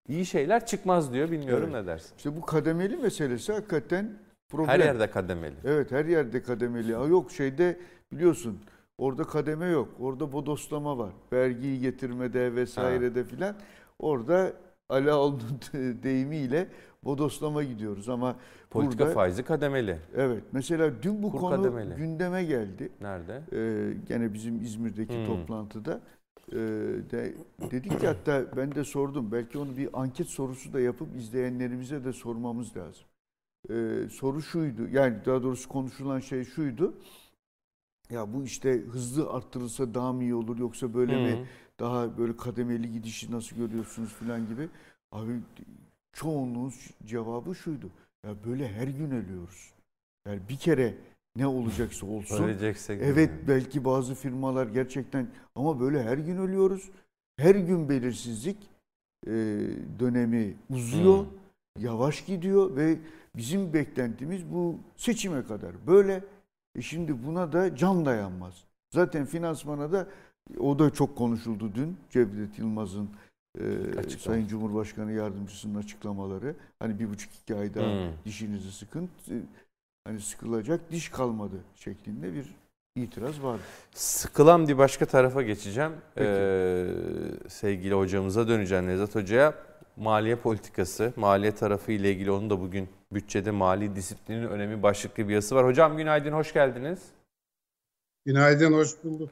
[0.08, 1.30] iyi şeyler çıkmaz diyor.
[1.30, 1.82] Bilmiyorum Evet.
[1.82, 2.16] ne dersin?
[2.16, 4.12] İşte bu kademeli meselesi hakikaten
[4.48, 4.68] problem.
[4.68, 5.54] Her yerde kademeli.
[5.64, 6.94] Evet her yerde kademeli.
[6.94, 7.78] Ha, yok şeyde
[8.12, 8.58] biliyorsun
[8.98, 9.88] orada kademe yok.
[10.00, 11.10] Orada bodoslama var.
[11.32, 13.54] Vergiyi getirmede vesairede filan.
[13.98, 14.52] Orada
[14.88, 15.60] Alaoğlu'nun
[16.02, 16.68] deyimiyle
[17.04, 18.36] bodoslama gidiyoruz ama
[18.70, 19.96] Politika burada faizi kademeli.
[20.16, 21.94] evet mesela dün bu Kur konu kademeli.
[21.94, 22.88] gündeme geldi.
[23.00, 23.40] Nerede?
[23.52, 25.26] Ee, gene bizim İzmir'deki Hmm.
[25.26, 26.00] toplantıda
[27.10, 27.34] de,
[27.70, 32.12] dedik ki hatta ben de sordum belki onu bir anket sorusu da yapıp izleyenlerimize de
[32.12, 33.04] sormamız lazım.
[33.70, 36.94] Ee, soru şuydu yani daha doğrusu konuşulan şey şuydu.
[38.10, 41.38] Ya bu işte hızlı arttırılsa daha mı iyi olur yoksa böyle mi Hı.
[41.80, 44.68] daha böyle kademeli gidişi nasıl görüyorsunuz falan gibi.
[45.12, 45.40] Abi
[46.12, 46.72] çoğunluğun
[47.06, 47.90] cevabı şuydu.
[48.24, 49.72] Ya böyle her gün ölüyoruz.
[50.26, 50.94] Yani bir kere
[51.38, 52.44] ne olacaksa olsun.
[52.44, 53.02] Öleceksek.
[53.02, 56.90] Evet belki bazı firmalar gerçekten ama böyle her gün ölüyoruz.
[57.36, 58.56] Her gün belirsizlik
[59.26, 59.30] e,
[59.98, 61.84] dönemi uzuyor, Hmm.
[61.84, 62.96] yavaş gidiyor ve
[63.36, 65.86] bizim beklentimiz bu seçime kadar.
[65.86, 66.24] Böyle
[66.76, 68.54] e şimdi buna da can dayanmaz.
[68.94, 70.06] Zaten finansmana da
[70.58, 73.10] o da çok konuşuldu dün Cevdet Yılmaz'ın
[73.60, 73.64] e,
[73.98, 74.06] Açıklama.
[74.18, 76.54] Sayın Cumhurbaşkanı Yardımcısının açıklamaları.
[76.78, 78.12] Hani bir buçuk iki ay daha Hmm.
[78.24, 79.08] dişinizi sıkın.
[80.08, 82.46] Hani sıkılacak diş kalmadı şeklinde bir
[82.96, 83.60] itiraz var.
[83.94, 85.92] Sıkılan bir başka tarafa geçeceğim.
[86.14, 86.28] Peki.
[86.30, 86.86] Ee,
[87.48, 89.54] sevgili hocamıza döneceğim Nevzat Hoca'ya.
[89.96, 95.34] Maliye politikası, maliye tarafı ile ilgili onun da bugün bütçede mali disiplinin önemi başlıklı bir
[95.34, 95.66] yazısı var.
[95.66, 97.02] Hocam günaydın, hoş geldiniz.
[98.26, 99.30] Günaydın, hoş bulduk.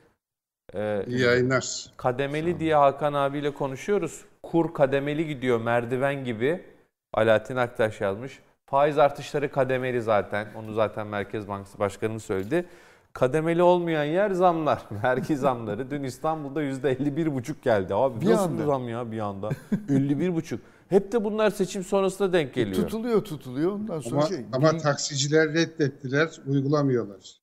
[0.75, 1.87] Ee, İyi yayınlar.
[1.97, 4.25] Kademeli diye Hakan abiyle konuşuyoruz.
[4.43, 6.65] Kur kademeli gidiyor merdiven gibi.
[7.13, 8.41] Alaaddin Aktaş yazmış.
[8.67, 10.49] Faiz artışları kademeli zaten.
[10.55, 12.67] Onu zaten Merkez Bankası Başkanı söyledi.
[13.13, 14.83] Kademeli olmayan yer zamlar.
[15.05, 15.91] Vergi zamları.
[15.91, 17.95] Dün İstanbul'da %51,5 geldi.
[17.95, 18.59] Abi Bir nasıl anda.
[18.63, 19.49] bir zam ya bir anda?
[19.89, 20.59] 51,5.
[20.89, 22.77] Hep de bunlar seçim sonrasında denk geliyor.
[22.77, 24.45] Tutuluyor tutuluyor ondan sonra Ama, şey.
[24.53, 27.37] ama bil- taksiciler reddettiler, uygulamıyorlar.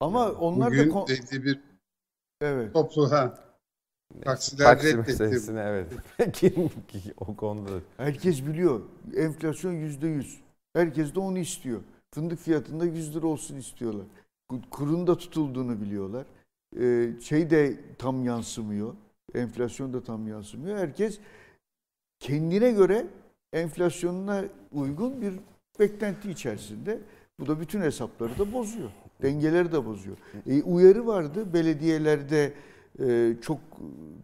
[0.00, 1.60] ama onlar da Bugün kon- belli bir
[2.40, 2.72] evet.
[2.74, 3.34] toplu ha.
[4.20, 5.10] Taksiler Taksi reddetti.
[5.10, 5.86] meselesine evet.
[6.32, 6.70] Kim
[7.20, 7.70] o konuda.
[7.96, 8.80] Herkes biliyor.
[9.16, 10.40] Enflasyon yüzde yüz.
[10.74, 11.80] Herkes de onu istiyor.
[12.14, 14.06] Fındık fiyatında 100 lira olsun istiyorlar.
[14.50, 16.24] Ku- Kurun da tutulduğunu biliyorlar.
[16.80, 18.94] Ee, şey de tam yansımıyor.
[19.34, 20.78] Enflasyon da tam yansımıyor.
[20.78, 21.18] Herkes
[22.20, 23.06] kendine göre
[23.52, 25.32] enflasyonuna uygun bir
[25.80, 26.98] beklenti içerisinde.
[27.40, 28.90] Bu da bütün hesapları da bozuyor.
[29.22, 30.16] Dengeleri de bozuyor.
[30.46, 31.54] E, uyarı vardı.
[31.54, 32.52] Belediyelerde
[33.00, 33.58] e, çok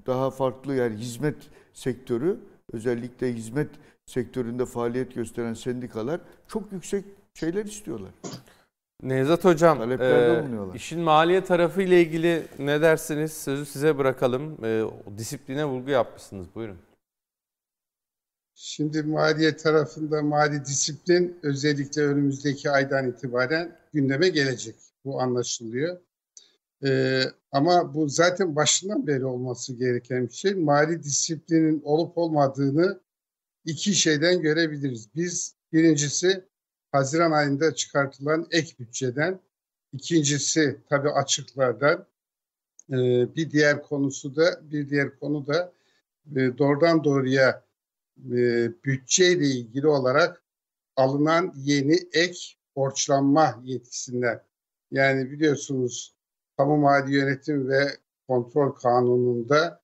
[0.07, 1.37] daha farklı yani hizmet
[1.73, 2.37] sektörü
[2.73, 3.69] özellikle hizmet
[4.07, 7.05] sektöründe faaliyet gösteren sendikalar çok yüksek
[7.35, 8.11] şeyler istiyorlar.
[9.03, 10.75] Nevzat Hocam, e, bulunuyorlar.
[10.75, 13.33] işin maliye tarafı ile ilgili ne dersiniz?
[13.33, 14.65] Sözü size bırakalım.
[14.65, 14.85] E,
[15.19, 16.47] disipline vurgu yapmışsınız.
[16.55, 16.77] Buyurun.
[18.55, 24.77] Şimdi maliye tarafında mali disiplin özellikle önümüzdeki aydan itibaren gündeme gelecek.
[25.05, 25.99] Bu anlaşılıyor.
[26.85, 27.23] Ee,
[27.53, 30.55] ama bu zaten başından beri olması gereken bir şey.
[30.55, 33.01] Mali disiplinin olup olmadığını
[33.65, 35.09] iki şeyden görebiliriz.
[35.15, 36.45] Biz birincisi
[36.93, 39.41] Haziran ayında çıkartılan ek bütçeden,
[39.93, 42.07] ikincisi tabii açıklardan,
[42.93, 45.73] Ee, bir diğer konusu da bir diğer konu da
[46.37, 47.65] e, doğrudan doğruya
[48.33, 50.43] e, bütçeyle ilgili olarak
[50.97, 52.39] alınan yeni ek
[52.77, 54.43] borçlanma yetkisinden.
[54.91, 56.15] Yani biliyorsunuz
[56.59, 57.97] kamu mali yönetim ve
[58.29, 59.81] kontrol kanununda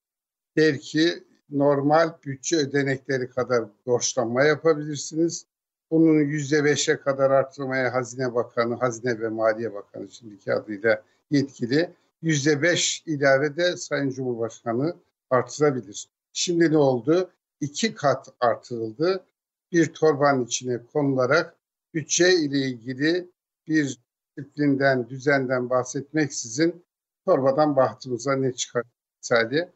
[0.57, 5.47] der ki normal bütçe ödenekleri kadar borçlanma yapabilirsiniz.
[5.91, 11.91] Bunun yüzde beşe kadar artırmaya Hazine Bakanı, Hazine ve Maliye Bakanı şimdiki adıyla yetkili.
[12.23, 14.97] Yüzde beş ilave de Sayın Cumhurbaşkanı
[15.31, 16.09] artırabilir.
[16.33, 17.31] Şimdi ne oldu?
[17.61, 19.25] iki kat artırıldı.
[19.73, 21.57] Bir torbanın içine konularak
[21.95, 23.31] bütçe ile ilgili
[23.69, 24.04] bir
[24.37, 26.85] disiplinden, düzenden bahsetmeksizin
[27.27, 28.83] torbadan bahtımıza ne çıkar
[29.21, 29.73] sadece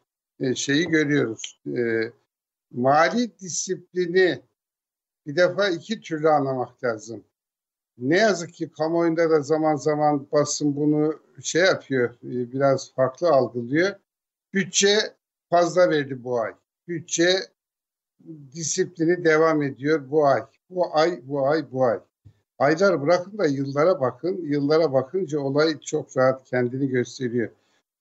[0.55, 1.61] şeyi görüyoruz.
[1.77, 2.11] E,
[2.71, 4.41] mali disiplini
[5.25, 7.23] bir defa iki türlü anlamak lazım.
[7.97, 13.95] Ne yazık ki kamuoyunda da zaman zaman basın bunu şey yapıyor, e, biraz farklı algılıyor.
[14.53, 14.99] Bütçe
[15.49, 16.55] fazla verdi bu ay.
[16.87, 17.39] Bütçe
[18.53, 20.45] disiplini devam ediyor bu ay.
[20.69, 21.99] Bu ay, bu ay, bu ay.
[22.59, 24.41] Aylar bırakın da yıllara bakın.
[24.41, 27.49] Yıllara bakınca olay çok rahat kendini gösteriyor.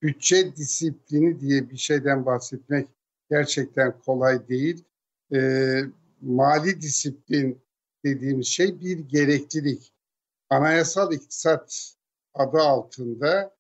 [0.03, 2.89] Bütçe disiplini diye bir şeyden bahsetmek
[3.31, 4.85] gerçekten kolay değil.
[5.35, 5.81] Ee,
[6.21, 7.59] mali disiplin
[8.05, 9.93] dediğimiz şey bir gereklilik.
[10.51, 11.95] Anayasal iktisat
[12.35, 13.55] adı altında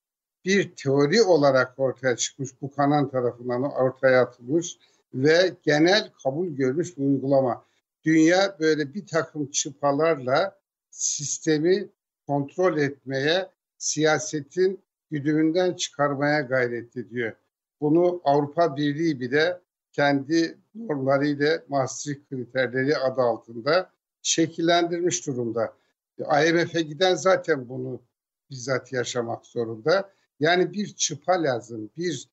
[0.44, 4.76] bir teori olarak ortaya çıkmış, bu kanan tarafından ortaya atılmış
[5.14, 7.64] ve genel kabul görmüş bir uygulama.
[8.04, 10.57] Dünya böyle bir takım çıpalarla
[10.98, 11.88] sistemi
[12.26, 17.32] kontrol etmeye, siyasetin güdümünden çıkarmaya gayret ediyor.
[17.80, 19.60] Bunu Avrupa Birliği bile
[19.92, 23.90] kendi normlarıyla Maastricht kriterleri adı altında
[24.22, 25.74] şekillendirmiş durumda.
[26.18, 28.02] IMF'e giden zaten bunu
[28.50, 30.12] bizzat yaşamak zorunda.
[30.40, 32.28] Yani bir çıpa lazım, bir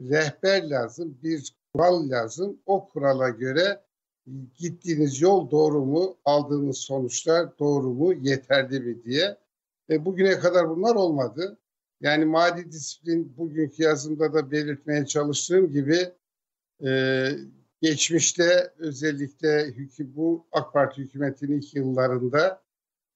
[0.00, 2.60] rehber lazım, bir kural lazım.
[2.66, 3.80] O kurala göre
[4.58, 9.36] gittiğiniz yol doğru mu, aldığınız sonuçlar doğru mu, yeterli mi diye.
[9.90, 11.58] E, bugüne kadar bunlar olmadı.
[12.00, 16.12] Yani mali disiplin bugünkü yazımda da belirtmeye çalıştığım gibi
[16.84, 17.28] e,
[17.82, 22.62] geçmişte özellikle hükü, bu AK Parti hükümetinin ilk yıllarında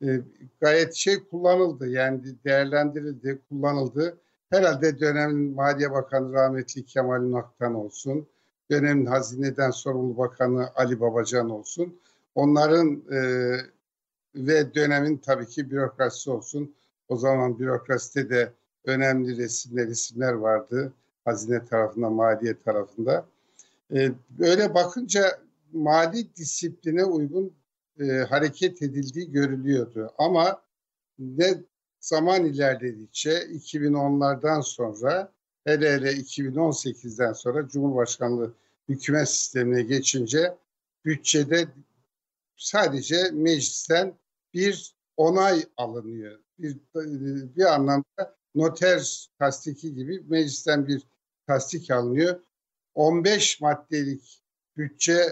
[0.03, 0.21] e,
[0.61, 1.89] gayet şey kullanıldı.
[1.89, 4.19] Yani değerlendirildi, kullanıldı.
[4.51, 8.29] Herhalde dönemin Maliye Bakanı rahmetli Kemal Naktan olsun,
[8.71, 12.01] dönemin hazineden sorumlu bakanı Ali Babacan olsun.
[12.35, 13.21] Onların e,
[14.35, 16.75] ve dönemin tabii ki bürokrasisi olsun.
[17.09, 18.53] O zaman bürokraside de
[18.85, 20.93] önemli resimler, isimler vardı.
[21.25, 23.27] Hazine tarafında, maliye tarafında.
[23.95, 25.39] E, böyle bakınca
[25.73, 27.53] mali disipline uygun
[28.01, 30.11] e, hareket edildiği görülüyordu.
[30.19, 30.63] Ama
[31.19, 31.55] ne
[32.01, 35.33] zaman ilerledikçe 2010'lardan sonra
[35.67, 38.55] hele hele 2018'den sonra Cumhurbaşkanlığı
[38.89, 40.55] hükümet sistemine geçince
[41.05, 41.69] bütçede
[42.57, 44.19] sadece meclisten
[44.55, 46.39] bir onay alınıyor.
[46.59, 46.77] Bir,
[47.57, 51.03] bir anlamda noter tasdiki gibi meclisten bir
[51.47, 52.41] tasdik alınıyor.
[52.95, 54.43] 15 maddelik
[54.77, 55.23] bütçe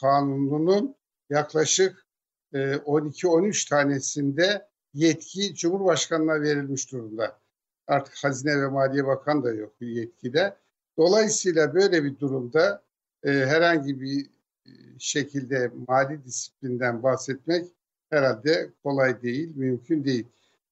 [0.00, 0.94] kanununun
[1.30, 2.06] yaklaşık
[2.52, 7.43] 12-13 e, tanesinde yetki Cumhurbaşkanı'na verilmiş durumda.
[7.86, 10.56] Artık Hazine ve Maliye Bakan da yok yetkide.
[10.96, 12.82] Dolayısıyla böyle bir durumda
[13.24, 14.26] e, herhangi bir
[14.66, 17.66] e, şekilde mali disiplinden bahsetmek
[18.10, 20.26] herhalde kolay değil, mümkün değil.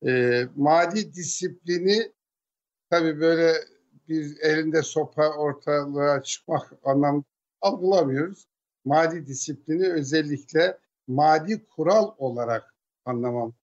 [0.07, 2.13] E, mali disiplini
[2.91, 3.55] tabii böyle
[4.09, 7.25] bir elinde sopa ortalığa çıkmak anlamında
[7.61, 8.47] algılamıyoruz.
[8.85, 10.79] Mali disiplini özellikle
[11.09, 12.75] mali kural olarak
[13.05, 13.55] anlamam.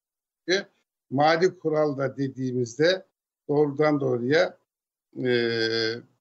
[1.09, 3.05] Mali kural da dediğimizde
[3.49, 4.57] doğrudan doğruya
[5.17, 5.31] e,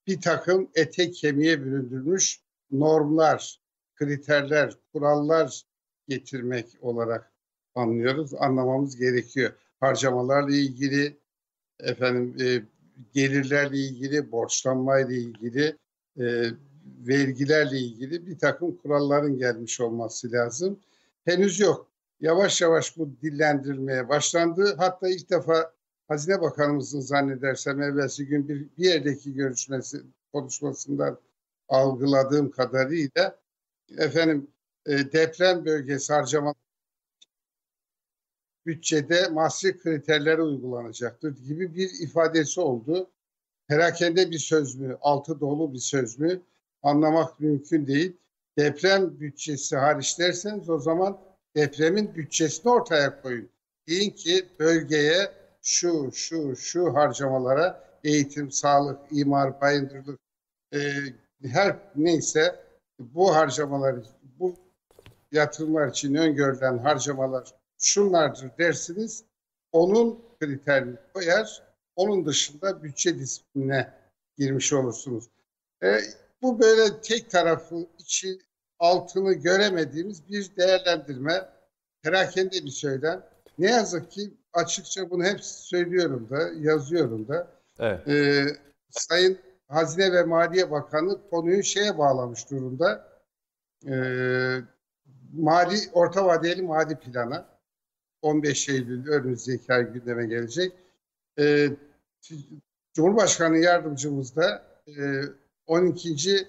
[0.07, 2.41] bir takım ete kemiğe büründürmüş
[2.71, 3.61] normlar,
[3.95, 5.63] kriterler, kurallar
[6.09, 7.33] getirmek olarak
[7.75, 9.53] anlıyoruz, anlamamız gerekiyor.
[9.81, 11.17] Harcamalarla ilgili,
[11.81, 12.63] efendim e,
[13.15, 15.77] gelirlerle ilgili, borçlanmayla ilgili,
[16.19, 16.45] e,
[17.07, 20.81] vergilerle ilgili bir takım kuralların gelmiş olması lazım.
[21.25, 21.89] Henüz yok.
[22.21, 24.75] Yavaş yavaş bu dillendirilmeye başlandı.
[24.79, 25.73] Hatta ilk defa
[26.09, 30.03] Hazine Bakanımızın zannedersem evvelsi gün bir, bir yerdeki görüşmesi
[30.33, 31.21] konuşmasından
[31.69, 33.39] algıladığım kadarıyla
[33.99, 34.51] efendim
[34.87, 36.55] e, deprem bölgesi harcama
[38.67, 43.11] bütçede mahsi kriterleri uygulanacaktır gibi bir ifadesi oldu.
[43.69, 46.43] Perakende bir söz mü, altı dolu bir söz mü
[46.83, 48.17] anlamak mümkün değil.
[48.59, 51.21] Deprem bütçesi hariç derseniz o zaman
[51.57, 53.49] depremin bütçesini ortaya koyun.
[53.89, 55.38] Deyin ki bölgeye
[55.69, 60.21] şu, şu, şu harcamalara eğitim, sağlık, imar, bayındırlık
[60.75, 60.79] e,
[61.45, 62.65] her neyse
[62.99, 63.97] bu harcamalar,
[64.39, 64.55] bu
[65.33, 69.25] yatırımlar için öngörülen harcamalar şunlardır dersiniz.
[69.73, 71.63] Onun kriterini koyar.
[71.97, 73.93] Onun dışında bütçe disiplinine
[74.39, 75.25] girmiş olursunuz.
[75.83, 75.99] E,
[76.43, 78.39] bu böyle tek tarafı içi
[78.79, 81.49] altını göremediğimiz bir değerlendirme.
[82.03, 83.27] Perakende bir söylem.
[83.59, 87.49] Ne yazık ki açıkça bunu hep söylüyorum da, yazıyorum da.
[87.79, 88.09] Evet.
[88.09, 88.47] E,
[88.91, 93.09] Sayın Hazine ve Maliye Bakanı konuyu şeye bağlamış durumda.
[93.87, 93.95] E,
[95.33, 97.47] mali orta vadeli mali plana.
[98.23, 100.73] 15 Eylül önümüzdeki ay gündeme gelecek.
[101.39, 101.69] E,
[102.95, 105.23] Cumhurbaşkanı yardımcımız da e,
[105.67, 106.49] 12.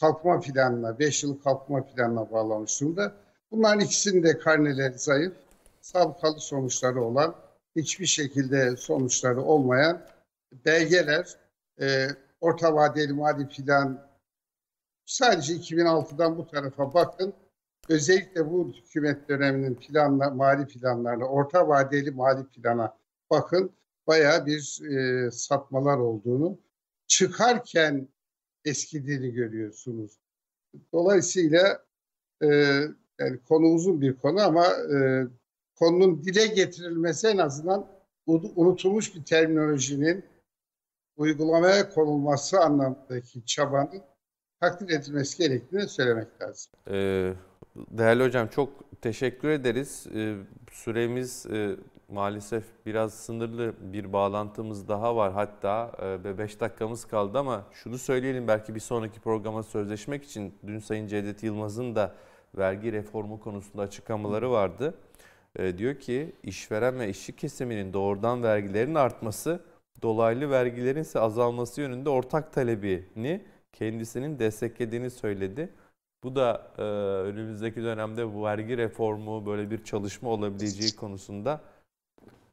[0.00, 3.12] kalkma planına, 5 yıllık kalkma planına bağlamış durumda.
[3.50, 5.32] Bunların ikisinin de karneleri zayıf,
[5.82, 7.34] sabıkalı sonuçları olan,
[7.76, 10.06] hiçbir şekilde sonuçları olmayan
[10.52, 11.36] belgeler,
[11.80, 12.06] e,
[12.40, 14.08] orta vadeli mali plan
[15.06, 17.34] sadece 2006'dan bu tarafa bakın.
[17.88, 22.96] Özellikle bu hükümet döneminin planla, mali planlarına, orta vadeli mali plana
[23.30, 23.72] bakın.
[24.06, 26.58] Bayağı bir e, satmalar olduğunu,
[27.06, 28.08] çıkarken
[28.64, 30.20] eskidiğini görüyorsunuz.
[30.92, 31.84] Dolayısıyla
[32.42, 32.46] e,
[33.18, 35.26] yani konu uzun bir konu ama e,
[35.82, 37.86] konunun dile getirilmesi en azından
[38.26, 40.24] unutulmuş bir terminolojinin
[41.16, 44.02] uygulamaya konulması anlamındaki çabanın
[44.60, 46.72] takdir edilmesi gerektiğini söylemek lazım.
[46.90, 47.32] Ee,
[47.76, 48.68] değerli hocam çok
[49.02, 50.06] teşekkür ederiz.
[50.14, 50.36] Ee,
[50.72, 51.76] süremiz e,
[52.08, 55.32] maalesef biraz sınırlı bir bağlantımız daha var.
[55.32, 55.92] Hatta
[56.38, 61.06] 5 e, dakikamız kaldı ama şunu söyleyelim belki bir sonraki programa sözleşmek için dün Sayın
[61.06, 62.14] Cevdet Yılmaz'ın da
[62.58, 64.94] vergi reformu konusunda açıklamaları vardı.
[65.58, 69.60] E, diyor ki işveren ve işçi kesiminin doğrudan vergilerin artması
[70.02, 75.68] dolaylı vergilerin ise azalması yönünde ortak talebini kendisinin desteklediğini söyledi.
[76.24, 76.82] Bu da e,
[77.28, 81.60] önümüzdeki dönemde bu vergi reformu böyle bir çalışma olabileceği konusunda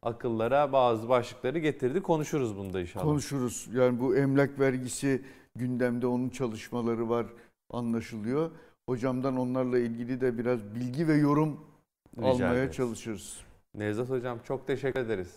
[0.02, 2.02] akıllara bazı başlıkları getirdi.
[2.02, 3.06] Konuşuruz bunda inşallah.
[3.06, 3.68] Konuşuruz.
[3.74, 5.22] Yani bu emlak vergisi
[5.56, 7.26] gündemde onun çalışmaları var
[7.70, 8.52] anlaşılıyor.
[8.90, 11.69] Hocamdan onlarla ilgili de biraz bilgi ve yorum
[12.18, 12.76] Rica almaya ederiz.
[12.76, 13.38] çalışırız.
[13.76, 15.28] Nevzat Hocam çok teşekkür ederiz.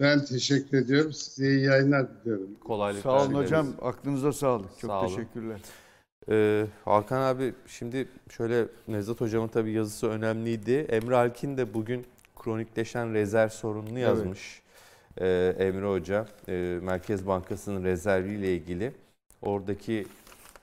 [0.00, 1.12] Ben teşekkür ediyorum.
[1.12, 2.54] Size iyi yayınlar diliyorum.
[2.64, 3.46] Kolaylıklar Sağ olun dileriz.
[3.46, 3.66] hocam.
[3.82, 4.78] Aklınıza sağlık.
[4.80, 5.60] Çok Sağ teşekkürler.
[6.28, 10.72] Ee, Hakan abi şimdi şöyle Nevzat Hocam'ın tabii yazısı önemliydi.
[10.72, 12.06] Emre Alkin de bugün
[12.36, 14.62] kronikleşen rezerv sorununu yazmış.
[15.18, 15.56] Evet.
[15.58, 18.92] Ee, Emre Hoca e, Merkez Bankası'nın rezerviyle ilgili.
[19.42, 20.06] Oradaki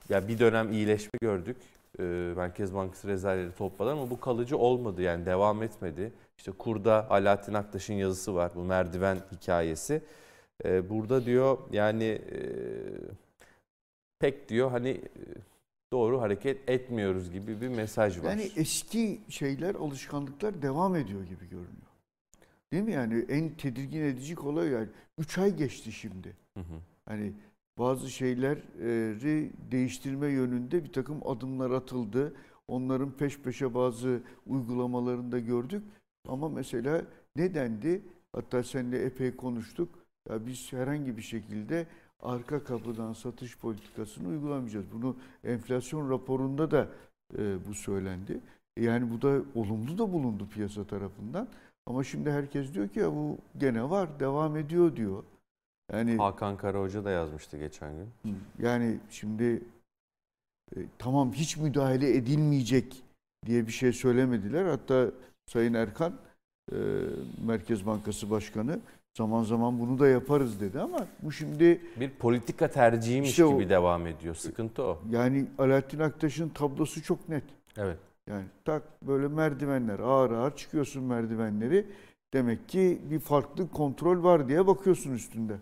[0.10, 1.58] ya bir dönem iyileşme gördük.
[2.00, 2.04] Ee,
[2.36, 6.14] Merkez Bankası rezervleri topladı ama bu kalıcı olmadı yani devam etmedi.
[6.38, 10.02] İşte kurda Alaaddin Aktaş'ın yazısı var bu merdiven hikayesi.
[10.66, 12.40] Ee, burada diyor yani e,
[14.20, 15.02] pek diyor hani e,
[15.92, 18.30] doğru hareket etmiyoruz gibi bir mesaj var.
[18.30, 21.88] Yani eski şeyler, alışkanlıklar devam ediyor gibi görünüyor.
[22.72, 24.88] Değil mi yani en tedirgin edici kolay yani
[25.18, 26.36] 3 ay geçti şimdi.
[26.54, 26.82] Hı hı.
[27.06, 27.34] Hani
[27.78, 32.34] bazı şeyleri değiştirme yönünde bir takım adımlar atıldı.
[32.68, 35.84] Onların peş peşe bazı uygulamalarını da gördük.
[36.28, 37.02] Ama mesela
[37.36, 38.02] ne dendi?
[38.34, 39.90] Hatta seninle epey konuştuk.
[40.30, 41.88] Ya biz herhangi bir şekilde
[42.20, 44.86] arka kapıdan satış politikasını uygulamayacağız.
[44.94, 46.88] Bunu enflasyon raporunda da
[47.38, 48.40] e, bu söylendi.
[48.78, 51.48] E, yani bu da olumlu da bulundu piyasa tarafından.
[51.86, 55.24] Ama şimdi herkes diyor ki ya bu gene var, devam ediyor diyor.
[55.94, 58.38] Yani Hakan Karahoca da yazmıştı geçen gün.
[58.60, 59.64] Yani şimdi
[60.76, 63.04] e, tamam hiç müdahale edilmeyecek
[63.46, 64.66] diye bir şey söylemediler.
[64.66, 65.12] Hatta
[65.46, 66.14] Sayın Erkan
[66.72, 66.76] e,
[67.46, 68.80] Merkez Bankası Başkanı
[69.18, 73.70] zaman zaman bunu da yaparız dedi ama bu şimdi bir politika tercihiymiş işte gibi o,
[73.70, 74.36] devam ediyor.
[74.36, 75.00] Sıkıntı o.
[75.12, 77.44] Yani Alaaddin Aktaş'ın tablosu çok net.
[77.78, 77.98] Evet.
[78.30, 81.86] Yani tak böyle merdivenler ağır ağır çıkıyorsun merdivenleri.
[82.34, 85.54] Demek ki bir farklı kontrol var diye bakıyorsun üstünde.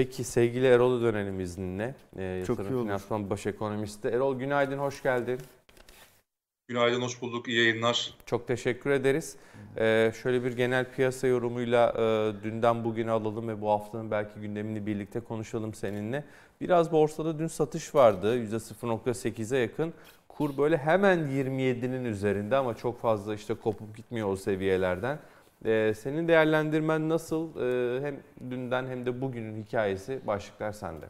[0.00, 1.94] Peki sevgili Erol'a dönelim izninle.
[2.16, 4.08] Ee, Yatırım Çok iyi Finansman Baş Ekonomisti.
[4.08, 5.38] Erol günaydın, hoş geldin.
[6.68, 7.48] Günaydın, hoş bulduk.
[7.48, 8.14] İyi yayınlar.
[8.26, 9.36] Çok teşekkür ederiz.
[9.78, 14.86] Ee, şöyle bir genel piyasa yorumuyla e, dünden bugüne alalım ve bu haftanın belki gündemini
[14.86, 16.24] birlikte konuşalım seninle.
[16.60, 18.38] Biraz borsada dün satış vardı.
[18.38, 19.94] %0.8'e yakın.
[20.28, 25.18] Kur böyle hemen 27'nin üzerinde ama çok fazla işte kopup gitmiyor o seviyelerden.
[25.64, 27.56] Ee, senin değerlendirmen nasıl?
[27.56, 31.08] Ee, hem dünden hem de bugünün hikayesi başlıklar sende.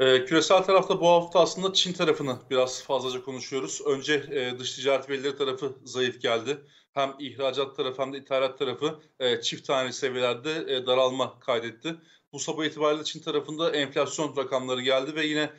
[0.00, 3.80] Ee, küresel tarafta bu hafta aslında Çin tarafını biraz fazlaca konuşuyoruz.
[3.86, 6.58] Önce e, dış ticaret verileri tarafı zayıf geldi.
[6.92, 11.94] Hem ihracat tarafı hem de ithalat tarafı e, çift tane seviyelerde e, daralma kaydetti.
[12.32, 15.50] Bu sabah itibariyle Çin tarafında enflasyon rakamları geldi ve yine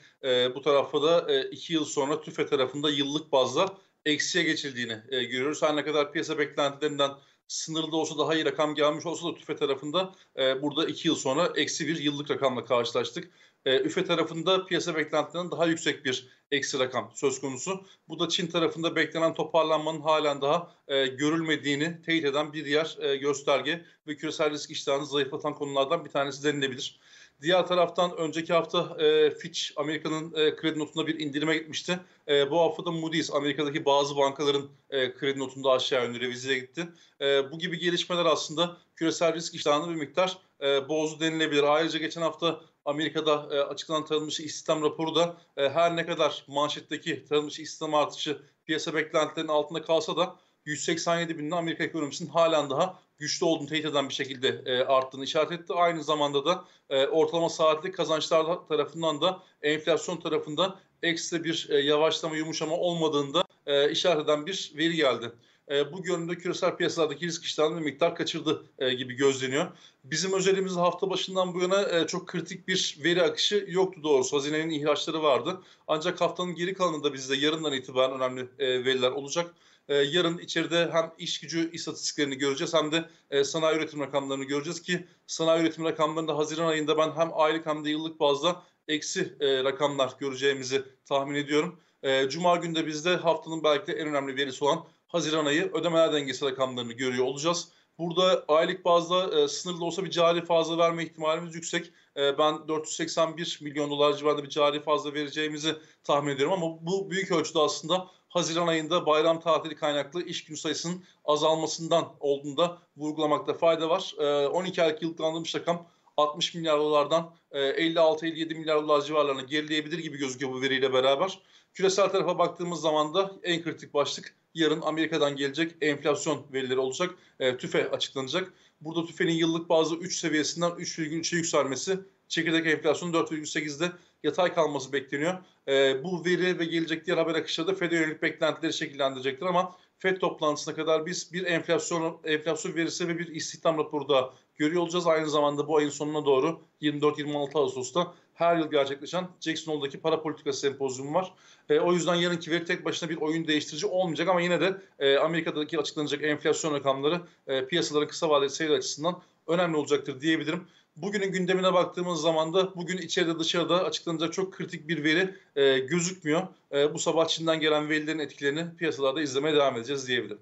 [0.56, 3.66] bu tarafa da iki yıl sonra TÜFE tarafında yıllık bazda
[4.06, 5.62] eksiye geçildiğini görüyoruz.
[5.62, 7.12] Her ne kadar piyasa beklentilerinden
[7.52, 11.54] sınırlı olsa daha iyi rakam gelmiş olsa da TÜFE tarafında e, burada iki yıl sonra
[11.56, 13.32] eksi bir yıllık rakamla karşılaştık.
[13.66, 17.86] E, üfe tarafında piyasa beklentilerinin daha yüksek bir eksi rakam söz konusu.
[18.08, 23.16] Bu da Çin tarafında beklenen toparlanmanın halen daha e, görülmediğini teyit eden bir diğer e,
[23.16, 27.00] gösterge ve küresel risk iştahını zayıflatan konulardan bir tanesi denilebilir.
[27.42, 32.00] Diğer taraftan önceki hafta e, Fitch Amerika'nın e, kredi notunda bir indirime gitmişti.
[32.28, 36.88] E, bu hafta da Moody's Amerika'daki bazı bankaların e, kredi notunda aşağı yönlü revize gitti.
[37.22, 41.64] E, bu gibi gelişmeler aslında küresel risk iştahını bir miktar e, bozdu denilebilir.
[41.64, 47.26] Ayrıca geçen hafta Amerika'da e, açıklanan tanınmış istihdam raporu da e, her ne kadar manşetteki
[47.26, 50.36] tanınmış istihdam artışı piyasa beklentilerinin altında kalsa da
[50.66, 55.52] 187 binin Amerika ekonomisinin halen daha güçlü olduğunu teyit eden bir şekilde e, arttığını işaret
[55.52, 55.74] etti.
[55.74, 62.36] Aynı zamanda da e, ortalama saatlik kazançlar tarafından da enflasyon tarafında ekstra bir e, yavaşlama
[62.36, 65.32] yumuşama olmadığında e, işaret eden bir veri geldi.
[65.72, 69.68] E, bu görünümde küresel piyasalardaki risk iştahını bir miktar kaçırdı e, gibi gözleniyor.
[70.04, 74.38] Bizim özelimizde hafta başından bu yana e, çok kritik bir veri akışı yoktu doğrusu.
[74.38, 75.62] Hazinenin ihraçları vardı.
[75.88, 79.54] Ancak haftanın geri kalanında bizde yarından itibaren önemli e, veriler olacak.
[79.92, 84.82] E, yarın içeride hem iş gücü istatistiklerini göreceğiz hem de e, sanayi üretim rakamlarını göreceğiz
[84.82, 89.64] ki sanayi üretim rakamlarında Haziran ayında ben hem aylık hem de yıllık bazda eksi e,
[89.64, 91.80] rakamlar göreceğimizi tahmin ediyorum.
[92.04, 96.46] E, Cuma günde bizde haftanın belki de en önemli verisi olan Haziran ayı ödemeler dengesi
[96.46, 97.72] rakamlarını görüyor olacağız.
[97.98, 101.92] Burada aylık bazda e, sınırlı olsa bir cari fazla verme ihtimalimiz yüksek.
[102.18, 107.32] E, ben 481 milyon dolar civarında bir cari fazla vereceğimizi tahmin ediyorum ama bu büyük
[107.32, 114.14] ölçüde aslında Haziran ayında bayram tatili kaynaklı iş günü sayısının azalmasından olduğunda vurgulamakta fayda var.
[114.20, 115.88] E, 12 aylık yıllıklandırmış rakam
[116.18, 121.40] 60 milyar dolardan 56-57 e, milyar dolar civarlarına gerileyebilir gibi gözüküyor bu veriyle beraber.
[121.74, 127.16] Küresel tarafa baktığımız zaman da en kritik başlık yarın Amerika'dan gelecek enflasyon verileri olacak.
[127.40, 128.54] E, TÜFE açıklanacak.
[128.82, 133.92] Burada TÜFE'nin yıllık bazı 3 seviyesinden 3,3'e yükselmesi, çekirdek enflasyonun 4,8'de
[134.24, 135.34] yatay kalması bekleniyor.
[135.68, 140.18] E, bu veri ve gelecek diğer haber akışları da FED'e yönelik beklentileri şekillendirecektir ama FED
[140.18, 145.08] toplantısına kadar biz bir enflasyon enflasyon verisi ve bir istihdam raporu da görüyor olacağız.
[145.08, 150.60] Aynı zamanda bu ayın sonuna doğru 24-26 Ağustos'ta her yıl gerçekleşen Jackson Hole'daki para politikası
[150.60, 151.34] sempozyumu var.
[151.70, 155.18] E, o yüzden yarınki veri tek başına bir oyun değiştirici olmayacak ama yine de e,
[155.18, 160.68] Amerika'daki açıklanacak enflasyon rakamları e, piyasaların kısa vadeli seyir açısından önemli olacaktır diyebilirim.
[161.02, 166.42] Bugünün gündemine baktığımız zaman da bugün içeride dışarıda açıklanacak çok kritik bir veri e, gözükmüyor.
[166.72, 170.40] E, bu sabah Çin'den gelen verilerin etkilerini piyasalarda izlemeye devam edeceğiz diyebilirim.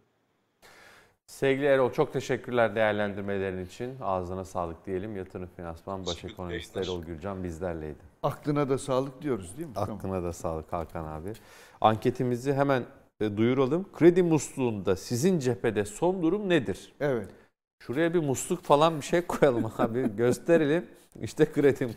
[1.26, 3.96] Sevgili Erol çok teşekkürler değerlendirmelerin için.
[4.02, 5.18] Ağzına sağlık diyelim.
[5.18, 8.00] Yatırım Finansman Baş Ekonomisti Erol Gürcan bizlerleydi.
[8.24, 9.74] Aklına da sağlık diyoruz değil mi?
[9.76, 10.24] Aklına tamam.
[10.24, 11.34] da sağlık Hakan abi.
[11.82, 12.86] Anketimizi hemen
[13.22, 13.86] e, duyuralım.
[13.98, 16.94] Kredi musluğunda sizin cephede son durum nedir?
[17.00, 17.28] Evet.
[17.80, 20.86] Şuraya bir musluk falan bir şey koyalım abi gösterelim.
[21.22, 21.90] İşte kredim.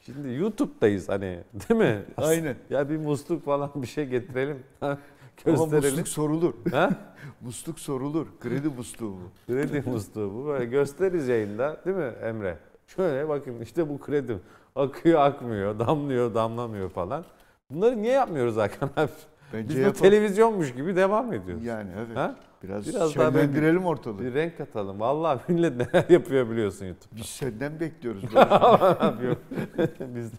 [0.00, 2.02] Şimdi YouTube'dayız hani değil mi?
[2.16, 2.56] Aynen.
[2.70, 4.62] Ya bir musluk falan bir şey getirelim.
[5.44, 5.60] gösterelim.
[5.60, 6.54] Ama musluk sorulur.
[6.70, 6.90] Ha?
[7.40, 8.26] musluk sorulur.
[8.40, 9.52] Kredi musluğu bu.
[9.52, 10.46] Kredi musluğu bu.
[10.46, 12.58] Böyle gösteririz yayında değil mi Emre?
[12.86, 14.38] Şöyle bakın işte bu kredi
[14.76, 17.24] akıyor akmıyor, damlıyor damlamıyor falan.
[17.70, 19.10] Bunları niye yapmıyoruz Hakan abi?
[19.52, 20.02] Bence Biz yapalım.
[20.02, 21.64] televizyonmuş gibi devam ediyoruz.
[21.64, 22.16] Yani evet.
[22.16, 22.36] Ha?
[22.62, 24.18] Biraz, Biraz şenlendirelim daha ortalığı.
[24.18, 25.00] Bir renk katalım.
[25.00, 27.16] Vallahi millet neler yapıyor biliyorsun YouTube'da.
[27.16, 28.22] Biz senden bekliyoruz.
[30.14, 30.32] Biz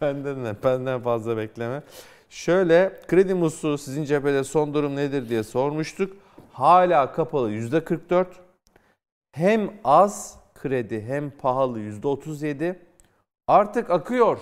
[0.00, 0.56] benden?
[0.64, 1.82] Benden fazla bekleme.
[2.30, 6.16] Şöyle kredi musluğu sizin cephede son durum nedir diye sormuştuk.
[6.52, 8.26] Hala kapalı %44.
[9.32, 12.74] Hem az kredi hem pahalı %37.
[13.46, 14.38] Artık akıyor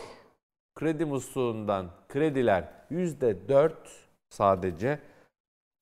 [0.74, 3.72] kredi musluğundan krediler %4
[4.30, 4.98] sadece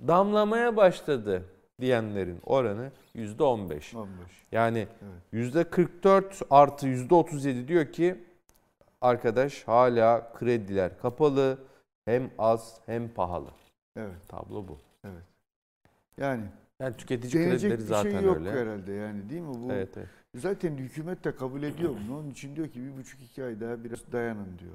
[0.01, 1.45] damlamaya başladı
[1.81, 3.97] diyenlerin oranı %15.
[3.97, 4.47] 15.
[4.53, 4.89] Yani
[5.33, 5.55] evet.
[5.55, 8.25] %44 artı %37 diyor ki
[9.01, 11.59] arkadaş hala krediler kapalı
[12.05, 13.51] hem az hem pahalı.
[13.97, 14.29] Evet.
[14.29, 14.79] Tablo bu.
[15.05, 15.25] Evet.
[16.19, 16.45] Yani
[16.81, 18.51] yani tüketici kredileri bir zaten şey yok öyle.
[18.51, 19.73] herhalde yani değil mi bu?
[19.73, 20.09] Evet, evet.
[20.35, 22.19] Zaten hükümet de kabul ediyor bunu.
[22.19, 24.75] Onun için diyor ki bir buçuk iki ay daha biraz dayanın diyor.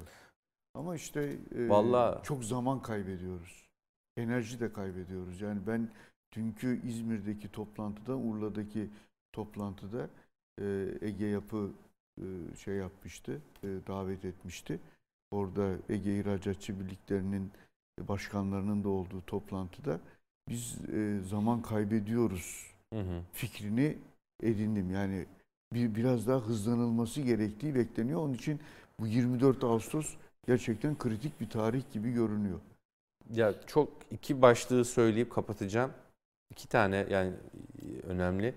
[0.74, 2.22] Ama işte e, Vallahi...
[2.22, 3.61] çok zaman kaybediyoruz.
[4.16, 5.40] Enerji de kaybediyoruz.
[5.40, 5.88] Yani ben
[6.32, 8.90] dünkü İzmir'deki toplantıda, Urla'daki
[9.32, 10.08] toplantıda
[10.60, 11.70] e, Ege Yapı
[12.18, 12.24] e,
[12.56, 14.80] şey yapmıştı, e, davet etmişti.
[15.30, 17.50] Orada Ege İhracatçı Birliklerinin
[18.00, 20.00] başkanlarının da olduğu toplantıda
[20.48, 23.22] biz e, zaman kaybediyoruz hı hı.
[23.32, 23.98] fikrini
[24.42, 24.90] edindim.
[24.90, 25.26] Yani
[25.72, 28.20] bir biraz daha hızlanılması gerektiği bekleniyor.
[28.20, 28.60] Onun için
[29.00, 30.14] bu 24 Ağustos
[30.46, 32.60] gerçekten kritik bir tarih gibi görünüyor.
[33.30, 35.90] Ya çok iki başlığı söyleyip kapatacağım.
[36.50, 37.32] İki tane yani
[38.08, 38.54] önemli.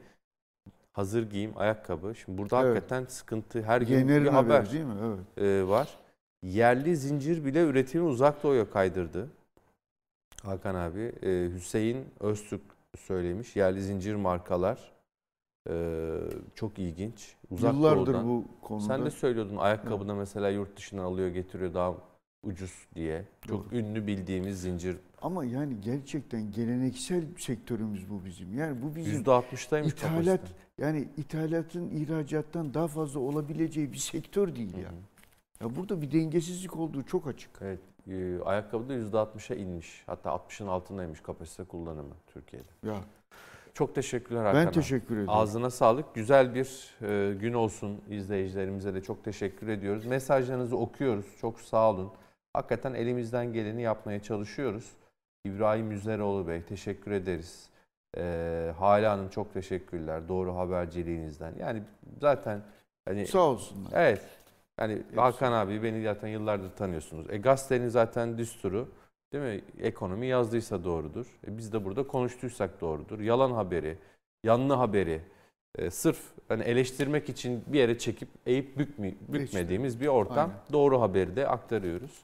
[0.93, 2.15] Hazır giyim, ayakkabı.
[2.15, 2.75] Şimdi burada evet.
[2.75, 4.95] hakikaten sıkıntı her gün Yener'in bir haber değil mi?
[5.05, 5.47] Evet.
[5.47, 5.97] E, var.
[6.43, 9.29] Yerli zincir bile üretimi uzak doğuya kaydırdı.
[10.43, 11.13] Hakan abi.
[11.23, 12.61] E, Hüseyin Öztürk
[12.97, 13.55] söylemiş.
[13.55, 14.95] Yerli zincir markalar
[15.69, 16.19] Ee,
[16.55, 17.35] çok ilginç.
[17.51, 18.27] Uzak Yıllardır doğudan.
[18.27, 18.85] bu konuda.
[18.85, 21.93] Sen de söylüyordun ayakkabıda mesela yurt dışından alıyor getiriyor daha
[22.45, 23.25] ucuz diye.
[23.47, 23.79] Çok Doğru.
[23.79, 28.57] ünlü bildiğimiz zincir Ama yani gerçekten geleneksel sektörümüz bu bizim.
[28.57, 30.41] Yani bu bizim %60'daymış ithalat kapasite.
[30.77, 34.91] yani ithalatın ihracattan daha fazla olabileceği bir sektör değil ya.
[35.61, 37.51] Ya burada bir dengesizlik olduğu çok açık.
[37.61, 40.03] Evet, e, ayakkabıda %60'a inmiş.
[40.05, 42.87] Hatta 60'ın altındaymış kapasite kullanımı Türkiye'de.
[42.87, 42.95] Ya
[43.73, 45.29] Çok teşekkürler Hakan ben teşekkür ederim.
[45.29, 46.15] Ağzına sağlık.
[46.15, 50.05] Güzel bir e, gün olsun izleyicilerimize de çok teşekkür ediyoruz.
[50.05, 51.25] Mesajlarınızı okuyoruz.
[51.41, 52.11] Çok sağ olun.
[52.55, 54.91] Hakikaten elimizden geleni yapmaya çalışıyoruz.
[55.45, 57.69] İbrahim Yüzeroğlu Bey teşekkür ederiz.
[58.17, 60.27] E, Hala Hanım çok teşekkürler.
[60.27, 61.53] Doğru haberciliğinizden.
[61.59, 61.83] Yani
[62.21, 62.61] zaten
[63.05, 63.91] hani Sağ olsunlar.
[63.93, 64.21] Evet.
[64.79, 67.25] Yani Hakan abi beni zaten yıllardır tanıyorsunuz.
[67.29, 68.89] E gazetenin zaten düsturu
[69.33, 69.61] değil mi?
[69.79, 71.25] Ekonomi yazdıysa doğrudur.
[71.47, 73.19] E, biz de burada konuştuysak doğrudur.
[73.19, 73.97] Yalan haberi,
[74.43, 75.21] yanlı haberi
[75.77, 80.49] e, sırf hani eleştirmek için bir yere çekip eğip bükme, bükmediğimiz bir ortam.
[80.49, 80.73] Aynen.
[80.73, 82.23] Doğru haberi de aktarıyoruz.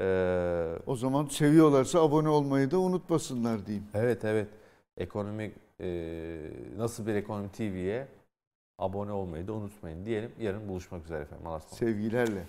[0.00, 3.86] Ee, O zaman seviyorlarsa abone olmayı da unutmasınlar diyeyim.
[3.94, 4.48] evet evet.
[4.96, 5.86] Ekonomi e,
[6.76, 8.08] nasıl bir ekonomi TV'ye
[8.78, 10.32] abone olmayı da unutmayın diyelim.
[10.40, 11.46] Yarın buluşmak üzere efendim.
[11.46, 11.60] Allah'a.
[11.60, 12.42] Sevgilerle.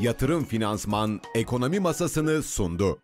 [0.00, 2.98] Yatırım Finansman Ekonomi Masasını sundu.